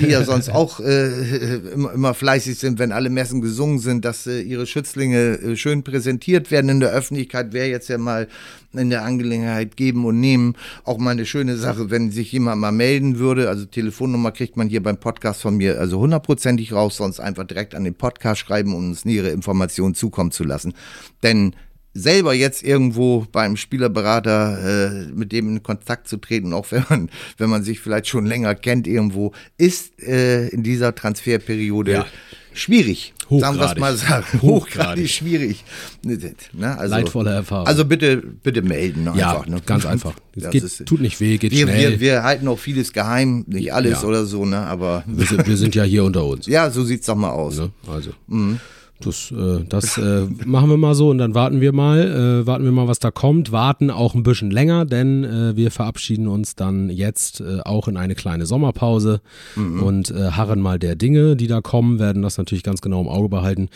die 0.00 0.06
ja 0.06 0.22
sonst 0.22 0.50
auch 0.54 0.78
äh, 0.78 1.56
immer, 1.74 1.92
immer, 1.92 2.14
fleißig 2.14 2.58
sind, 2.58 2.78
wenn 2.78 2.92
alle 2.92 3.10
Messen 3.10 3.40
gesungen 3.40 3.80
sind, 3.80 4.04
dass 4.04 4.26
äh, 4.26 4.40
ihre 4.40 4.66
Schützlinge 4.66 5.38
äh, 5.38 5.56
schön 5.56 5.82
präsentiert 5.82 6.50
werden 6.50 6.68
in 6.68 6.80
der 6.80 6.90
Öffentlichkeit, 6.90 7.23
wäre 7.32 7.68
jetzt 7.68 7.88
ja 7.88 7.98
mal 7.98 8.28
in 8.72 8.90
der 8.90 9.04
Angelegenheit 9.04 9.76
geben 9.76 10.04
und 10.04 10.20
nehmen. 10.20 10.56
Auch 10.84 10.98
mal 10.98 11.10
eine 11.10 11.26
schöne 11.26 11.56
Sache, 11.56 11.90
wenn 11.90 12.10
sich 12.10 12.32
jemand 12.32 12.60
mal 12.60 12.72
melden 12.72 13.18
würde. 13.18 13.48
Also 13.48 13.64
Telefonnummer 13.64 14.32
kriegt 14.32 14.56
man 14.56 14.68
hier 14.68 14.82
beim 14.82 14.98
Podcast 14.98 15.42
von 15.42 15.56
mir 15.56 15.80
also 15.80 16.00
hundertprozentig 16.00 16.72
raus, 16.72 16.96
sonst 16.96 17.20
einfach 17.20 17.44
direkt 17.44 17.74
an 17.74 17.84
den 17.84 17.94
Podcast 17.94 18.40
schreiben 18.40 18.74
und 18.74 18.88
uns 18.88 19.04
nähere 19.04 19.30
Informationen 19.30 19.94
zukommen 19.94 20.30
zu 20.30 20.44
lassen. 20.44 20.74
Denn 21.22 21.54
selber 21.94 22.34
jetzt 22.34 22.62
irgendwo 22.62 23.26
beim 23.30 23.56
Spielerberater 23.56 25.06
äh, 25.06 25.06
mit 25.12 25.32
dem 25.32 25.48
in 25.48 25.62
Kontakt 25.62 26.08
zu 26.08 26.16
treten, 26.16 26.52
auch 26.52 26.70
wenn 26.72 26.84
man, 26.90 27.10
wenn 27.38 27.48
man 27.48 27.62
sich 27.62 27.80
vielleicht 27.80 28.08
schon 28.08 28.26
länger 28.26 28.54
kennt 28.56 28.86
irgendwo, 28.86 29.32
ist 29.56 30.02
äh, 30.02 30.48
in 30.48 30.64
dieser 30.64 30.94
Transferperiode 30.94 31.92
ja. 31.92 32.06
Schwierig. 32.54 33.12
Sagen 33.30 33.58
wir 33.58 33.66
es 33.66 33.78
mal 33.78 33.96
sagen. 33.96 34.24
Hochgradig 34.42 35.10
schwierig. 35.10 35.64
Ne? 36.02 36.78
Also, 36.78 36.94
Leidvolle 36.94 37.30
Erfahrung. 37.30 37.66
Also 37.66 37.84
bitte, 37.84 38.16
bitte 38.16 38.62
melden. 38.62 39.04
Ja, 39.16 39.32
einfach, 39.32 39.46
ne? 39.46 39.60
ganz 39.64 39.84
einfach. 39.86 40.14
Es 40.36 40.50
geht, 40.50 40.62
ist, 40.62 40.86
tut 40.86 41.00
nicht 41.00 41.20
weh, 41.20 41.38
geht 41.38 41.52
wir, 41.52 41.66
schnell. 41.66 41.92
Wir, 41.92 42.00
wir 42.00 42.22
halten 42.22 42.48
auch 42.48 42.58
vieles 42.58 42.92
geheim, 42.92 43.44
nicht 43.46 43.72
alles 43.72 44.02
ja. 44.02 44.08
oder 44.08 44.24
so, 44.24 44.44
ne? 44.44 44.58
aber... 44.58 45.04
Wir 45.06 45.26
sind, 45.26 45.46
wir 45.46 45.56
sind 45.56 45.74
ja 45.74 45.82
hier 45.84 46.04
unter 46.04 46.24
uns. 46.24 46.46
Ja, 46.54 46.70
so 46.70 46.84
sieht's 46.84 47.06
doch 47.06 47.16
mal 47.16 47.30
aus. 47.30 47.58
Ne? 47.58 47.70
Also... 47.86 48.10
Mhm. 48.28 48.60
Das, 49.00 49.32
äh, 49.32 49.64
das 49.68 49.98
äh, 49.98 50.26
machen 50.44 50.70
wir 50.70 50.76
mal 50.76 50.94
so 50.94 51.10
und 51.10 51.18
dann 51.18 51.34
warten 51.34 51.60
wir 51.60 51.72
mal, 51.72 52.42
äh, 52.42 52.46
warten 52.46 52.64
wir 52.64 52.72
mal, 52.72 52.86
was 52.86 53.00
da 53.00 53.10
kommt. 53.10 53.52
Warten 53.52 53.90
auch 53.90 54.14
ein 54.14 54.22
bisschen 54.22 54.50
länger, 54.50 54.86
denn 54.86 55.24
äh, 55.24 55.56
wir 55.56 55.70
verabschieden 55.70 56.28
uns 56.28 56.54
dann 56.54 56.90
jetzt 56.90 57.40
äh, 57.40 57.60
auch 57.64 57.88
in 57.88 57.96
eine 57.96 58.14
kleine 58.14 58.46
Sommerpause 58.46 59.20
mhm. 59.56 59.82
und 59.82 60.10
äh, 60.10 60.30
harren 60.30 60.60
mal 60.60 60.78
der 60.78 60.94
Dinge, 60.94 61.36
die 61.36 61.48
da 61.48 61.60
kommen, 61.60 61.98
werden 61.98 62.22
das 62.22 62.38
natürlich 62.38 62.62
ganz 62.62 62.80
genau 62.80 63.00
im 63.00 63.08
Auge 63.08 63.28
behalten 63.28 63.68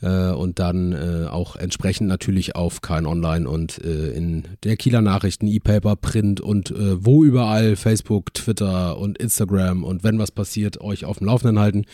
und 0.00 0.60
dann 0.60 1.26
auch 1.26 1.56
entsprechend 1.56 2.06
natürlich 2.06 2.54
auf 2.54 2.82
kein 2.82 3.04
Online 3.04 3.48
und 3.48 3.78
in 3.78 4.44
der 4.62 4.76
Kieler 4.76 5.00
Nachrichten, 5.00 5.48
E-Paper, 5.48 5.96
Print 5.96 6.40
und 6.40 6.72
wo 6.72 7.24
überall, 7.24 7.74
Facebook, 7.74 8.32
Twitter 8.32 8.96
und 8.96 9.18
Instagram 9.18 9.82
und 9.82 10.04
wenn 10.04 10.20
was 10.20 10.30
passiert, 10.30 10.80
euch 10.80 11.04
auf 11.04 11.18
dem 11.18 11.26
Laufenden 11.26 11.58
halten. 11.58 11.84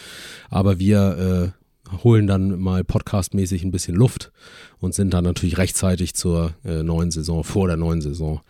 Aber 0.50 0.78
wir 0.78 1.54
holen 2.02 2.26
dann 2.26 2.58
mal 2.60 2.82
podcastmäßig 2.84 3.62
ein 3.64 3.70
bisschen 3.70 3.94
Luft 3.94 4.32
und 4.84 4.94
sind 4.94 5.14
dann 5.14 5.24
natürlich 5.24 5.56
rechtzeitig 5.56 6.14
zur 6.14 6.52
äh, 6.64 6.82
neuen 6.82 7.10
Saison, 7.10 7.42
vor 7.42 7.66
der 7.68 7.78
neuen 7.78 8.02
Saison, 8.02 8.42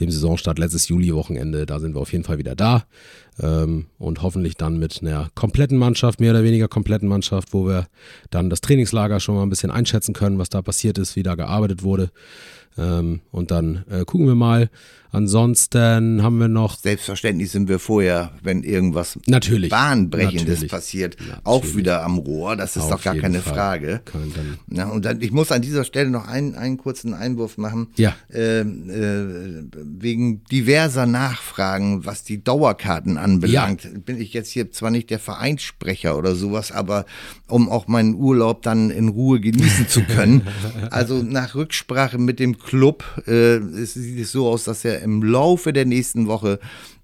dem 0.00 0.10
Saisonstart 0.10 0.58
letztes 0.58 0.88
Juli-Wochenende. 0.88 1.64
Da 1.64 1.80
sind 1.80 1.94
wir 1.94 2.00
auf 2.00 2.12
jeden 2.12 2.24
Fall 2.24 2.36
wieder 2.36 2.54
da 2.54 2.84
ähm, 3.40 3.86
und 3.98 4.22
hoffentlich 4.22 4.56
dann 4.56 4.78
mit 4.78 5.00
einer 5.00 5.30
kompletten 5.34 5.78
Mannschaft, 5.78 6.20
mehr 6.20 6.32
oder 6.32 6.44
weniger 6.44 6.68
kompletten 6.68 7.08
Mannschaft, 7.08 7.52
wo 7.52 7.66
wir 7.66 7.86
dann 8.30 8.50
das 8.50 8.60
Trainingslager 8.60 9.18
schon 9.18 9.36
mal 9.36 9.42
ein 9.42 9.50
bisschen 9.50 9.70
einschätzen 9.70 10.12
können, 10.12 10.38
was 10.38 10.50
da 10.50 10.60
passiert 10.60 10.98
ist, 10.98 11.16
wie 11.16 11.22
da 11.22 11.34
gearbeitet 11.34 11.82
wurde. 11.82 12.10
Ähm, 12.76 13.20
und 13.32 13.50
dann 13.50 13.84
äh, 13.90 14.04
gucken 14.04 14.26
wir 14.26 14.34
mal. 14.34 14.70
Ansonsten 15.10 16.22
haben 16.22 16.38
wir 16.38 16.48
noch. 16.48 16.76
Selbstverständlich 16.78 17.50
sind 17.50 17.68
wir 17.68 17.78
vorher, 17.78 18.32
wenn 18.42 18.62
irgendwas 18.62 19.18
natürlich, 19.26 19.70
Bahnbrechendes 19.70 20.60
natürlich, 20.60 20.70
passiert, 20.70 21.16
natürlich. 21.18 21.46
auch 21.46 21.64
wieder 21.76 22.04
am 22.04 22.18
Rohr. 22.18 22.56
Das 22.56 22.76
ist 22.76 22.84
Auf 22.84 22.90
doch 22.90 23.02
gar 23.02 23.16
keine 23.16 23.40
Fall. 23.40 23.54
Frage. 23.54 24.00
Ja, 24.70 24.88
und 24.88 25.06
dann, 25.06 25.22
ich 25.22 25.32
muss 25.32 25.50
an 25.50 25.62
dieser 25.62 25.77
Stelle 25.84 26.10
noch 26.10 26.26
einen, 26.26 26.54
einen 26.54 26.76
kurzen 26.76 27.14
Einwurf 27.14 27.58
machen. 27.58 27.88
Ja. 27.96 28.14
Äh, 28.32 28.60
äh, 28.60 29.64
wegen 29.72 30.44
diverser 30.44 31.06
Nachfragen, 31.06 32.04
was 32.04 32.24
die 32.24 32.42
Dauerkarten 32.42 33.16
anbelangt, 33.16 33.84
ja. 33.84 33.90
bin 34.04 34.20
ich 34.20 34.32
jetzt 34.32 34.50
hier 34.50 34.70
zwar 34.70 34.90
nicht 34.90 35.10
der 35.10 35.18
Vereinssprecher 35.18 36.16
oder 36.16 36.34
sowas, 36.34 36.72
aber 36.72 37.06
um 37.48 37.68
auch 37.68 37.88
meinen 37.88 38.14
Urlaub 38.14 38.62
dann 38.62 38.90
in 38.90 39.08
Ruhe 39.08 39.40
genießen 39.40 39.88
zu 39.88 40.02
können. 40.02 40.46
also 40.90 41.22
nach 41.22 41.54
Rücksprache 41.54 42.18
mit 42.18 42.40
dem 42.40 42.58
Club 42.58 43.04
äh, 43.26 43.60
sieht 43.84 44.20
es 44.20 44.32
so 44.32 44.48
aus, 44.48 44.64
dass 44.64 44.84
er 44.84 45.02
im 45.02 45.22
Laufe 45.22 45.72
der 45.72 45.84
nächsten 45.84 46.26
Woche 46.26 46.58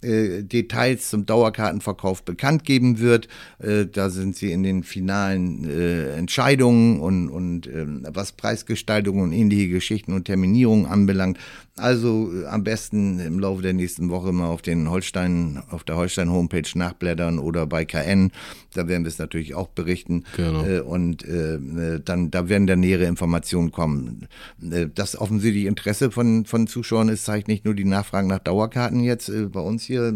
äh, 0.04 0.42
Details 0.42 1.10
zum 1.10 1.26
Dauerkartenverkauf 1.26 2.22
bekannt 2.22 2.64
geben 2.64 2.98
wird. 2.98 3.28
Äh, 3.58 3.86
da 3.86 4.10
sind 4.10 4.36
sie 4.36 4.52
in 4.52 4.62
den 4.62 4.82
finalen 4.82 5.64
äh, 5.68 6.16
Entscheidungen 6.16 7.00
und, 7.00 7.28
und 7.28 7.66
ähm, 7.66 8.06
was 8.08 8.32
Preisgestaltung 8.32 9.20
und 9.20 9.32
ähnliche 9.32 9.68
Geschichten 9.68 10.12
und 10.12 10.24
Terminierungen 10.24 10.86
anbelangt. 10.86 11.38
Also 11.76 12.30
äh, 12.32 12.46
am 12.46 12.62
besten 12.62 13.18
im 13.18 13.40
Laufe 13.40 13.60
der 13.60 13.72
nächsten 13.72 14.08
Woche 14.08 14.32
mal 14.32 14.46
auf 14.46 14.62
den 14.62 14.90
Holstein, 14.90 15.60
auf 15.70 15.82
der 15.82 15.96
Holstein 15.96 16.30
Homepage 16.30 16.68
nachblättern 16.74 17.40
oder 17.40 17.66
bei 17.66 17.84
KN. 17.84 18.30
Da 18.74 18.86
werden 18.86 19.02
wir 19.04 19.08
es 19.08 19.18
natürlich 19.18 19.56
auch 19.56 19.68
berichten. 19.68 20.22
Genau. 20.36 20.64
Äh, 20.64 20.80
und 20.80 21.24
äh, 21.24 21.58
dann, 22.04 22.30
da 22.30 22.48
werden 22.48 22.68
dann 22.68 22.80
nähere 22.80 23.06
Informationen 23.06 23.72
kommen. 23.72 24.28
das 24.58 25.18
offensichtlich 25.20 25.64
Interesse 25.64 26.12
von, 26.12 26.44
von 26.44 26.68
Zuschauern 26.68 27.08
ist, 27.08 27.24
zeigt 27.24 27.48
nicht 27.48 27.64
nur 27.64 27.74
die 27.74 27.84
Nachfragen 27.84 28.28
nach 28.28 28.38
Dauerkarten 28.38 29.00
jetzt 29.00 29.30
bei 29.52 29.60
uns 29.60 29.82
hier, 29.82 30.12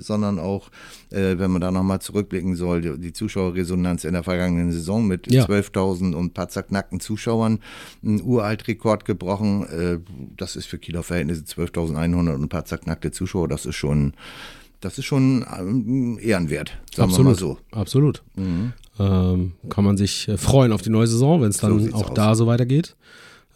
sondern 0.00 0.38
auch, 0.38 0.70
äh, 1.14 1.38
wenn 1.38 1.50
man 1.50 1.60
da 1.60 1.70
nochmal 1.70 2.00
zurückblicken 2.00 2.56
soll, 2.56 2.98
die 2.98 3.12
Zuschauerresonanz 3.12 4.04
in 4.04 4.12
der 4.12 4.22
vergangenen 4.22 4.72
Saison 4.72 5.06
mit 5.06 5.30
ja. 5.32 5.44
12.000 5.44 6.14
und 6.14 6.34
paar 6.34 6.48
zerknackten 6.48 7.00
Zuschauern, 7.00 7.60
ein 8.02 8.20
Uraltrekord 8.22 9.04
gebrochen. 9.04 9.66
Äh, 9.68 9.98
das 10.36 10.56
ist 10.56 10.66
für 10.66 10.78
Kieler 10.78 11.02
Verhältnisse 11.02 11.42
12.100 11.42 12.34
und 12.34 12.42
ein 12.42 12.48
paar 12.48 12.64
zerknackte 12.64 13.10
Zuschauer, 13.10 13.48
das 13.48 13.66
ist 13.66 13.76
schon 13.76 14.14
das 14.80 14.98
ist 14.98 15.06
schon 15.06 15.46
ähm, 15.58 16.18
ehrenwert, 16.20 16.76
sagen 16.94 17.10
Absolut. 17.10 17.18
wir 17.18 17.24
mal 17.24 17.38
so. 17.38 17.58
Absolut. 17.70 18.22
Mhm. 18.36 18.72
Ähm, 18.98 19.52
kann 19.70 19.84
man 19.84 19.96
sich 19.96 20.28
äh, 20.28 20.36
freuen 20.36 20.72
auf 20.72 20.82
die 20.82 20.90
neue 20.90 21.06
Saison, 21.06 21.40
wenn 21.40 21.48
es 21.48 21.56
dann 21.56 21.80
so 21.80 21.96
auch 21.96 22.10
aus. 22.10 22.14
da 22.14 22.34
so 22.34 22.46
weitergeht. 22.46 22.94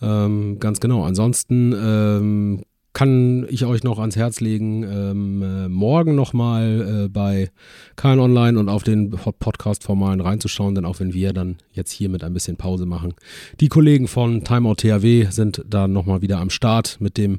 Ähm, 0.00 0.58
ganz 0.58 0.80
genau. 0.80 1.04
Ansonsten 1.04 1.72
ähm, 1.72 2.62
kann 2.98 3.46
ich 3.48 3.64
euch 3.64 3.84
noch 3.84 4.00
ans 4.00 4.16
Herz 4.16 4.40
legen, 4.40 4.82
ähm, 4.82 5.40
äh, 5.40 5.68
morgen 5.68 6.16
nochmal 6.16 7.04
äh, 7.04 7.08
bei 7.08 7.48
KN 7.94 8.18
Online 8.18 8.58
und 8.58 8.68
auf 8.68 8.82
den 8.82 9.10
Podcast-Formalen 9.10 10.20
reinzuschauen, 10.20 10.74
denn 10.74 10.84
auch 10.84 10.98
wenn 10.98 11.14
wir 11.14 11.32
dann 11.32 11.58
jetzt 11.70 11.92
hier 11.92 12.08
mit 12.08 12.24
ein 12.24 12.34
bisschen 12.34 12.56
Pause 12.56 12.86
machen, 12.86 13.14
die 13.60 13.68
Kollegen 13.68 14.08
von 14.08 14.42
Timeout 14.42 14.74
THW 14.78 15.28
sind 15.30 15.64
da 15.68 15.86
nochmal 15.86 16.22
wieder 16.22 16.40
am 16.40 16.50
Start 16.50 16.96
mit 16.98 17.18
dem 17.18 17.38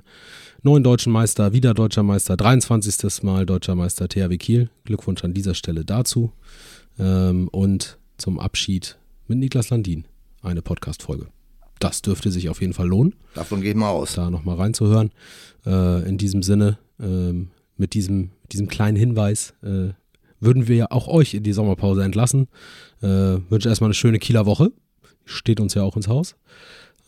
neuen 0.63 0.85
deutschen 0.85 1.11
Meister, 1.11 1.51
wieder 1.51 1.73
deutscher 1.73 2.03
Meister, 2.03 2.37
23. 2.37 3.23
Mal 3.23 3.45
deutscher 3.45 3.75
Meister 3.75 4.07
THW 4.07 4.37
Kiel. 4.37 4.69
Glückwunsch 4.85 5.25
an 5.25 5.33
dieser 5.33 5.55
Stelle 5.55 5.83
dazu. 5.83 6.31
Ähm, 6.97 7.49
und 7.49 7.97
zum 8.15 8.39
Abschied 8.39 8.97
mit 9.27 9.39
Niklas 9.39 9.71
Landin 9.71 10.05
eine 10.41 10.61
Podcast-Folge 10.61 11.27
das 11.79 12.01
dürfte 12.01 12.31
sich 12.31 12.49
auf 12.49 12.61
jeden 12.61 12.73
Fall 12.73 12.87
lohnen. 12.87 13.15
Davon 13.35 13.61
gehen 13.61 13.79
wir 13.79 13.89
aus. 13.89 14.13
Da 14.13 14.29
nochmal 14.29 14.57
reinzuhören. 14.57 15.11
Äh, 15.65 16.07
in 16.07 16.17
diesem 16.17 16.43
Sinne, 16.43 16.77
ähm, 16.99 17.49
mit 17.77 17.93
diesem, 17.93 18.31
diesem 18.51 18.67
kleinen 18.67 18.97
Hinweis, 18.97 19.53
äh, 19.63 19.93
würden 20.39 20.67
wir 20.67 20.91
auch 20.91 21.07
euch 21.07 21.33
in 21.33 21.43
die 21.43 21.53
Sommerpause 21.53 22.03
entlassen. 22.03 22.47
Äh, 23.01 23.39
wünsche 23.49 23.69
erstmal 23.69 23.89
eine 23.89 23.93
schöne 23.93 24.19
Kieler 24.19 24.45
Woche. 24.45 24.71
Steht 25.25 25.59
uns 25.59 25.73
ja 25.73 25.83
auch 25.83 25.95
ins 25.95 26.07
Haus. 26.07 26.35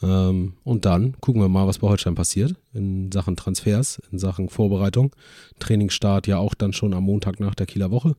Ähm, 0.04 0.54
und 0.64 0.86
dann 0.86 1.16
gucken 1.20 1.42
wir 1.42 1.50
mal, 1.50 1.68
was 1.68 1.80
bei 1.80 1.88
Holstein 1.88 2.16
passiert 2.16 2.56
in 2.74 3.12
Sachen 3.12 3.36
Transfers, 3.36 4.02
in 4.12 4.20
Sachen 4.20 4.50
Vorbereitung. 4.50 5.16
Trainingsstart 5.60 6.28
ja 6.28 6.38
auch 6.38 6.54
dann 6.56 6.74
schon 6.74 6.94
am 6.94 7.04
Montag 7.04 7.40
nach 7.40 7.56
der 7.56 7.68
Kieler 7.68 7.92
Woche. 7.92 8.16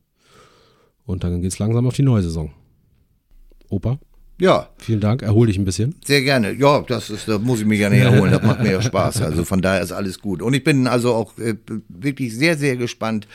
Und 1.05 1.23
dann 1.23 1.41
geht 1.41 1.51
es 1.51 1.59
langsam 1.59 1.85
auf 1.85 1.95
die 1.95 2.03
neue 2.03 2.21
Saison. 2.21 2.53
Opa? 3.69 3.99
Ja. 4.39 4.69
Vielen 4.77 4.99
Dank. 4.99 5.21
Erhol 5.21 5.47
dich 5.47 5.57
ein 5.57 5.65
bisschen. 5.65 5.95
Sehr 6.03 6.21
gerne. 6.21 6.53
Ja, 6.53 6.81
das 6.81 7.09
ist, 7.09 7.27
da 7.27 7.37
muss 7.37 7.59
ich 7.59 7.65
mich 7.65 7.79
gerne 7.79 7.97
erholen. 7.97 8.31
Das 8.31 8.43
macht 8.43 8.61
mir 8.61 8.71
ja 8.71 8.81
Spaß. 8.81 9.21
Also 9.21 9.45
von 9.45 9.61
daher 9.61 9.81
ist 9.81 9.91
alles 9.91 10.19
gut. 10.19 10.41
Und 10.41 10.53
ich 10.53 10.63
bin 10.63 10.87
also 10.87 11.13
auch 11.13 11.37
äh, 11.37 11.55
wirklich 11.87 12.35
sehr, 12.35 12.57
sehr 12.57 12.75
gespannt, 12.75 13.27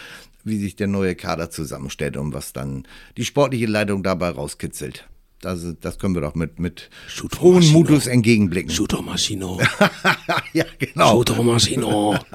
wie 0.45 0.59
sich 0.59 0.77
der 0.77 0.87
neue 0.87 1.15
Kader 1.15 1.51
zusammenstellt 1.51 2.17
und 2.17 2.33
was 2.33 2.53
dann 2.53 2.85
die 3.17 3.25
sportliche 3.25 3.67
Leitung 3.67 4.03
dabei 4.03 4.31
rauskitzelt. 4.31 5.09
Also 5.45 5.73
das 5.73 5.99
können 5.99 6.15
wir 6.15 6.23
doch 6.23 6.35
mit, 6.35 6.59
mit 6.59 6.91
frohen. 7.07 7.65
Mutus 7.73 8.07
entgegenblicken. 8.07 8.71
Shooter 8.71 9.03
Maschino. 9.03 9.61
ja, 10.53 10.65
genau. 10.79 11.13
Shooter 11.13 11.43
Maschino. 11.43 12.17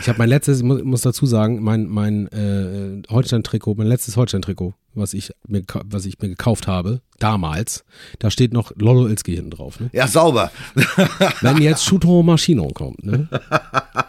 Ich 0.00 0.08
habe 0.08 0.18
mein 0.18 0.28
letztes, 0.28 0.58
ich 0.58 0.64
muss, 0.64 0.82
muss 0.82 1.00
dazu 1.00 1.24
sagen, 1.24 1.62
mein, 1.62 1.86
mein 1.86 2.28
äh, 2.28 3.02
Holstein-Trikot, 3.08 3.74
mein 3.76 3.86
letztes 3.86 4.16
Holstein-Trikot, 4.16 4.74
was 4.92 5.14
ich, 5.14 5.32
mir, 5.46 5.62
was 5.84 6.04
ich 6.04 6.18
mir 6.18 6.28
gekauft 6.28 6.66
habe, 6.66 7.00
damals, 7.18 7.84
da 8.18 8.30
steht 8.30 8.52
noch 8.52 8.72
Lolo 8.76 9.06
Ilski 9.06 9.34
hinten 9.34 9.50
drauf. 9.50 9.80
Ne? 9.80 9.88
Ja, 9.94 10.06
sauber. 10.06 10.50
Wenn 11.40 11.62
jetzt 11.62 11.84
Shooter 11.84 12.22
Maschino 12.22 12.68
kommt, 12.68 13.02
ne, 13.02 13.28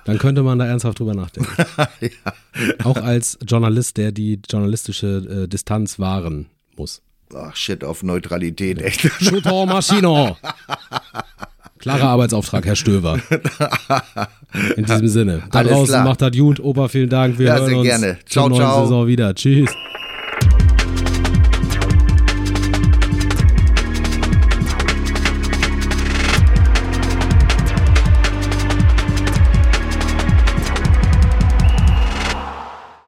dann 0.04 0.18
könnte 0.18 0.43
man 0.43 0.60
da 0.60 0.66
ernsthaft 0.66 1.00
drüber 1.00 1.14
nachdenken. 1.14 1.52
Auch 2.84 2.98
als 2.98 3.38
Journalist, 3.48 3.96
der 3.96 4.12
die 4.12 4.41
journalistische 4.50 5.43
äh, 5.43 5.48
Distanz 5.48 5.98
wahren 5.98 6.48
muss. 6.78 7.02
Ach, 7.36 7.56
shit 7.56 7.84
auf 7.84 8.04
Neutralität, 8.04 8.82
echt. 8.82 9.02
Shooter 9.20 9.66
Maschino. 9.66 10.38
Klarer 11.80 12.10
Arbeitsauftrag, 12.10 12.66
Herr 12.66 12.76
Stöver. 12.76 13.20
In 14.76 14.86
diesem 14.86 15.08
Sinne. 15.08 15.44
Da 15.52 15.60
Alles 15.60 15.72
draußen 15.72 15.88
klar. 15.88 16.04
macht 16.06 16.22
das 16.22 16.32
gut. 16.36 16.60
Opa, 16.60 16.88
vielen 16.88 17.10
Dank. 17.10 17.38
Wir 17.38 17.48
Ja, 17.48 17.56
hören 17.58 17.68
sehr 17.68 17.78
uns 17.78 17.88
gerne. 17.88 18.18
zur 18.26 18.30
Ciao, 18.30 18.50
neuen 18.50 18.62
ciao. 18.62 18.84
Saison 18.84 19.08
wieder. 19.08 19.36
Tschüss. 19.36 19.70